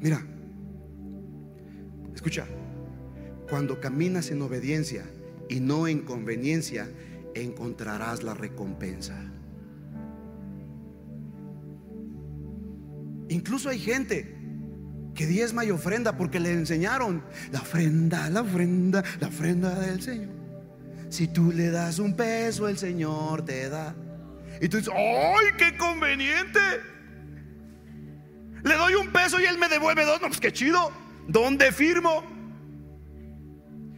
Mira, 0.00 0.22
escucha. 2.14 2.46
Cuando 3.48 3.80
caminas 3.80 4.30
en 4.30 4.42
obediencia 4.42 5.04
y 5.48 5.60
no 5.60 5.86
en 5.86 6.00
conveniencia, 6.00 6.88
encontrarás 7.34 8.22
la 8.22 8.34
recompensa. 8.34 9.18
Incluso 13.28 13.68
hay 13.68 13.78
gente 13.78 14.34
que 15.14 15.26
diezma 15.26 15.64
y 15.64 15.70
ofrenda 15.70 16.16
porque 16.16 16.40
le 16.40 16.52
enseñaron 16.52 17.22
la 17.52 17.60
ofrenda, 17.60 18.28
la 18.30 18.42
ofrenda, 18.42 19.04
la 19.20 19.28
ofrenda 19.28 19.78
del 19.78 20.02
Señor. 20.02 20.34
Si 21.08 21.28
tú 21.28 21.52
le 21.52 21.70
das 21.70 21.98
un 21.98 22.14
peso, 22.16 22.68
el 22.68 22.78
Señor 22.78 23.44
te 23.44 23.68
da. 23.68 23.94
Y 24.60 24.68
tú 24.68 24.78
dices, 24.78 24.92
¡ay, 24.94 25.46
qué 25.58 25.76
conveniente! 25.76 26.60
Le 28.64 28.74
doy 28.74 28.94
un 28.94 29.12
peso 29.12 29.38
y 29.40 29.44
él 29.44 29.58
me 29.58 29.68
devuelve 29.68 30.04
dos. 30.04 30.20
No, 30.20 30.28
pues 30.28 30.40
qué 30.40 30.52
chido. 30.52 30.90
¿Dónde 31.28 31.70
firmo? 31.70 32.33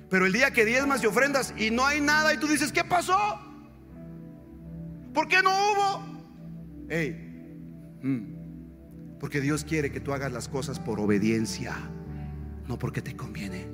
Pero 0.09 0.27
el 0.27 0.33
día 0.33 0.53
que 0.53 0.65
diezmas 0.65 1.03
y 1.03 1.07
ofrendas 1.07 1.53
y 1.57 1.71
no 1.71 1.85
hay 1.85 2.01
nada 2.01 2.33
y 2.33 2.39
tú 2.39 2.47
dices, 2.47 2.73
¿qué 2.73 2.85
pasó? 2.85 3.19
¿Por 5.13 5.27
qué 5.29 5.43
no 5.43 5.51
hubo? 5.51 6.87
Hey, 6.89 7.59
mm, 8.03 9.19
porque 9.19 9.41
Dios 9.41 9.65
quiere 9.65 9.91
que 9.91 9.99
tú 9.99 10.13
hagas 10.13 10.31
las 10.31 10.49
cosas 10.49 10.79
por 10.79 11.01
obediencia, 11.01 11.75
no 12.69 12.79
porque 12.79 13.03
te 13.03 13.17
conviene. 13.17 13.67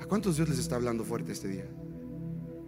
¿A 0.00 0.04
cuántos 0.04 0.36
Dios 0.36 0.48
les 0.48 0.58
está 0.58 0.76
hablando 0.76 1.04
fuerte 1.04 1.32
este 1.32 1.48
día? 1.48 1.66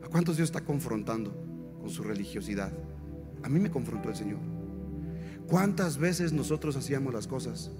¿A 0.02 0.08
cuántos 0.08 0.36
Dios 0.36 0.48
está 0.48 0.62
confrontando 0.62 1.76
con 1.80 1.90
su 1.90 2.02
religiosidad? 2.02 2.72
A 3.42 3.48
mí 3.48 3.60
me 3.60 3.70
confrontó 3.70 4.08
el 4.08 4.16
Señor. 4.16 4.38
¿Cuántas 5.48 5.98
veces 5.98 6.32
nosotros 6.32 6.76
hacíamos 6.76 7.12
las 7.12 7.26
cosas 7.26 7.70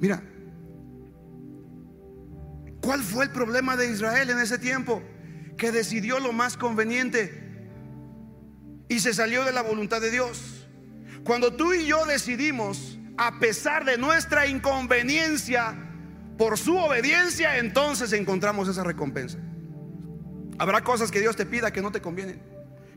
Mira, 0.00 0.22
¿cuál 2.80 3.00
fue 3.00 3.24
el 3.24 3.30
problema 3.30 3.76
de 3.76 3.90
Israel 3.90 4.30
en 4.30 4.38
ese 4.38 4.58
tiempo? 4.58 5.02
Que 5.56 5.72
decidió 5.72 6.18
lo 6.18 6.32
más 6.32 6.56
conveniente 6.56 7.68
y 8.88 9.00
se 9.00 9.14
salió 9.14 9.44
de 9.44 9.52
la 9.52 9.62
voluntad 9.62 10.00
de 10.00 10.10
Dios. 10.10 10.68
Cuando 11.24 11.54
tú 11.54 11.72
y 11.72 11.86
yo 11.86 12.04
decidimos, 12.04 12.98
a 13.16 13.38
pesar 13.38 13.84
de 13.84 13.96
nuestra 13.96 14.46
inconveniencia, 14.46 15.74
por 16.36 16.58
su 16.58 16.76
obediencia, 16.76 17.58
entonces 17.58 18.12
encontramos 18.12 18.68
esa 18.68 18.84
recompensa. 18.84 19.38
Habrá 20.58 20.82
cosas 20.82 21.10
que 21.10 21.20
Dios 21.20 21.36
te 21.36 21.46
pida 21.46 21.72
que 21.72 21.80
no 21.80 21.92
te 21.92 22.00
convienen, 22.00 22.42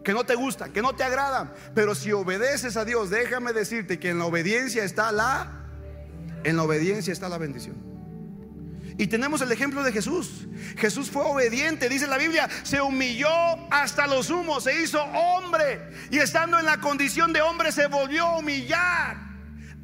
que 0.03 0.13
no 0.13 0.25
te 0.25 0.35
gustan, 0.35 0.71
que 0.71 0.81
no 0.81 0.95
te 0.95 1.03
agradan, 1.03 1.53
pero 1.75 1.95
si 1.95 2.11
obedeces 2.11 2.77
a 2.77 2.85
Dios, 2.85 3.09
déjame 3.09 3.53
decirte 3.53 3.99
que 3.99 4.09
en 4.09 4.19
la 4.19 4.25
obediencia 4.25 4.83
está 4.83 5.11
la 5.11 5.63
en 6.43 6.55
la 6.55 6.63
obediencia 6.63 7.11
está 7.11 7.27
la 7.27 7.37
bendición. 7.37 7.75
Y 8.97 9.07
tenemos 9.07 9.41
el 9.41 9.51
ejemplo 9.51 9.83
de 9.83 9.91
Jesús. 9.91 10.47
Jesús 10.77 11.11
fue 11.11 11.23
obediente, 11.23 11.87
dice 11.87 12.07
la 12.07 12.17
Biblia, 12.17 12.49
se 12.63 12.81
humilló 12.81 13.29
hasta 13.69 14.07
los 14.07 14.29
humos, 14.29 14.63
se 14.63 14.81
hizo 14.81 15.03
hombre 15.03 15.91
y 16.09 16.17
estando 16.17 16.57
en 16.57 16.65
la 16.65 16.79
condición 16.79 17.31
de 17.31 17.41
hombre 17.41 17.71
se 17.71 17.87
volvió 17.87 18.25
a 18.25 18.37
humillar 18.39 19.26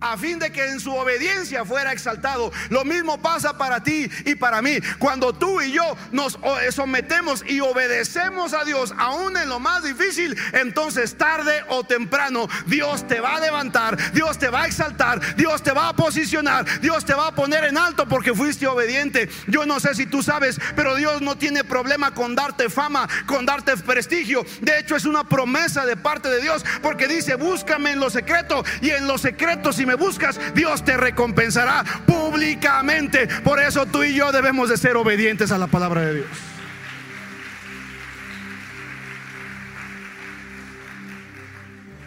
a 0.03 0.17
fin 0.17 0.37
de 0.37 0.51
que 0.51 0.65
en 0.65 0.79
su 0.79 0.93
obediencia 0.93 1.63
fuera 1.65 1.93
exaltado. 1.93 2.51
Lo 2.69 2.83
mismo 2.83 3.21
pasa 3.21 3.57
para 3.57 3.81
ti 3.81 4.09
y 4.25 4.35
para 4.35 4.61
mí. 4.61 4.77
Cuando 4.99 5.33
tú 5.33 5.61
y 5.61 5.71
yo 5.71 5.95
nos 6.11 6.37
eh, 6.61 6.71
sometemos 6.71 7.43
y 7.47 7.61
obedecemos 7.61 8.53
a 8.53 8.65
Dios, 8.65 8.93
aún 8.97 9.37
en 9.37 9.47
lo 9.47 9.59
más 9.59 9.83
difícil, 9.83 10.37
entonces 10.51 11.17
tarde 11.17 11.63
o 11.69 11.83
temprano 11.83 12.47
Dios 12.65 13.07
te 13.07 13.21
va 13.21 13.37
a 13.37 13.39
levantar, 13.39 13.97
Dios 14.13 14.37
te 14.37 14.49
va 14.49 14.63
a 14.63 14.67
exaltar, 14.67 15.35
Dios 15.37 15.63
te 15.63 15.71
va 15.71 15.89
a 15.89 15.95
posicionar, 15.95 16.81
Dios 16.81 17.05
te 17.05 17.13
va 17.13 17.27
a 17.27 17.35
poner 17.35 17.63
en 17.63 17.77
alto 17.77 18.07
porque 18.07 18.33
fuiste 18.33 18.67
obediente. 18.67 19.29
Yo 19.47 19.65
no 19.65 19.79
sé 19.79 19.95
si 19.95 20.05
tú 20.05 20.21
sabes, 20.21 20.59
pero 20.75 20.95
Dios 20.95 21.21
no 21.21 21.37
tiene 21.37 21.63
problema 21.63 22.13
con 22.13 22.35
darte 22.35 22.69
fama, 22.69 23.07
con 23.25 23.45
darte 23.45 23.77
prestigio. 23.77 24.45
De 24.59 24.79
hecho, 24.79 24.97
es 24.97 25.05
una 25.05 25.23
promesa 25.23 25.85
de 25.85 25.95
parte 25.95 26.29
de 26.29 26.41
Dios 26.41 26.65
porque 26.81 27.07
dice, 27.07 27.35
búscame 27.35 27.91
en 27.91 28.01
lo 28.01 28.09
secreto 28.09 28.65
y 28.81 28.89
en 28.89 29.07
lo 29.07 29.17
secreto 29.17 29.71
si 29.71 29.85
me 29.85 29.92
buscas, 29.95 30.39
Dios 30.53 30.83
te 30.83 30.97
recompensará 30.97 31.83
públicamente. 32.05 33.27
Por 33.43 33.61
eso 33.61 33.85
tú 33.85 34.03
y 34.03 34.15
yo 34.15 34.31
debemos 34.31 34.69
de 34.69 34.77
ser 34.77 34.97
obedientes 34.97 35.51
a 35.51 35.57
la 35.57 35.67
palabra 35.67 36.01
de 36.01 36.15
Dios. 36.15 36.27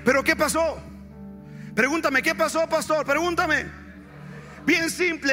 Pero 0.05 0.23
¿qué 0.23 0.37
pasó? 0.37 0.81
Pregúntame, 1.75 2.23
¿qué 2.23 2.35
pasó, 2.35 2.69
pastor? 2.69 3.05
Pregúntame. 3.05 3.67
Bien 4.65 4.91
simple, 4.91 5.33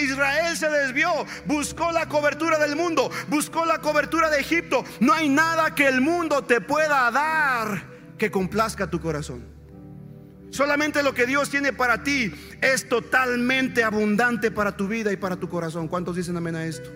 Israel 0.00 0.56
se 0.56 0.70
desvió, 0.70 1.26
buscó 1.44 1.90
la 1.90 2.06
cobertura 2.08 2.56
del 2.58 2.76
mundo, 2.76 3.10
buscó 3.26 3.64
la 3.64 3.78
cobertura 3.78 4.30
de 4.30 4.40
Egipto. 4.40 4.84
No 5.00 5.12
hay 5.12 5.28
nada 5.28 5.74
que 5.74 5.88
el 5.88 6.00
mundo 6.00 6.42
te 6.44 6.60
pueda 6.60 7.10
dar 7.10 7.82
que 8.16 8.30
complazca 8.30 8.88
tu 8.88 9.00
corazón. 9.00 9.59
Solamente 10.50 11.02
lo 11.02 11.14
que 11.14 11.26
Dios 11.26 11.48
tiene 11.48 11.72
para 11.72 12.02
ti 12.02 12.32
es 12.60 12.88
totalmente 12.88 13.84
abundante 13.84 14.50
para 14.50 14.76
tu 14.76 14.88
vida 14.88 15.12
y 15.12 15.16
para 15.16 15.36
tu 15.36 15.48
corazón. 15.48 15.88
¿Cuántos 15.88 16.16
dicen 16.16 16.36
amén 16.36 16.56
a 16.56 16.64
esto? 16.64 16.90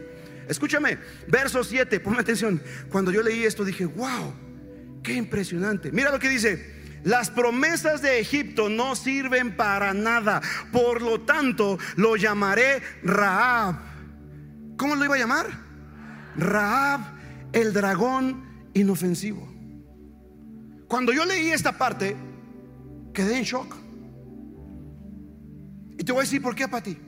Escúchame, 0.49 0.99
verso 1.29 1.63
7, 1.63 2.01
ponme 2.01 2.21
atención. 2.21 2.61
Cuando 2.91 3.11
yo 3.11 3.23
leí 3.23 3.45
esto 3.45 3.65
dije, 3.65 3.87
wow, 3.87 4.35
qué 5.03 5.15
impresionante. 5.15 5.93
Mira 5.93 6.11
lo 6.11 6.19
que 6.19 6.29
dice. 6.29 6.75
Las 7.05 7.29
promesas 7.29 8.01
de 8.01 8.19
Egipto 8.19 8.71
no 8.71 8.97
sirven 8.97 9.57
para 9.57 9.93
nada. 9.93 10.41
Por 10.73 11.03
lo 11.03 11.21
tanto, 11.21 11.79
lo 11.97 12.17
llamaré 12.17 12.81
Raab. 13.03 13.77
¿Cómo 14.79 14.97
lo 14.97 15.05
iba 15.05 15.15
a 15.15 15.19
llamar? 15.19 15.47
Raab, 16.37 17.01
el 17.53 17.75
dragón 17.75 18.69
inofensivo. 18.73 19.53
Cuando 20.89 21.13
yo 21.13 21.27
leí 21.27 21.51
esta 21.51 21.77
parte, 21.77 22.17
quedé 23.15 23.39
en 23.39 23.45
shock. 23.45 23.75
Y 25.99 26.05
te 26.05 26.13
voy 26.13 26.21
a 26.21 26.25
decir 26.25 26.43
por 26.43 26.55
qué, 26.55 26.69
para 26.69 26.83
ti. 26.83 26.99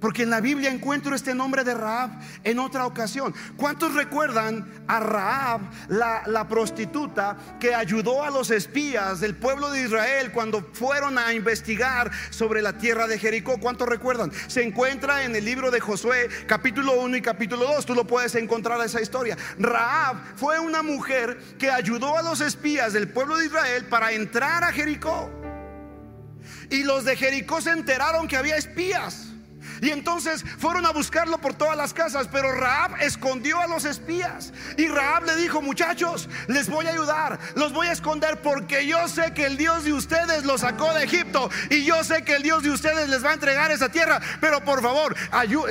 Porque 0.00 0.22
en 0.22 0.30
la 0.30 0.40
Biblia 0.40 0.70
encuentro 0.70 1.14
este 1.14 1.34
nombre 1.34 1.62
de 1.62 1.74
Raab 1.74 2.10
en 2.42 2.58
otra 2.58 2.86
ocasión. 2.86 3.34
¿Cuántos 3.56 3.94
recuerdan 3.94 4.84
a 4.86 5.00
Raab, 5.00 5.60
la, 5.88 6.46
prostituta 6.48 7.36
que 7.60 7.74
ayudó 7.74 8.24
a 8.24 8.30
los 8.30 8.50
espías 8.50 9.20
del 9.20 9.36
pueblo 9.36 9.70
de 9.70 9.82
Israel 9.82 10.32
cuando 10.32 10.66
fueron 10.72 11.18
a 11.18 11.34
investigar 11.34 12.10
sobre 12.30 12.62
la 12.62 12.78
tierra 12.78 13.06
de 13.06 13.18
Jericó? 13.18 13.60
¿Cuántos 13.60 13.88
recuerdan? 13.88 14.32
Se 14.46 14.62
encuentra 14.62 15.24
en 15.24 15.36
el 15.36 15.44
libro 15.44 15.70
de 15.70 15.80
Josué, 15.80 16.28
capítulo 16.46 16.98
1 17.00 17.18
y 17.18 17.22
capítulo 17.22 17.66
2. 17.66 17.84
Tú 17.84 17.94
lo 17.94 18.06
puedes 18.06 18.34
encontrar 18.34 18.80
esa 18.80 19.02
historia. 19.02 19.36
Raab 19.58 20.16
fue 20.36 20.58
una 20.58 20.82
mujer 20.82 21.38
que 21.58 21.70
ayudó 21.70 22.16
a 22.16 22.22
los 22.22 22.40
espías 22.40 22.94
del 22.94 23.08
pueblo 23.08 23.36
de 23.36 23.46
Israel 23.46 23.84
para 23.84 24.12
entrar 24.12 24.64
a 24.64 24.72
Jericó. 24.72 25.30
Y 26.70 26.84
los 26.84 27.04
de 27.04 27.16
Jericó 27.16 27.60
se 27.60 27.70
enteraron 27.70 28.28
que 28.28 28.36
había 28.36 28.56
espías. 28.56 29.29
Y 29.80 29.90
entonces 29.90 30.44
fueron 30.58 30.86
a 30.86 30.92
buscarlo 30.92 31.38
por 31.38 31.54
todas 31.54 31.76
las 31.76 31.94
casas, 31.94 32.28
pero 32.30 32.52
Raab 32.52 33.00
escondió 33.00 33.60
a 33.60 33.66
los 33.66 33.84
espías. 33.84 34.52
Y 34.76 34.88
Raab 34.88 35.24
le 35.24 35.36
dijo, 35.36 35.62
muchachos, 35.62 36.28
les 36.48 36.68
voy 36.68 36.86
a 36.86 36.90
ayudar, 36.90 37.38
los 37.54 37.72
voy 37.72 37.86
a 37.86 37.92
esconder 37.92 38.40
porque 38.42 38.86
yo 38.86 39.08
sé 39.08 39.32
que 39.34 39.46
el 39.46 39.56
Dios 39.56 39.84
de 39.84 39.92
ustedes 39.92 40.44
los 40.44 40.60
sacó 40.60 40.92
de 40.94 41.04
Egipto 41.04 41.50
y 41.70 41.84
yo 41.84 42.02
sé 42.04 42.24
que 42.24 42.36
el 42.36 42.42
Dios 42.42 42.62
de 42.62 42.70
ustedes 42.70 43.08
les 43.08 43.24
va 43.24 43.30
a 43.30 43.34
entregar 43.34 43.70
esa 43.70 43.88
tierra. 43.88 44.20
Pero 44.40 44.64
por 44.64 44.82
favor, 44.82 45.16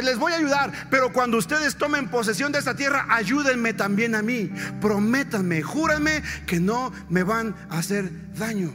les 0.03 0.17
voy 0.17 0.33
a 0.33 0.37
ayudar. 0.37 0.71
Pero 0.89 1.13
cuando 1.13 1.37
ustedes 1.37 1.75
tomen 1.75 2.09
posesión 2.09 2.51
de 2.51 2.59
esa 2.59 2.75
tierra, 2.75 3.05
ayúdenme 3.09 3.73
también 3.73 4.15
a 4.15 4.21
mí. 4.21 4.51
Prométanme, 4.81 5.61
júrenme 5.61 6.23
que 6.45 6.59
no 6.59 6.91
me 7.09 7.23
van 7.23 7.55
a 7.69 7.79
hacer 7.79 8.33
daño. 8.33 8.73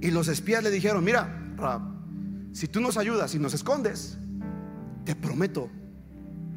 Y 0.00 0.10
los 0.10 0.28
espías 0.28 0.62
le 0.62 0.70
dijeron, 0.70 1.04
mira, 1.04 1.28
Raab, 1.56 1.82
si 2.52 2.68
tú 2.68 2.80
nos 2.80 2.96
ayudas 2.96 3.34
y 3.34 3.38
nos 3.38 3.54
escondes, 3.54 4.18
te 5.04 5.14
prometo 5.14 5.70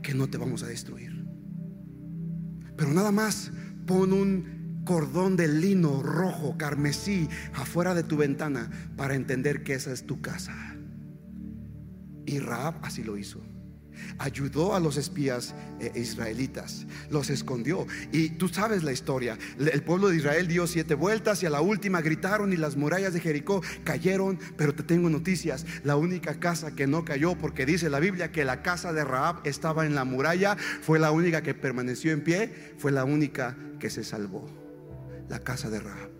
que 0.01 0.13
no 0.13 0.27
te 0.27 0.37
vamos 0.37 0.63
a 0.63 0.67
destruir. 0.67 1.25
Pero 2.77 2.93
nada 2.93 3.11
más 3.11 3.51
pon 3.85 4.13
un 4.13 4.83
cordón 4.85 5.35
de 5.35 5.47
lino 5.47 6.03
rojo, 6.03 6.57
carmesí, 6.57 7.27
afuera 7.53 7.95
de 7.95 8.03
tu 8.03 8.17
ventana 8.17 8.69
para 8.95 9.15
entender 9.15 9.63
que 9.63 9.73
esa 9.73 9.91
es 9.91 10.05
tu 10.05 10.21
casa. 10.21 10.75
Y 12.25 12.39
Raab 12.39 12.83
así 12.83 13.03
lo 13.03 13.17
hizo 13.17 13.54
ayudó 14.17 14.75
a 14.75 14.79
los 14.79 14.97
espías 14.97 15.55
eh, 15.79 15.91
israelitas, 15.95 16.85
los 17.09 17.29
escondió. 17.29 17.85
Y 18.11 18.29
tú 18.29 18.47
sabes 18.47 18.83
la 18.83 18.91
historia. 18.91 19.37
El 19.59 19.83
pueblo 19.83 20.09
de 20.09 20.17
Israel 20.17 20.47
dio 20.47 20.67
siete 20.67 20.95
vueltas 20.95 21.43
y 21.43 21.45
a 21.45 21.49
la 21.49 21.61
última 21.61 22.01
gritaron 22.01 22.53
y 22.53 22.57
las 22.57 22.75
murallas 22.75 23.13
de 23.13 23.19
Jericó 23.19 23.61
cayeron. 23.83 24.39
Pero 24.57 24.73
te 24.73 24.83
tengo 24.83 25.09
noticias, 25.09 25.65
la 25.83 25.95
única 25.95 26.39
casa 26.39 26.75
que 26.75 26.87
no 26.87 27.05
cayó, 27.05 27.35
porque 27.35 27.65
dice 27.65 27.89
la 27.89 27.99
Biblia 27.99 28.31
que 28.31 28.45
la 28.45 28.61
casa 28.61 28.93
de 28.93 29.03
Raab 29.03 29.41
estaba 29.45 29.85
en 29.85 29.95
la 29.95 30.05
muralla, 30.05 30.57
fue 30.81 30.99
la 30.99 31.11
única 31.11 31.41
que 31.41 31.53
permaneció 31.53 32.11
en 32.11 32.23
pie, 32.23 32.73
fue 32.77 32.91
la 32.91 33.03
única 33.03 33.57
que 33.79 33.89
se 33.89 34.03
salvó. 34.03 34.45
La 35.29 35.39
casa 35.39 35.69
de 35.69 35.79
Raab. 35.79 36.14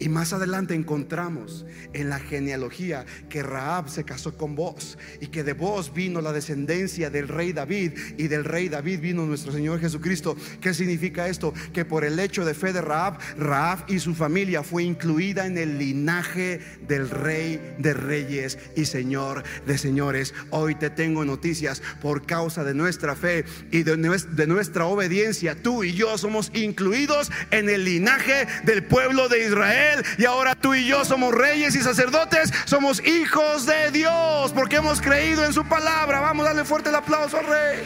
Y 0.00 0.08
más 0.08 0.32
adelante 0.32 0.74
encontramos 0.74 1.66
en 1.92 2.08
la 2.08 2.18
genealogía 2.18 3.04
que 3.28 3.42
Raab 3.42 3.90
se 3.90 4.04
casó 4.04 4.34
con 4.34 4.56
vos 4.56 4.96
y 5.20 5.26
que 5.26 5.44
de 5.44 5.52
vos 5.52 5.92
vino 5.92 6.22
la 6.22 6.32
descendencia 6.32 7.10
del 7.10 7.28
rey 7.28 7.52
David 7.52 7.92
y 8.16 8.28
del 8.28 8.44
rey 8.44 8.70
David 8.70 9.00
vino 9.00 9.26
nuestro 9.26 9.52
Señor 9.52 9.78
Jesucristo. 9.78 10.38
¿Qué 10.62 10.72
significa 10.72 11.28
esto? 11.28 11.52
Que 11.74 11.84
por 11.84 12.06
el 12.06 12.18
hecho 12.18 12.46
de 12.46 12.54
fe 12.54 12.72
de 12.72 12.80
Raab, 12.80 13.18
Raab 13.36 13.84
y 13.88 13.98
su 13.98 14.14
familia 14.14 14.62
fue 14.62 14.84
incluida 14.84 15.46
en 15.46 15.58
el 15.58 15.78
linaje 15.78 16.60
del 16.88 17.10
rey 17.10 17.60
de 17.78 17.92
reyes 17.92 18.58
y 18.76 18.86
señor 18.86 19.42
de 19.66 19.76
señores. 19.76 20.32
Hoy 20.48 20.76
te 20.76 20.88
tengo 20.88 21.26
noticias 21.26 21.82
por 22.00 22.24
causa 22.24 22.64
de 22.64 22.72
nuestra 22.72 23.14
fe 23.14 23.44
y 23.70 23.82
de 23.82 24.46
nuestra 24.46 24.86
obediencia. 24.86 25.60
Tú 25.60 25.84
y 25.84 25.92
yo 25.92 26.16
somos 26.16 26.50
incluidos 26.54 27.30
en 27.50 27.68
el 27.68 27.84
linaje 27.84 28.46
del 28.64 28.82
pueblo 28.82 29.28
de 29.28 29.46
Israel 29.46 29.89
y 30.18 30.24
ahora 30.24 30.54
tú 30.54 30.74
y 30.74 30.86
yo 30.86 31.04
somos 31.04 31.34
reyes 31.34 31.74
y 31.74 31.82
sacerdotes, 31.82 32.52
somos 32.64 33.04
hijos 33.06 33.66
de 33.66 33.90
Dios 33.90 34.52
porque 34.52 34.76
hemos 34.76 35.00
creído 35.00 35.44
en 35.44 35.52
su 35.52 35.64
palabra. 35.64 36.20
Vamos 36.20 36.44
a 36.44 36.50
darle 36.50 36.64
fuerte 36.64 36.88
el 36.88 36.94
aplauso 36.94 37.38
al 37.38 37.46
rey. 37.46 37.82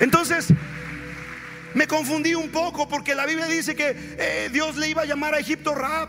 Entonces, 0.00 0.48
me 1.74 1.86
confundí 1.86 2.34
un 2.34 2.50
poco 2.50 2.88
porque 2.88 3.14
la 3.14 3.26
Biblia 3.26 3.46
dice 3.46 3.74
que 3.74 3.96
eh, 3.96 4.48
Dios 4.52 4.76
le 4.76 4.88
iba 4.88 5.02
a 5.02 5.06
llamar 5.06 5.34
a 5.34 5.38
Egipto 5.38 5.74
Rab. 5.74 6.08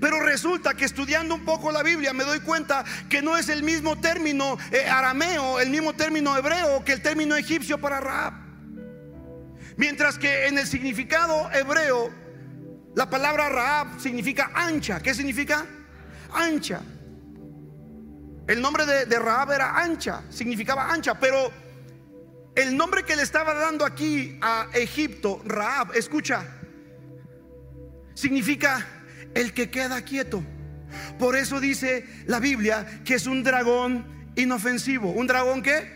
Pero 0.00 0.20
resulta 0.20 0.74
que 0.74 0.84
estudiando 0.84 1.34
un 1.34 1.44
poco 1.44 1.70
la 1.70 1.82
Biblia 1.82 2.12
me 2.12 2.24
doy 2.24 2.40
cuenta 2.40 2.84
que 3.08 3.22
no 3.22 3.36
es 3.36 3.48
el 3.48 3.62
mismo 3.62 3.98
término 3.98 4.58
eh, 4.70 4.86
arameo, 4.88 5.60
el 5.60 5.70
mismo 5.70 5.92
término 5.92 6.36
hebreo 6.36 6.84
que 6.84 6.92
el 6.92 7.02
término 7.02 7.36
egipcio 7.36 7.78
para 7.78 8.00
Rab 8.00 8.45
Mientras 9.76 10.18
que 10.18 10.46
en 10.46 10.58
el 10.58 10.66
significado 10.66 11.50
hebreo, 11.52 12.10
la 12.94 13.10
palabra 13.10 13.48
Raab 13.50 14.00
significa 14.00 14.50
ancha. 14.54 15.00
¿Qué 15.00 15.12
significa? 15.12 15.66
Ancha. 16.32 16.80
El 18.46 18.62
nombre 18.62 18.86
de, 18.86 19.18
Raab 19.18 19.52
era 19.52 19.76
ancha, 19.76 20.22
significaba 20.30 20.90
ancha, 20.90 21.18
pero 21.18 21.50
el 22.54 22.76
nombre 22.76 23.04
que 23.04 23.16
le 23.16 23.22
estaba 23.22 23.52
dando 23.54 23.84
aquí 23.84 24.38
a 24.40 24.68
Egipto, 24.72 25.42
Raab, 25.44 25.94
escucha, 25.94 26.46
significa 28.14 28.86
el 29.34 29.52
que 29.52 29.68
queda 29.68 30.00
quieto. 30.02 30.42
Por 31.18 31.36
eso 31.36 31.60
dice 31.60 32.06
la 32.26 32.38
Biblia 32.38 33.02
que 33.04 33.14
es 33.14 33.26
un 33.26 33.42
dragón 33.42 34.32
inofensivo. 34.36 35.10
¿Un 35.10 35.26
dragón 35.26 35.62
qué? 35.62 35.94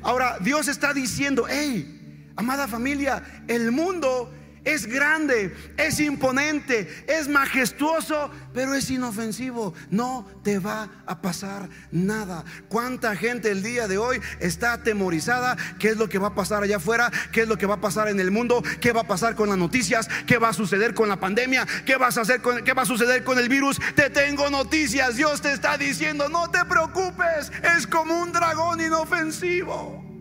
Ahora, 0.00 0.38
Dios 0.40 0.68
está 0.68 0.94
diciendo, 0.94 1.46
hey, 1.48 1.93
Amada 2.36 2.66
familia, 2.66 3.22
el 3.46 3.70
mundo 3.70 4.32
es 4.64 4.86
grande, 4.86 5.54
es 5.76 6.00
imponente, 6.00 7.04
es 7.06 7.28
majestuoso, 7.28 8.30
pero 8.52 8.74
es 8.74 8.90
inofensivo. 8.90 9.74
No 9.90 10.26
te 10.42 10.58
va 10.58 10.88
a 11.06 11.20
pasar 11.20 11.68
nada. 11.92 12.44
¿Cuánta 12.68 13.14
gente 13.14 13.50
el 13.50 13.62
día 13.62 13.86
de 13.86 13.98
hoy 13.98 14.20
está 14.40 14.72
atemorizada? 14.72 15.56
¿Qué 15.78 15.90
es 15.90 15.96
lo 15.96 16.08
que 16.08 16.18
va 16.18 16.28
a 16.28 16.34
pasar 16.34 16.62
allá 16.62 16.78
afuera? 16.78 17.12
¿Qué 17.30 17.42
es 17.42 17.48
lo 17.48 17.58
que 17.58 17.66
va 17.66 17.74
a 17.74 17.80
pasar 17.80 18.08
en 18.08 18.18
el 18.18 18.30
mundo? 18.30 18.62
¿Qué 18.80 18.92
va 18.92 19.02
a 19.02 19.06
pasar 19.06 19.34
con 19.34 19.50
las 19.50 19.58
noticias? 19.58 20.08
¿Qué 20.26 20.38
va 20.38 20.48
a 20.48 20.54
suceder 20.54 20.94
con 20.94 21.08
la 21.08 21.20
pandemia? 21.20 21.66
¿Qué 21.84 21.96
vas 21.96 22.16
a 22.16 22.22
hacer 22.22 22.40
con 22.40 22.64
qué 22.64 22.72
va 22.72 22.82
a 22.82 22.86
suceder 22.86 23.22
con 23.22 23.38
el 23.38 23.48
virus? 23.48 23.78
Te 23.94 24.08
tengo 24.10 24.48
noticias. 24.50 25.16
Dios 25.16 25.42
te 25.42 25.52
está 25.52 25.76
diciendo, 25.76 26.28
"No 26.28 26.50
te 26.50 26.64
preocupes, 26.64 27.52
es 27.76 27.86
como 27.86 28.18
un 28.18 28.32
dragón 28.32 28.80
inofensivo." 28.80 30.13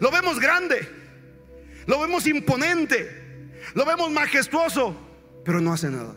Lo 0.00 0.10
vemos 0.10 0.40
grande, 0.40 0.88
lo 1.86 2.00
vemos 2.00 2.26
imponente, 2.26 3.50
lo 3.74 3.84
vemos 3.84 4.10
majestuoso, 4.10 4.96
pero 5.44 5.60
no 5.60 5.72
hace 5.72 5.90
nada. 5.90 6.14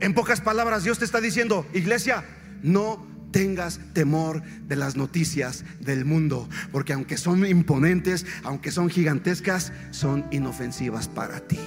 En 0.00 0.14
pocas 0.14 0.40
palabras, 0.40 0.84
Dios 0.84 0.98
te 0.98 1.04
está 1.04 1.20
diciendo, 1.20 1.66
iglesia, 1.72 2.24
no 2.62 3.06
tengas 3.32 3.80
temor 3.94 4.42
de 4.42 4.76
las 4.76 4.96
noticias 4.96 5.64
del 5.80 6.04
mundo, 6.04 6.48
porque 6.70 6.92
aunque 6.92 7.16
son 7.16 7.46
imponentes, 7.46 8.26
aunque 8.44 8.70
son 8.70 8.90
gigantescas, 8.90 9.72
son 9.90 10.26
inofensivas 10.30 11.08
para 11.08 11.40
ti. 11.40 11.58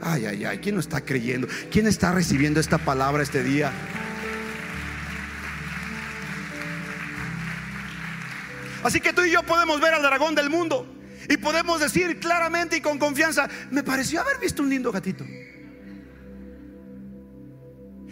Ay, 0.00 0.26
ay, 0.26 0.44
ay, 0.44 0.58
¿quién 0.58 0.74
no 0.74 0.80
está 0.80 1.00
creyendo? 1.00 1.46
¿Quién 1.70 1.86
está 1.86 2.12
recibiendo 2.12 2.58
esta 2.58 2.78
palabra 2.78 3.22
este 3.22 3.42
día? 3.44 3.72
Así 8.82 9.00
que 9.00 9.12
tú 9.12 9.22
y 9.22 9.30
yo 9.30 9.42
podemos 9.42 9.80
ver 9.80 9.94
al 9.94 10.02
dragón 10.02 10.34
del 10.34 10.50
mundo 10.50 10.86
y 11.28 11.36
podemos 11.36 11.80
decir 11.80 12.18
claramente 12.18 12.76
y 12.76 12.80
con 12.80 12.98
confianza, 12.98 13.48
me 13.70 13.82
pareció 13.82 14.20
haber 14.20 14.38
visto 14.38 14.62
un 14.62 14.70
lindo 14.70 14.90
gatito. 14.90 15.24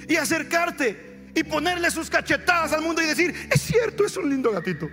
Y 0.09 0.17
acercarte 0.17 1.31
y 1.35 1.45
ponerle 1.45 1.91
sus 1.91 2.11
cachetadas 2.11 2.73
al 2.73 2.83
mundo 2.83 3.03
y 3.03 3.07
decir, 3.07 3.35
es 3.51 3.61
cierto, 3.61 4.05
es 4.05 4.17
un 4.17 4.31
lindo 4.31 4.51
gatito. 4.53 4.89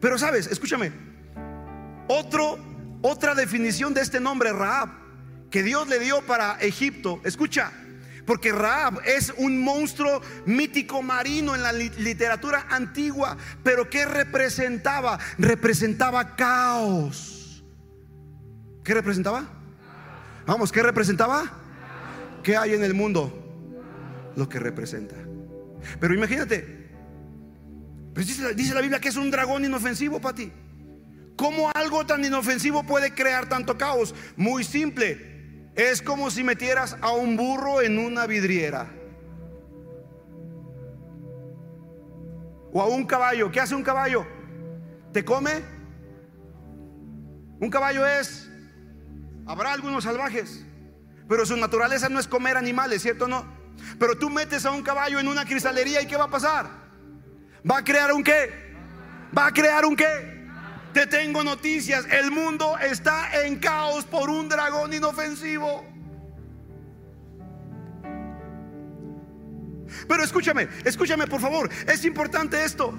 Pero 0.00 0.18
sabes, 0.18 0.46
escúchame, 0.46 0.92
otro, 2.08 2.58
otra 3.02 3.34
definición 3.34 3.94
de 3.94 4.02
este 4.02 4.20
nombre, 4.20 4.52
Raab, 4.52 4.90
que 5.50 5.62
Dios 5.62 5.88
le 5.88 5.98
dio 5.98 6.22
para 6.26 6.58
Egipto, 6.60 7.20
escucha, 7.24 7.72
porque 8.26 8.52
Raab 8.52 9.00
es 9.04 9.32
un 9.36 9.62
monstruo 9.62 10.20
mítico 10.44 11.00
marino 11.00 11.54
en 11.54 11.62
la 11.62 11.72
literatura 11.72 12.66
antigua. 12.68 13.36
Pero 13.62 13.88
¿qué 13.88 14.04
representaba? 14.04 15.18
Representaba 15.38 16.34
caos. 16.34 17.64
¿Qué 18.82 18.94
representaba? 18.94 19.48
Vamos, 20.44 20.70
¿qué 20.72 20.82
representaba? 20.82 21.44
¿Qué 22.42 22.56
hay 22.56 22.74
en 22.74 22.84
el 22.84 22.94
mundo? 22.94 24.32
Lo 24.36 24.48
que 24.48 24.58
representa. 24.58 25.16
Pero 26.00 26.14
imagínate, 26.14 26.88
pues 28.14 28.26
dice, 28.26 28.54
dice, 28.54 28.74
la 28.74 28.80
Biblia 28.80 29.00
que 29.00 29.08
es 29.08 29.16
un 29.16 29.30
dragón 29.30 29.64
inofensivo 29.64 30.20
para 30.20 30.34
ti. 30.34 30.52
¿Cómo 31.36 31.70
algo 31.74 32.06
tan 32.06 32.24
inofensivo 32.24 32.82
puede 32.84 33.14
crear 33.14 33.48
tanto 33.48 33.76
caos? 33.76 34.14
Muy 34.36 34.64
simple. 34.64 35.35
Es 35.76 36.00
como 36.00 36.30
si 36.30 36.42
metieras 36.42 36.96
a 37.02 37.12
un 37.12 37.36
burro 37.36 37.82
en 37.82 37.98
una 37.98 38.26
vidriera. 38.26 38.90
O 42.72 42.80
a 42.80 42.86
un 42.86 43.04
caballo. 43.04 43.50
¿Qué 43.50 43.60
hace 43.60 43.74
un 43.74 43.82
caballo? 43.82 44.26
¿Te 45.12 45.22
come? 45.22 45.62
Un 47.60 47.68
caballo 47.70 48.06
es... 48.06 48.50
Habrá 49.44 49.74
algunos 49.74 50.04
salvajes. 50.04 50.64
Pero 51.28 51.44
su 51.44 51.56
naturaleza 51.56 52.08
no 52.08 52.20
es 52.20 52.26
comer 52.26 52.56
animales, 52.56 53.02
¿cierto 53.02 53.26
o 53.26 53.28
no? 53.28 53.44
Pero 53.98 54.16
tú 54.16 54.30
metes 54.30 54.64
a 54.64 54.70
un 54.70 54.82
caballo 54.82 55.20
en 55.20 55.28
una 55.28 55.44
cristalería 55.44 56.00
y 56.00 56.06
¿qué 56.06 56.16
va 56.16 56.24
a 56.24 56.30
pasar? 56.30 56.70
¿Va 57.70 57.78
a 57.78 57.84
crear 57.84 58.12
un 58.12 58.24
qué? 58.24 58.50
¿Va 59.36 59.48
a 59.48 59.52
crear 59.52 59.84
un 59.84 59.94
qué? 59.94 60.35
Te 60.96 61.06
tengo 61.06 61.44
noticias. 61.44 62.06
El 62.10 62.30
mundo 62.30 62.78
está 62.78 63.44
en 63.44 63.56
caos 63.56 64.06
por 64.06 64.30
un 64.30 64.48
dragón 64.48 64.94
inofensivo. 64.94 65.84
Pero 70.08 70.24
escúchame, 70.24 70.68
escúchame 70.86 71.26
por 71.26 71.42
favor. 71.42 71.68
Es 71.86 72.02
importante 72.06 72.64
esto. 72.64 72.94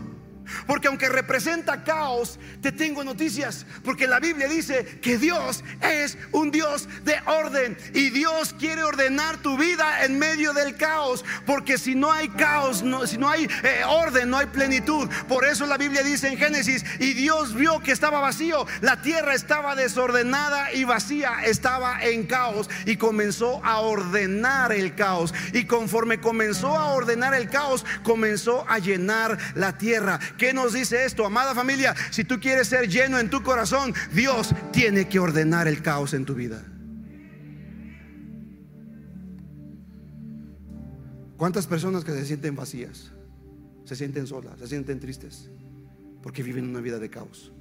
Porque 0.65 0.87
aunque 0.87 1.09
representa 1.09 1.83
caos, 1.83 2.39
te 2.61 2.71
tengo 2.71 3.03
noticias. 3.03 3.65
Porque 3.83 4.07
la 4.07 4.19
Biblia 4.19 4.47
dice 4.47 4.99
que 5.01 5.17
Dios 5.17 5.63
es 5.81 6.17
un 6.31 6.51
Dios 6.51 6.87
de 7.03 7.15
orden. 7.25 7.77
Y 7.93 8.09
Dios 8.09 8.53
quiere 8.57 8.83
ordenar 8.83 9.37
tu 9.37 9.57
vida 9.57 10.05
en 10.05 10.19
medio 10.19 10.53
del 10.53 10.75
caos. 10.75 11.23
Porque 11.45 11.77
si 11.77 11.95
no 11.95 12.11
hay 12.11 12.29
caos, 12.29 12.83
si 13.05 13.17
no 13.17 13.29
hay 13.29 13.47
eh, 13.63 13.83
orden, 13.87 14.29
no 14.29 14.37
hay 14.37 14.47
plenitud. 14.47 15.09
Por 15.27 15.45
eso 15.45 15.65
la 15.65 15.77
Biblia 15.77 16.03
dice 16.03 16.27
en 16.27 16.37
Génesis, 16.37 16.83
y 16.99 17.13
Dios 17.13 17.53
vio 17.53 17.79
que 17.81 17.91
estaba 17.91 18.19
vacío. 18.19 18.65
La 18.81 19.01
tierra 19.01 19.33
estaba 19.33 19.75
desordenada 19.75 20.73
y 20.73 20.83
vacía. 20.83 21.43
Estaba 21.43 22.03
en 22.03 22.25
caos. 22.25 22.69
Y 22.85 22.97
comenzó 22.97 23.63
a 23.63 23.79
ordenar 23.79 24.71
el 24.71 24.95
caos. 24.95 25.33
Y 25.53 25.65
conforme 25.65 26.19
comenzó 26.19 26.75
a 26.77 26.93
ordenar 26.93 27.33
el 27.33 27.49
caos, 27.49 27.85
comenzó 28.03 28.65
a 28.67 28.79
llenar 28.79 29.37
la 29.55 29.77
tierra. 29.77 30.19
¿Qué 30.37 30.53
nos 30.53 30.73
dice 30.73 31.05
esto, 31.05 31.25
amada 31.25 31.55
familia? 31.55 31.95
Si 32.11 32.23
tú 32.23 32.39
quieres 32.39 32.67
ser 32.67 32.87
lleno 32.87 33.19
en 33.19 33.29
tu 33.29 33.41
corazón, 33.41 33.93
Dios 34.13 34.53
tiene 34.71 35.07
que 35.07 35.19
ordenar 35.19 35.67
el 35.67 35.81
caos 35.81 36.13
en 36.13 36.25
tu 36.25 36.35
vida. 36.35 36.63
¿Cuántas 41.37 41.67
personas 41.67 42.03
que 42.03 42.11
se 42.11 42.25
sienten 42.25 42.55
vacías, 42.55 43.11
se 43.85 43.95
sienten 43.95 44.25
solas, 44.25 44.59
se 44.59 44.67
sienten 44.67 44.99
tristes, 44.99 45.49
porque 46.23 46.41
viven 46.41 46.67
una 46.67 46.81
vida 46.81 46.97
de 46.97 47.09
caos? 47.09 47.51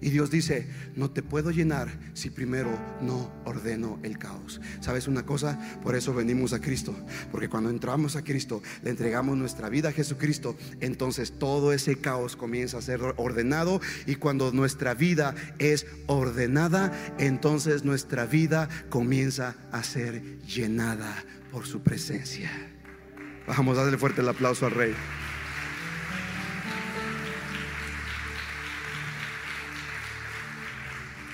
Y 0.00 0.10
Dios 0.10 0.30
dice, 0.30 0.66
no 0.94 1.10
te 1.10 1.22
puedo 1.22 1.50
llenar 1.50 1.88
si 2.14 2.30
primero 2.30 2.70
no 3.00 3.32
ordeno 3.44 3.98
el 4.02 4.18
caos. 4.18 4.60
¿Sabes 4.80 5.08
una 5.08 5.24
cosa? 5.24 5.58
Por 5.82 5.94
eso 5.96 6.14
venimos 6.14 6.52
a 6.52 6.60
Cristo. 6.60 6.94
Porque 7.30 7.48
cuando 7.48 7.70
entramos 7.70 8.16
a 8.16 8.22
Cristo, 8.22 8.62
le 8.82 8.90
entregamos 8.90 9.36
nuestra 9.36 9.68
vida 9.68 9.90
a 9.90 9.92
Jesucristo, 9.92 10.56
entonces 10.80 11.32
todo 11.38 11.72
ese 11.72 11.96
caos 11.96 12.36
comienza 12.36 12.78
a 12.78 12.82
ser 12.82 13.00
ordenado. 13.16 13.80
Y 14.06 14.16
cuando 14.16 14.52
nuestra 14.52 14.94
vida 14.94 15.34
es 15.58 15.86
ordenada, 16.06 16.92
entonces 17.18 17.84
nuestra 17.84 18.26
vida 18.26 18.68
comienza 18.88 19.56
a 19.72 19.82
ser 19.82 20.40
llenada 20.40 21.24
por 21.50 21.66
su 21.66 21.80
presencia. 21.82 22.50
Vamos 23.46 23.78
a 23.78 23.84
darle 23.84 23.98
fuerte 23.98 24.20
el 24.20 24.28
aplauso 24.28 24.66
al 24.66 24.72
Rey. 24.72 24.94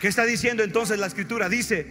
¿Qué 0.03 0.09
está 0.09 0.25
diciendo 0.25 0.65
entonces 0.65 0.99
la 0.99 1.07
escritura? 1.07 1.49
Dice 1.49 1.87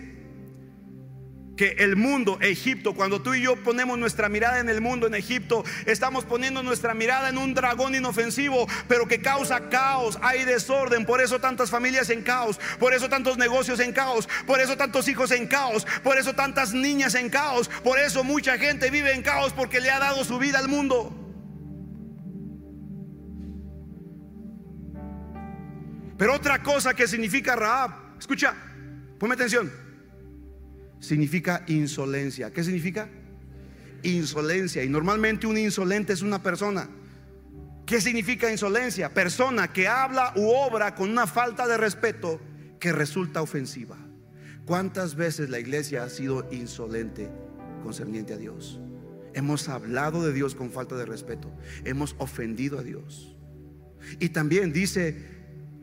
que 1.55 1.75
el 1.79 1.95
mundo, 1.95 2.39
Egipto, 2.41 2.93
cuando 2.93 3.21
tú 3.21 3.35
y 3.35 3.41
yo 3.43 3.55
ponemos 3.63 3.97
nuestra 3.97 4.27
mirada 4.27 4.59
en 4.59 4.67
el 4.67 4.81
mundo, 4.81 5.07
en 5.07 5.15
Egipto, 5.15 5.63
estamos 5.85 6.25
poniendo 6.25 6.61
nuestra 6.61 6.93
mirada 6.93 7.29
en 7.29 7.37
un 7.37 7.53
dragón 7.53 7.95
inofensivo, 7.95 8.67
pero 8.89 9.07
que 9.07 9.21
causa 9.21 9.69
caos, 9.69 10.19
hay 10.21 10.43
desorden, 10.43 11.05
por 11.05 11.21
eso 11.21 11.39
tantas 11.39 11.69
familias 11.69 12.09
en 12.09 12.21
caos, 12.21 12.59
por 12.79 12.93
eso 12.93 13.07
tantos 13.07 13.37
negocios 13.37 13.79
en 13.79 13.93
caos, 13.93 14.27
por 14.45 14.59
eso 14.59 14.75
tantos 14.75 15.07
hijos 15.07 15.31
en 15.31 15.47
caos, 15.47 15.87
por 16.03 16.17
eso 16.17 16.33
tantas 16.33 16.73
niñas 16.73 17.15
en 17.15 17.29
caos, 17.29 17.69
por 17.81 17.97
eso 17.97 18.25
mucha 18.25 18.57
gente 18.57 18.91
vive 18.91 19.13
en 19.13 19.21
caos 19.21 19.53
porque 19.53 19.79
le 19.79 19.89
ha 19.89 19.99
dado 19.99 20.25
su 20.25 20.37
vida 20.37 20.59
al 20.59 20.67
mundo. 20.67 21.20
Pero 26.21 26.35
otra 26.35 26.61
cosa 26.61 26.93
que 26.93 27.07
significa 27.07 27.55
Raab, 27.55 28.19
escucha, 28.19 28.53
ponme 29.17 29.33
atención, 29.33 29.71
significa 30.99 31.63
insolencia. 31.65 32.51
¿Qué 32.51 32.63
significa? 32.63 33.09
Insolencia. 34.03 34.83
Y 34.83 34.89
normalmente 34.89 35.47
un 35.47 35.57
insolente 35.57 36.13
es 36.13 36.21
una 36.21 36.43
persona. 36.43 36.87
¿Qué 37.87 37.99
significa 37.99 38.51
insolencia? 38.51 39.11
Persona 39.15 39.73
que 39.73 39.87
habla 39.87 40.31
u 40.35 40.47
obra 40.47 40.93
con 40.93 41.09
una 41.09 41.25
falta 41.25 41.67
de 41.67 41.77
respeto 41.77 42.39
que 42.79 42.91
resulta 42.91 43.41
ofensiva. 43.41 43.97
¿Cuántas 44.65 45.15
veces 45.15 45.49
la 45.49 45.57
iglesia 45.57 46.03
ha 46.03 46.09
sido 46.11 46.47
insolente 46.51 47.31
concerniente 47.81 48.35
a 48.35 48.37
Dios? 48.37 48.79
Hemos 49.33 49.67
hablado 49.69 50.23
de 50.23 50.33
Dios 50.33 50.53
con 50.53 50.69
falta 50.69 50.95
de 50.97 51.05
respeto. 51.07 51.51
Hemos 51.83 52.15
ofendido 52.19 52.77
a 52.77 52.83
Dios. 52.83 53.35
Y 54.19 54.29
también 54.29 54.71
dice 54.71 55.40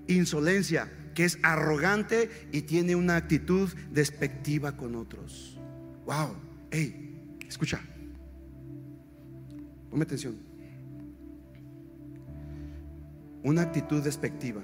insolencia, 0.08 0.90
que 1.14 1.24
es 1.24 1.38
arrogante 1.42 2.30
y 2.52 2.62
tiene 2.62 2.96
una 2.96 3.16
actitud 3.16 3.70
despectiva 3.92 4.76
con 4.76 4.94
otros. 4.94 5.58
Wow, 6.06 6.36
hey, 6.70 7.38
escucha, 7.46 7.80
ponme 9.90 10.04
atención. 10.04 10.36
Una 13.42 13.62
actitud 13.62 14.02
despectiva 14.02 14.62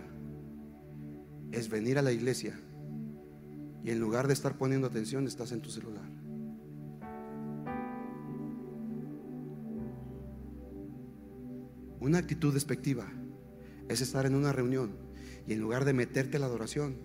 es 1.53 1.69
venir 1.69 1.99
a 1.99 2.03
la 2.03 2.13
iglesia 2.13 2.59
y 3.85 3.91
en 3.91 4.01
lugar 4.01 4.27
de 4.27 4.33
estar 4.33 4.57
poniendo 4.57 4.87
atención 4.87 5.27
estás 5.27 5.53
en 5.53 5.61
tu 5.61 5.71
celular. 5.71 6.09
Una 12.01 12.19
actitud 12.19 12.53
despectiva 12.53 13.07
es 13.89 14.01
estar 14.01 14.27
en 14.27 14.35
una 14.35 14.53
reunión 14.53 15.04
y 15.47 15.53
en 15.53 15.61
lugar 15.61 15.85
de 15.85 15.93
meterte 15.93 16.37
a 16.37 16.41
la 16.41 16.47
adoración, 16.47 16.97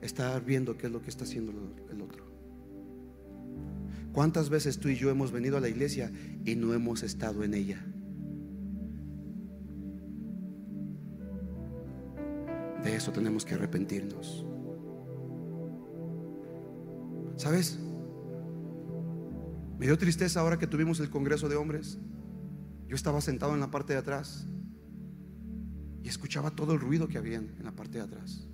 estar 0.00 0.44
viendo 0.44 0.76
qué 0.76 0.86
es 0.86 0.92
lo 0.92 1.02
que 1.02 1.10
está 1.10 1.24
haciendo 1.24 1.52
el 1.90 2.02
otro. 2.02 2.24
¿Cuántas 4.12 4.48
veces 4.48 4.78
tú 4.78 4.88
y 4.88 4.96
yo 4.96 5.10
hemos 5.10 5.32
venido 5.32 5.56
a 5.56 5.60
la 5.60 5.68
iglesia 5.68 6.10
y 6.44 6.56
no 6.56 6.74
hemos 6.74 7.02
estado 7.02 7.44
en 7.44 7.54
ella? 7.54 7.84
De 12.82 12.94
eso 12.94 13.12
tenemos 13.12 13.44
que 13.44 13.54
arrepentirnos. 13.54 14.46
¿Sabes? 17.36 17.78
Me 19.78 19.86
dio 19.86 19.96
tristeza 19.98 20.40
ahora 20.40 20.58
que 20.58 20.66
tuvimos 20.66 20.98
el 21.00 21.10
Congreso 21.10 21.48
de 21.48 21.56
Hombres. 21.56 21.98
Yo 22.88 22.96
estaba 22.96 23.20
sentado 23.20 23.54
en 23.54 23.60
la 23.60 23.70
parte 23.70 23.92
de 23.92 24.00
atrás 24.00 24.48
escuchaba 26.08 26.50
todo 26.50 26.72
el 26.72 26.80
ruido 26.80 27.08
que 27.08 27.18
había 27.18 27.36
en 27.36 27.64
la 27.64 27.72
parte 27.72 27.98
de 27.98 28.04
atrás. 28.04 28.46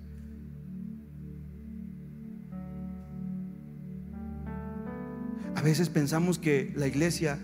A 5.55 5.61
veces 5.61 5.89
pensamos 5.89 6.37
que 6.37 6.73
la 6.75 6.87
iglesia 6.87 7.39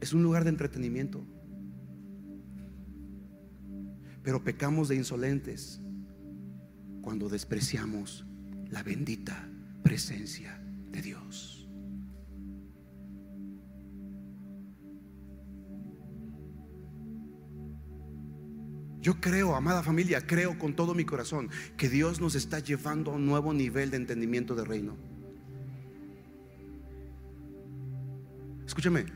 es 0.00 0.12
un 0.12 0.22
lugar 0.22 0.44
de 0.44 0.50
entretenimiento, 0.50 1.24
pero 4.22 4.42
pecamos 4.42 4.88
de 4.88 4.96
insolentes 4.96 5.80
cuando 7.00 7.28
despreciamos 7.28 8.26
la 8.68 8.82
bendita 8.82 9.48
presencia 9.82 10.60
de 10.90 11.00
Dios. 11.00 11.55
Yo 19.06 19.20
creo, 19.20 19.54
amada 19.54 19.84
familia, 19.84 20.26
creo 20.26 20.58
con 20.58 20.74
todo 20.74 20.92
mi 20.92 21.04
corazón 21.04 21.48
que 21.76 21.88
Dios 21.88 22.20
nos 22.20 22.34
está 22.34 22.58
llevando 22.58 23.12
a 23.12 23.14
un 23.14 23.24
nuevo 23.24 23.54
nivel 23.54 23.88
de 23.92 23.98
entendimiento 23.98 24.56
del 24.56 24.66
reino. 24.66 24.96
Escúchame, 28.66 29.06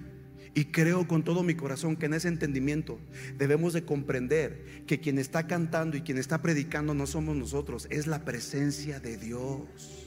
y 0.54 0.66
creo 0.66 1.08
con 1.08 1.24
todo 1.24 1.42
mi 1.42 1.56
corazón 1.56 1.96
que 1.96 2.06
en 2.06 2.14
ese 2.14 2.28
entendimiento 2.28 3.00
debemos 3.36 3.72
de 3.72 3.84
comprender 3.84 4.84
que 4.86 5.00
quien 5.00 5.18
está 5.18 5.48
cantando 5.48 5.96
y 5.96 6.02
quien 6.02 6.18
está 6.18 6.40
predicando 6.40 6.94
no 6.94 7.08
somos 7.08 7.34
nosotros, 7.34 7.88
es 7.90 8.06
la 8.06 8.24
presencia 8.24 9.00
de 9.00 9.16
Dios. 9.16 10.06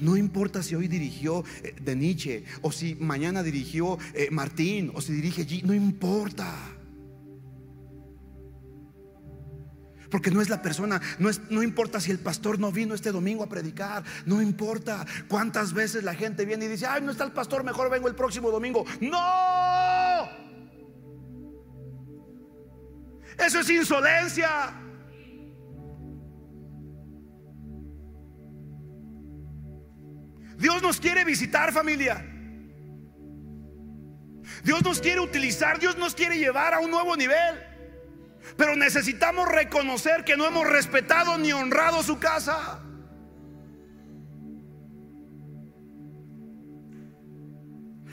No 0.00 0.16
importa 0.16 0.62
si 0.62 0.74
hoy 0.74 0.88
dirigió 0.88 1.44
eh, 1.64 1.74
de 1.82 1.96
Nietzsche 1.96 2.44
o 2.62 2.72
si 2.72 2.94
mañana 2.94 3.42
dirigió 3.42 3.98
eh, 4.14 4.28
Martín 4.30 4.90
o 4.94 5.02
si 5.02 5.12
dirige 5.12 5.46
G, 5.46 5.64
no 5.64 5.74
importa. 5.74 6.78
Porque 10.10 10.30
no 10.30 10.42
es 10.42 10.48
la 10.48 10.60
persona, 10.60 11.00
no, 11.18 11.28
es, 11.28 11.40
no 11.50 11.62
importa 11.62 12.00
si 12.00 12.10
el 12.10 12.18
pastor 12.18 12.58
no 12.58 12.72
vino 12.72 12.94
este 12.94 13.12
domingo 13.12 13.44
a 13.44 13.48
predicar, 13.48 14.02
no 14.26 14.42
importa 14.42 15.06
cuántas 15.28 15.72
veces 15.72 16.02
la 16.02 16.14
gente 16.14 16.44
viene 16.44 16.64
y 16.64 16.68
dice, 16.68 16.86
ay, 16.86 17.00
no 17.02 17.12
está 17.12 17.24
el 17.24 17.32
pastor, 17.32 17.62
mejor 17.62 17.90
vengo 17.90 18.08
el 18.08 18.16
próximo 18.16 18.50
domingo. 18.50 18.84
No. 19.00 20.28
Eso 23.38 23.60
es 23.60 23.70
insolencia. 23.70 24.74
Dios 30.58 30.82
nos 30.82 31.00
quiere 31.00 31.24
visitar 31.24 31.72
familia. 31.72 32.26
Dios 34.62 34.82
nos 34.82 35.00
quiere 35.00 35.20
utilizar, 35.20 35.78
Dios 35.78 35.96
nos 35.96 36.14
quiere 36.14 36.36
llevar 36.36 36.74
a 36.74 36.80
un 36.80 36.90
nuevo 36.90 37.16
nivel. 37.16 37.69
Pero 38.56 38.76
necesitamos 38.76 39.48
reconocer 39.48 40.24
que 40.24 40.36
no 40.36 40.46
hemos 40.46 40.66
respetado 40.66 41.38
ni 41.38 41.52
honrado 41.52 42.02
su 42.02 42.18
casa. 42.18 42.80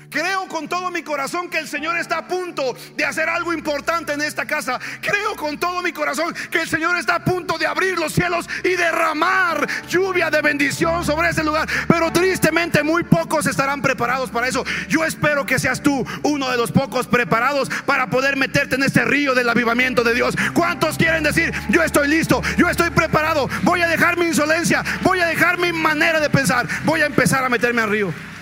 Creo 0.10 0.48
con 0.48 0.70
todo 0.70 0.90
mi 0.90 1.04
corazón 1.04 1.50
que 1.50 1.60
el 1.60 1.68
Señor 1.68 1.98
está 1.98 2.20
a 2.20 2.28
punto 2.28 2.76
de 2.96 3.06
hacer 3.06 3.28
algo 3.28 3.52
importante 3.54 4.14
en 4.14 4.22
esta 4.22 4.46
casa. 4.46 4.80
Creo 5.02 5.36
con 5.36 5.58
todo 5.58 5.82
mi 5.82 5.92
corazón 5.92 6.34
que 6.50 6.62
el 6.62 6.70
Señor 6.70 6.98
está 6.98 7.16
a 7.16 7.24
punto 7.24 7.58
de 7.58 7.68
abrir 7.68 7.98
los 8.00 8.14
cielos 8.14 8.50
y 8.64 8.70
derramar 8.70 9.68
lluvia 9.90 10.30
de 10.30 10.42
bendición 10.42 11.04
sobre 11.04 11.30
ese 11.30 11.44
lugar. 11.44 11.68
Pero 11.88 12.12
tristemente 12.12 12.84
muy 12.84 13.04
pocos 13.04 13.48
estarán 13.48 13.82
preparados 13.82 14.30
para 14.30 14.48
eso. 14.48 14.64
Yo 14.88 15.04
espero 15.04 15.46
que 15.46 15.60
seas 15.60 15.84
tú 15.84 16.06
uno 16.24 16.50
de 16.50 16.58
los 16.58 16.72
pocos 16.72 17.08
preparados 17.08 17.70
para 17.86 18.10
poder 18.10 18.38
meterte 18.38 18.76
en 18.76 18.84
este 18.84 19.04
río 19.04 19.36
del 19.36 19.50
avivamiento 19.50 20.04
de 20.04 20.14
Dios. 20.14 20.36
¿Cuántos 20.54 20.98
quieren 20.98 21.24
decir, 21.24 21.54
yo 21.70 21.84
estoy 21.84 22.08
listo, 22.08 22.42
yo 22.58 22.70
estoy 22.70 22.92
preparado, 22.92 23.50
voy 23.64 23.82
a 23.82 23.88
dejar 23.88 24.18
mi 24.18 24.28
insolencia, 24.28 24.84
voy 25.02 25.20
a 25.20 25.28
dejar 25.28 25.58
mi 25.58 25.74
manera 25.74 26.20
de 26.20 26.30
pensar, 26.30 26.68
voy 26.86 27.02
a 27.02 27.06
empezar 27.06 27.44
a 27.44 27.50
meterme 27.50 27.82
al 27.82 27.90
río? 27.90 28.37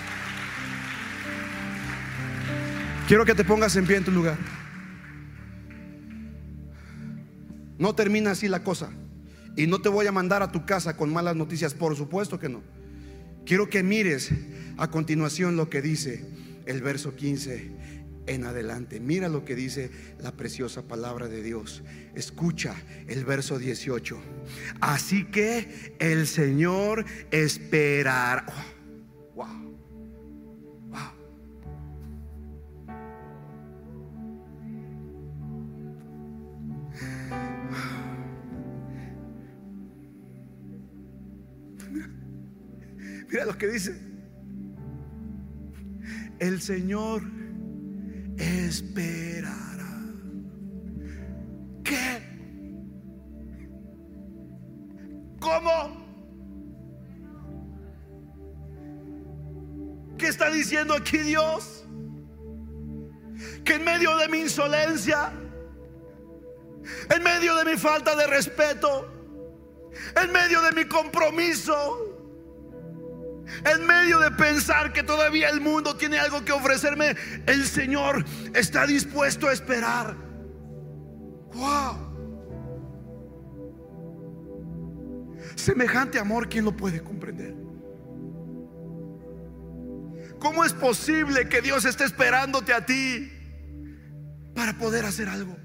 Quiero 3.08 3.24
que 3.24 3.36
te 3.36 3.44
pongas 3.44 3.76
en 3.76 3.86
pie 3.86 3.98
en 3.98 4.04
tu 4.04 4.12
lugar. 4.12 4.38
No 7.78 7.94
termina 7.94 8.32
así 8.32 8.48
la 8.48 8.64
cosa. 8.64 8.90
Y 9.56 9.68
no 9.68 9.80
te 9.80 9.90
voy 9.90 10.08
a 10.08 10.12
mandar 10.12 10.42
a 10.42 10.52
tu 10.52 10.66
casa 10.66 10.98
con 10.98 11.14
malas 11.14 11.36
noticias, 11.36 11.76
por 11.76 11.96
supuesto 11.96 12.40
que 12.40 12.50
no. 12.50 12.64
Quiero 13.46 13.70
que 13.70 13.84
mires 13.84 14.32
a 14.78 14.90
continuación 14.90 15.56
lo 15.56 15.70
que 15.70 15.84
dice 15.84 16.26
el 16.66 16.82
verso 16.82 17.16
15 17.16 17.72
en 18.26 18.44
adelante. 18.44 19.00
Mira 19.00 19.30
lo 19.30 19.46
que 19.46 19.54
dice 19.54 19.92
la 20.20 20.32
preciosa 20.32 20.88
palabra 20.88 21.28
de 21.28 21.44
Dios. 21.44 21.84
Escucha 22.16 22.76
el 23.08 23.24
verso 23.24 23.60
18. 23.60 24.20
Así 24.82 25.26
que 25.26 25.96
el 26.00 26.26
Señor 26.26 27.06
esperará. 27.30 28.46
Mira 43.36 43.48
lo 43.48 43.58
que 43.58 43.68
dice. 43.68 43.94
El 46.40 46.62
Señor 46.62 47.22
esperará. 48.38 49.84
¿Qué? 51.84 52.22
¿Cómo? 55.42 56.06
¿Qué 60.18 60.28
está 60.30 60.50
diciendo 60.50 60.94
aquí 60.94 61.18
Dios? 61.18 61.86
Que 63.66 63.74
en 63.74 63.84
medio 63.84 64.16
de 64.16 64.30
mi 64.30 64.38
insolencia, 64.44 65.34
en 67.14 67.22
medio 67.22 67.54
de 67.58 67.66
mi 67.66 67.78
falta 67.78 68.16
de 68.16 68.28
respeto, 68.28 69.12
en 70.24 70.32
medio 70.32 70.62
de 70.62 70.72
mi 70.72 70.86
compromiso, 70.86 72.05
en 73.66 73.86
medio 73.86 74.20
de 74.20 74.32
pensar 74.32 74.94
que 74.94 75.04
todavía 75.04 75.50
el 75.50 75.62
mundo 75.62 75.96
tiene 75.96 76.18
algo 76.20 76.44
que 76.44 76.52
ofrecerme, 76.52 77.16
el 77.46 77.66
Señor 77.66 78.26
está 78.54 78.86
dispuesto 78.86 79.48
a 79.48 79.54
esperar. 79.54 80.16
Wow. 81.54 82.06
Semejante 85.56 86.20
amor, 86.20 86.50
¿quién 86.50 86.66
lo 86.66 86.76
puede 86.76 87.02
comprender? 87.02 87.56
¿Cómo 90.40 90.64
es 90.64 90.74
posible 90.74 91.48
que 91.50 91.62
Dios 91.62 91.86
esté 91.86 92.04
esperándote 92.04 92.74
a 92.74 92.86
ti 92.86 93.32
para 94.54 94.78
poder 94.78 95.06
hacer 95.06 95.30
algo? 95.30 95.65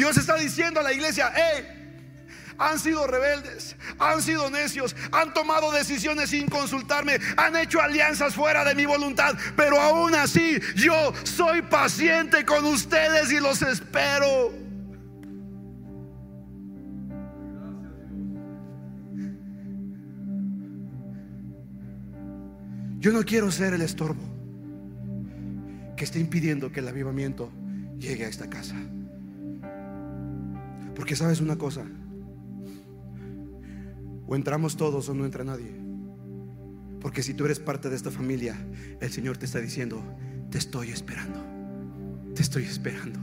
Dios 0.00 0.16
está 0.16 0.36
diciendo 0.36 0.80
a 0.80 0.82
la 0.82 0.94
iglesia, 0.94 1.30
hey, 1.36 1.62
han 2.56 2.78
sido 2.78 3.06
rebeldes, 3.06 3.76
han 3.98 4.22
sido 4.22 4.48
necios, 4.48 4.96
han 5.12 5.34
tomado 5.34 5.70
decisiones 5.72 6.30
sin 6.30 6.48
consultarme, 6.48 7.18
han 7.36 7.54
hecho 7.54 7.82
alianzas 7.82 8.34
fuera 8.34 8.64
de 8.64 8.74
mi 8.74 8.86
voluntad, 8.86 9.36
pero 9.56 9.78
aún 9.78 10.14
así 10.14 10.58
yo 10.74 11.12
soy 11.24 11.60
paciente 11.60 12.46
con 12.46 12.64
ustedes 12.64 13.30
y 13.30 13.40
los 13.40 13.60
espero. 13.60 14.54
Yo 23.00 23.12
no 23.12 23.22
quiero 23.22 23.52
ser 23.52 23.74
el 23.74 23.82
estorbo 23.82 24.22
que 25.94 26.04
esté 26.04 26.18
impidiendo 26.18 26.72
que 26.72 26.80
el 26.80 26.88
avivamiento 26.88 27.52
llegue 27.98 28.24
a 28.24 28.28
esta 28.28 28.48
casa. 28.48 28.76
Porque 31.00 31.16
sabes 31.16 31.40
una 31.40 31.56
cosa, 31.56 31.86
o 34.26 34.36
entramos 34.36 34.76
todos 34.76 35.08
o 35.08 35.14
no 35.14 35.24
entra 35.24 35.44
nadie. 35.44 35.80
Porque 37.00 37.22
si 37.22 37.32
tú 37.32 37.46
eres 37.46 37.58
parte 37.58 37.88
de 37.88 37.96
esta 37.96 38.10
familia, 38.10 38.54
el 39.00 39.10
Señor 39.10 39.38
te 39.38 39.46
está 39.46 39.60
diciendo, 39.60 40.04
te 40.50 40.58
estoy 40.58 40.90
esperando, 40.90 41.42
te 42.34 42.42
estoy 42.42 42.64
esperando, 42.64 43.18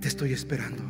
te 0.00 0.08
estoy 0.08 0.32
esperando, 0.32 0.82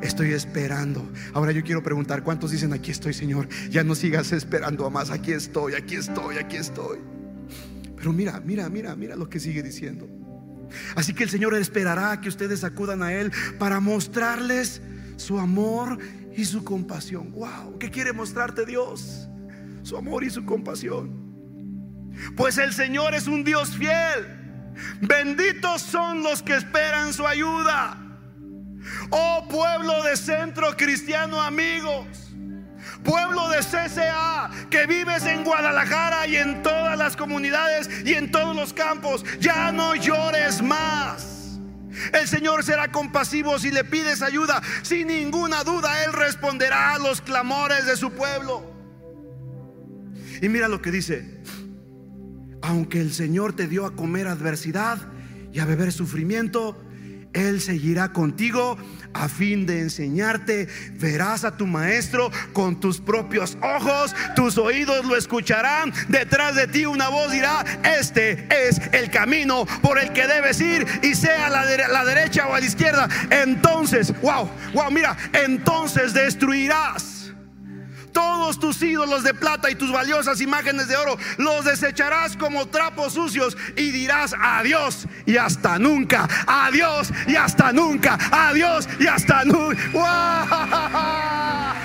estoy 0.00 0.30
esperando. 0.30 1.12
Ahora 1.34 1.52
yo 1.52 1.62
quiero 1.62 1.82
preguntar, 1.82 2.24
¿cuántos 2.24 2.52
dicen, 2.52 2.72
aquí 2.72 2.90
estoy 2.90 3.12
Señor? 3.12 3.46
Ya 3.68 3.84
no 3.84 3.94
sigas 3.94 4.32
esperando 4.32 4.86
a 4.86 4.88
más, 4.88 5.10
aquí 5.10 5.32
estoy, 5.32 5.74
aquí 5.74 5.96
estoy, 5.96 6.38
aquí 6.38 6.56
estoy. 6.56 7.00
Pero 7.96 8.14
mira, 8.14 8.40
mira, 8.40 8.70
mira, 8.70 8.96
mira 8.96 9.14
lo 9.14 9.28
que 9.28 9.38
sigue 9.38 9.62
diciendo. 9.62 10.08
Así 10.94 11.12
que 11.12 11.24
el 11.24 11.28
Señor 11.28 11.54
esperará 11.54 12.18
que 12.22 12.30
ustedes 12.30 12.64
acudan 12.64 13.02
a 13.02 13.12
Él 13.12 13.30
para 13.58 13.78
mostrarles 13.80 14.80
su 15.16 15.38
amor 15.38 15.98
y 16.36 16.44
su 16.44 16.62
compasión. 16.64 17.32
Wow, 17.32 17.78
¿qué 17.78 17.90
quiere 17.90 18.12
mostrarte 18.12 18.64
Dios? 18.64 19.28
Su 19.82 19.96
amor 19.96 20.24
y 20.24 20.30
su 20.30 20.44
compasión. 20.44 21.26
Pues 22.36 22.58
el 22.58 22.72
Señor 22.72 23.14
es 23.14 23.26
un 23.26 23.44
Dios 23.44 23.76
fiel. 23.76 24.36
Benditos 25.00 25.82
son 25.82 26.22
los 26.22 26.42
que 26.42 26.56
esperan 26.56 27.12
su 27.12 27.26
ayuda. 27.26 27.98
Oh 29.10 29.46
pueblo 29.48 30.02
de 30.04 30.16
centro 30.16 30.76
cristiano 30.76 31.40
amigos. 31.40 32.06
Pueblo 33.02 33.48
de 33.48 33.58
CCA 33.58 34.50
que 34.70 34.86
vives 34.86 35.24
en 35.26 35.44
Guadalajara 35.44 36.26
y 36.26 36.36
en 36.36 36.62
todas 36.62 36.98
las 36.98 37.16
comunidades 37.16 37.88
y 38.04 38.14
en 38.14 38.30
todos 38.30 38.54
los 38.56 38.72
campos. 38.72 39.24
Ya 39.38 39.70
no 39.72 39.94
llores 39.94 40.62
más. 40.62 41.35
El 42.12 42.28
Señor 42.28 42.64
será 42.64 42.90
compasivo 42.92 43.58
si 43.58 43.70
le 43.70 43.84
pides 43.84 44.22
ayuda. 44.22 44.62
Sin 44.82 45.08
ninguna 45.08 45.64
duda, 45.64 46.04
Él 46.04 46.12
responderá 46.12 46.94
a 46.94 46.98
los 46.98 47.20
clamores 47.20 47.86
de 47.86 47.96
su 47.96 48.12
pueblo. 48.12 48.72
Y 50.40 50.48
mira 50.48 50.68
lo 50.68 50.82
que 50.82 50.90
dice. 50.90 51.40
Aunque 52.62 53.00
el 53.00 53.12
Señor 53.12 53.54
te 53.54 53.68
dio 53.68 53.86
a 53.86 53.94
comer 53.94 54.26
adversidad 54.26 54.98
y 55.52 55.60
a 55.60 55.64
beber 55.64 55.92
sufrimiento, 55.92 56.76
Él 57.36 57.60
seguirá 57.60 58.12
contigo 58.12 58.78
a 59.12 59.28
fin 59.28 59.66
de 59.66 59.80
enseñarte. 59.80 60.68
Verás 60.94 61.44
a 61.44 61.56
tu 61.56 61.66
maestro 61.66 62.30
con 62.54 62.80
tus 62.80 62.98
propios 62.98 63.58
ojos, 63.62 64.14
tus 64.34 64.56
oídos 64.56 65.04
lo 65.04 65.16
escucharán. 65.16 65.92
Detrás 66.08 66.56
de 66.56 66.66
ti 66.66 66.86
una 66.86 67.08
voz 67.08 67.30
dirá, 67.30 67.64
este 67.98 68.48
es 68.50 68.80
el 68.92 69.10
camino 69.10 69.66
por 69.82 69.98
el 69.98 70.12
que 70.12 70.26
debes 70.26 70.60
ir 70.60 70.86
y 71.02 71.14
sea 71.14 71.50
la, 71.50 71.64
la 71.64 72.04
derecha 72.04 72.48
o 72.48 72.54
a 72.54 72.60
la 72.60 72.66
izquierda. 72.66 73.08
Entonces, 73.30 74.18
wow, 74.22 74.48
wow, 74.72 74.90
mira, 74.90 75.16
entonces 75.32 76.14
destruirás 76.14 77.15
todos 78.16 78.58
tus 78.58 78.82
ídolos 78.82 79.24
de 79.24 79.34
plata 79.34 79.70
y 79.70 79.74
tus 79.74 79.92
valiosas 79.92 80.40
imágenes 80.40 80.88
de 80.88 80.96
oro 80.96 81.18
los 81.36 81.66
desecharás 81.66 82.34
como 82.34 82.66
trapos 82.66 83.12
sucios 83.12 83.58
y 83.76 83.90
dirás 83.90 84.34
adiós 84.40 85.06
y 85.26 85.36
hasta 85.36 85.78
nunca, 85.78 86.26
adiós 86.46 87.10
y 87.26 87.36
hasta 87.36 87.74
nunca, 87.74 88.18
adiós 88.32 88.88
y 88.98 89.06
hasta 89.06 89.44
nunca. 89.44 89.76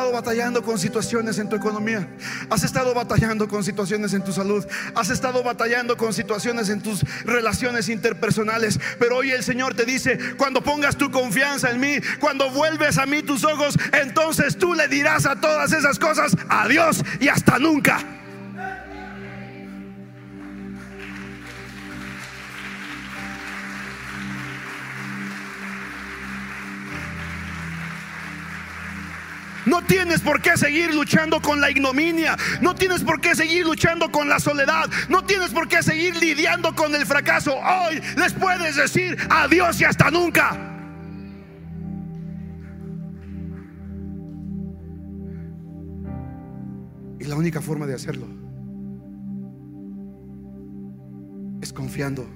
estado 0.00 0.12
batallando 0.12 0.62
con 0.62 0.78
situaciones 0.78 1.38
en 1.38 1.50
tu 1.50 1.56
economía. 1.56 2.08
Has 2.48 2.64
estado 2.64 2.94
batallando 2.94 3.46
con 3.46 3.62
situaciones 3.62 4.14
en 4.14 4.24
tu 4.24 4.32
salud. 4.32 4.66
Has 4.94 5.10
estado 5.10 5.42
batallando 5.42 5.98
con 5.98 6.14
situaciones 6.14 6.70
en 6.70 6.80
tus 6.80 7.04
relaciones 7.26 7.90
interpersonales. 7.90 8.80
Pero 8.98 9.18
hoy 9.18 9.32
el 9.32 9.44
Señor 9.44 9.74
te 9.74 9.84
dice, 9.84 10.18
cuando 10.38 10.62
pongas 10.62 10.96
tu 10.96 11.10
confianza 11.10 11.70
en 11.70 11.80
mí, 11.80 11.98
cuando 12.18 12.48
vuelves 12.48 12.96
a 12.96 13.04
mí 13.04 13.22
tus 13.22 13.44
ojos, 13.44 13.74
entonces 13.92 14.56
tú 14.56 14.72
le 14.72 14.88
dirás 14.88 15.26
a 15.26 15.36
todas 15.36 15.70
esas 15.72 15.98
cosas, 15.98 16.34
adiós 16.48 17.04
y 17.20 17.28
hasta 17.28 17.58
nunca. 17.58 18.19
No 29.70 29.82
tienes 29.82 30.20
por 30.20 30.42
qué 30.42 30.56
seguir 30.56 30.92
luchando 30.92 31.40
con 31.40 31.60
la 31.60 31.70
ignominia. 31.70 32.36
No 32.60 32.74
tienes 32.74 33.04
por 33.04 33.20
qué 33.20 33.36
seguir 33.36 33.64
luchando 33.64 34.10
con 34.10 34.28
la 34.28 34.40
soledad. 34.40 34.90
No 35.08 35.24
tienes 35.24 35.50
por 35.50 35.68
qué 35.68 35.80
seguir 35.80 36.16
lidiando 36.16 36.74
con 36.74 36.92
el 36.92 37.06
fracaso. 37.06 37.54
Hoy 37.56 38.02
les 38.16 38.32
puedes 38.32 38.74
decir 38.74 39.16
adiós 39.30 39.80
y 39.80 39.84
hasta 39.84 40.10
nunca. 40.10 40.58
Y 47.20 47.24
la 47.26 47.36
única 47.36 47.60
forma 47.60 47.86
de 47.86 47.94
hacerlo 47.94 48.26
es 51.62 51.72
confiando 51.72 52.26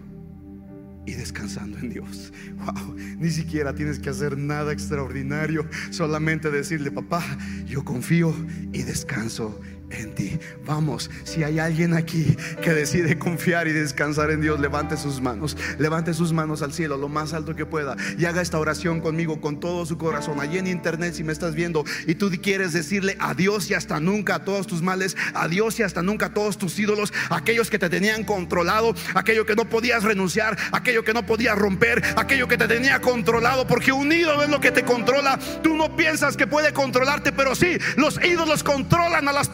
y 1.06 1.12
descansando 1.12 1.78
en 1.78 1.90
Dios. 1.90 2.32
Wow, 2.56 2.96
ni 3.18 3.30
siquiera 3.30 3.74
tienes 3.74 3.98
que 3.98 4.10
hacer 4.10 4.38
nada 4.38 4.72
extraordinario, 4.72 5.66
solamente 5.90 6.50
decirle, 6.50 6.90
papá, 6.90 7.22
yo 7.66 7.84
confío 7.84 8.34
y 8.72 8.82
descanso 8.82 9.60
en 9.94 10.14
ti. 10.14 10.38
Vamos, 10.64 11.10
si 11.24 11.42
hay 11.42 11.58
alguien 11.58 11.94
aquí 11.94 12.36
que 12.62 12.70
decide 12.72 13.18
confiar 13.18 13.68
y 13.68 13.72
descansar 13.72 14.30
en 14.30 14.40
Dios, 14.40 14.60
levante 14.60 14.96
sus 14.96 15.20
manos, 15.20 15.56
levante 15.78 16.14
sus 16.14 16.32
manos 16.32 16.62
al 16.62 16.72
cielo 16.72 16.96
lo 16.96 17.08
más 17.08 17.32
alto 17.32 17.54
que 17.54 17.66
pueda 17.66 17.96
y 18.18 18.24
haga 18.24 18.42
esta 18.42 18.58
oración 18.58 19.00
conmigo 19.00 19.40
con 19.40 19.60
todo 19.60 19.86
su 19.86 19.98
corazón. 19.98 20.40
Allí 20.40 20.58
en 20.58 20.66
internet, 20.66 21.14
si 21.14 21.24
me 21.24 21.32
estás 21.32 21.54
viendo 21.54 21.84
y 22.06 22.14
tú 22.14 22.30
quieres 22.42 22.72
decirle 22.72 23.16
adiós 23.20 23.70
y 23.70 23.74
hasta 23.74 24.00
nunca 24.00 24.36
a 24.36 24.44
todos 24.44 24.66
tus 24.66 24.82
males, 24.82 25.16
adiós 25.34 25.78
y 25.80 25.82
hasta 25.82 26.02
nunca 26.02 26.26
a 26.26 26.34
todos 26.34 26.58
tus 26.58 26.78
ídolos, 26.78 27.12
aquellos 27.30 27.70
que 27.70 27.78
te 27.78 27.88
tenían 27.88 28.24
controlado, 28.24 28.94
aquello 29.14 29.46
que 29.46 29.54
no 29.54 29.64
podías 29.64 30.02
renunciar, 30.02 30.56
aquello 30.72 31.04
que 31.04 31.14
no 31.14 31.26
podías 31.26 31.56
romper, 31.56 32.02
aquello 32.16 32.48
que 32.48 32.58
te 32.58 32.68
tenía 32.68 33.00
controlado, 33.00 33.66
porque 33.66 33.92
un 33.92 34.12
ídolo 34.12 34.42
es 34.42 34.50
lo 34.50 34.60
que 34.60 34.70
te 34.70 34.84
controla. 34.84 35.38
Tú 35.62 35.74
no 35.74 35.96
piensas 35.96 36.36
que 36.36 36.46
puede 36.46 36.72
controlarte, 36.72 37.32
pero 37.32 37.54
sí, 37.54 37.78
los 37.96 38.22
ídolos 38.24 38.62
controlan 38.62 39.28
a 39.28 39.32
las 39.32 39.48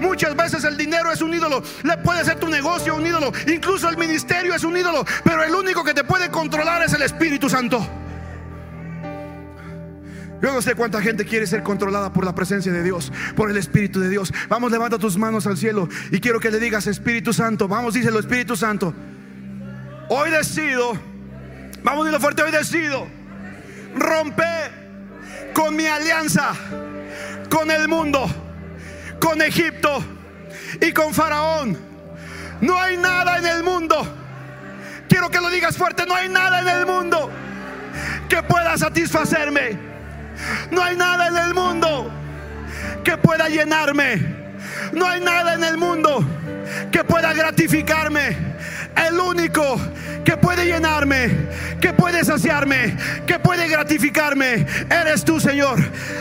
Muchas 0.00 0.36
veces 0.36 0.64
el 0.64 0.76
dinero 0.76 1.10
es 1.12 1.20
un 1.22 1.34
ídolo. 1.34 1.62
Le 1.82 1.96
puede 1.98 2.24
ser 2.24 2.38
tu 2.38 2.48
negocio 2.48 2.94
un 2.94 3.06
ídolo. 3.06 3.32
Incluso 3.46 3.88
el 3.88 3.96
ministerio 3.96 4.54
es 4.54 4.64
un 4.64 4.76
ídolo. 4.76 5.04
Pero 5.24 5.42
el 5.42 5.54
único 5.54 5.84
que 5.84 5.94
te 5.94 6.04
puede 6.04 6.30
controlar 6.30 6.82
es 6.82 6.92
el 6.92 7.02
Espíritu 7.02 7.48
Santo. 7.48 7.86
Yo 10.42 10.52
no 10.52 10.62
sé 10.62 10.74
cuánta 10.74 11.02
gente 11.02 11.26
quiere 11.26 11.46
ser 11.46 11.62
controlada 11.62 12.12
por 12.12 12.24
la 12.24 12.34
presencia 12.34 12.72
de 12.72 12.82
Dios, 12.82 13.12
por 13.36 13.50
el 13.50 13.58
Espíritu 13.58 14.00
de 14.00 14.08
Dios. 14.08 14.32
Vamos, 14.48 14.72
levanta 14.72 14.98
tus 14.98 15.18
manos 15.18 15.46
al 15.46 15.58
cielo 15.58 15.86
y 16.10 16.18
quiero 16.18 16.40
que 16.40 16.50
le 16.50 16.58
digas 16.58 16.86
Espíritu 16.86 17.34
Santo. 17.34 17.68
Vamos, 17.68 17.92
díselo 17.92 18.18
Espíritu 18.18 18.56
Santo. 18.56 18.94
Hoy 20.08 20.30
decido, 20.30 20.98
vamos, 21.82 22.06
dilo 22.06 22.18
fuerte, 22.18 22.42
hoy 22.42 22.50
decido 22.50 23.06
romper 23.94 25.52
con 25.52 25.76
mi 25.76 25.86
alianza 25.86 26.52
con 27.50 27.70
el 27.70 27.88
mundo 27.88 28.49
con 29.20 29.40
Egipto 29.42 30.02
y 30.80 30.92
con 30.92 31.14
Faraón. 31.14 31.78
No 32.60 32.78
hay 32.78 32.96
nada 32.96 33.38
en 33.38 33.46
el 33.46 33.62
mundo. 33.62 34.06
Quiero 35.08 35.28
que 35.30 35.40
lo 35.40 35.50
digas 35.50 35.76
fuerte, 35.76 36.06
no 36.06 36.14
hay 36.14 36.28
nada 36.28 36.60
en 36.60 36.68
el 36.68 36.86
mundo 36.86 37.30
que 38.28 38.42
pueda 38.42 38.76
satisfacerme. 38.76 39.76
No 40.70 40.82
hay 40.82 40.96
nada 40.96 41.28
en 41.28 41.36
el 41.36 41.54
mundo 41.54 42.10
que 43.04 43.16
pueda 43.16 43.48
llenarme. 43.48 44.40
No 44.92 45.06
hay 45.06 45.20
nada 45.20 45.54
en 45.54 45.64
el 45.64 45.76
mundo 45.76 46.24
que 46.90 47.04
pueda 47.04 47.32
gratificarme. 47.32 48.36
El 48.96 49.18
único 49.18 49.80
que 50.24 50.36
puede 50.36 50.66
llenarme, 50.66 51.30
que 51.80 51.92
puede 51.92 52.24
saciarme, 52.24 52.96
que 53.26 53.38
puede 53.38 53.68
gratificarme, 53.68 54.66
eres 54.90 55.24
tú, 55.24 55.40
Señor. 55.40 55.78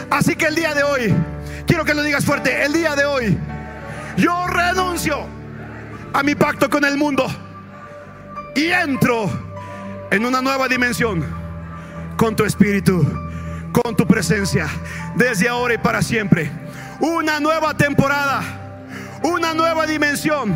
Así 0.09 0.35
que 0.35 0.47
el 0.47 0.55
día 0.55 0.73
de 0.73 0.83
hoy 0.83 1.13
Quiero 1.69 1.85
que 1.85 1.93
lo 1.93 2.01
digas 2.01 2.25
fuerte. 2.25 2.65
El 2.65 2.73
día 2.73 2.95
de 2.95 3.05
hoy 3.05 3.37
yo 4.17 4.47
renuncio 4.47 5.27
a 6.11 6.23
mi 6.23 6.33
pacto 6.33 6.67
con 6.67 6.83
el 6.83 6.97
mundo 6.97 7.27
y 8.55 8.71
entro 8.71 9.29
en 10.09 10.25
una 10.25 10.41
nueva 10.41 10.67
dimensión 10.67 11.23
con 12.17 12.35
tu 12.35 12.43
espíritu, 12.43 13.05
con 13.71 13.95
tu 13.95 14.07
presencia, 14.07 14.67
desde 15.15 15.47
ahora 15.47 15.75
y 15.75 15.77
para 15.77 16.01
siempre. 16.01 16.51
Una 17.01 17.39
nueva 17.39 17.77
temporada, 17.77 18.41
una 19.23 19.53
nueva 19.53 19.85
dimensión. 19.85 20.55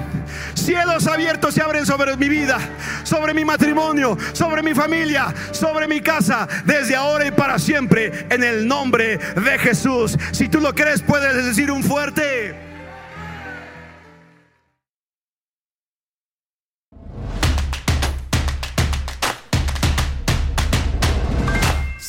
Cielos 0.54 1.08
abiertos 1.08 1.54
se 1.54 1.62
abren 1.62 1.86
sobre 1.86 2.16
mi 2.18 2.30
vida, 2.30 2.58
sobre 3.04 3.34
mi 3.34 3.44
matrimonio, 3.46 4.18
sobre 4.34 4.64
mi 4.64 4.74
familia, 4.74 5.34
sobre 5.52 5.88
mi 5.88 6.02
casa, 6.02 6.48
desde 6.66 6.96
ahora 6.96 7.28
y 7.28 7.32
para 7.32 7.60
siempre, 7.60 8.28
en 8.30 8.44
el 8.44 8.68
nombre 8.68 9.18
de 9.18 9.60
Jesús. 9.60 10.18
Si 10.32 10.48
tú 10.48 10.60
lo 10.60 10.74
crees, 10.74 11.02
puedes 11.02 11.46
decir 11.46 11.72
un 11.72 11.84
fuerte. 11.84 12.56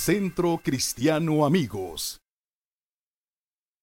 Centro 0.04 0.60
Cristiano 0.62 1.46
Amigos. 1.46 2.23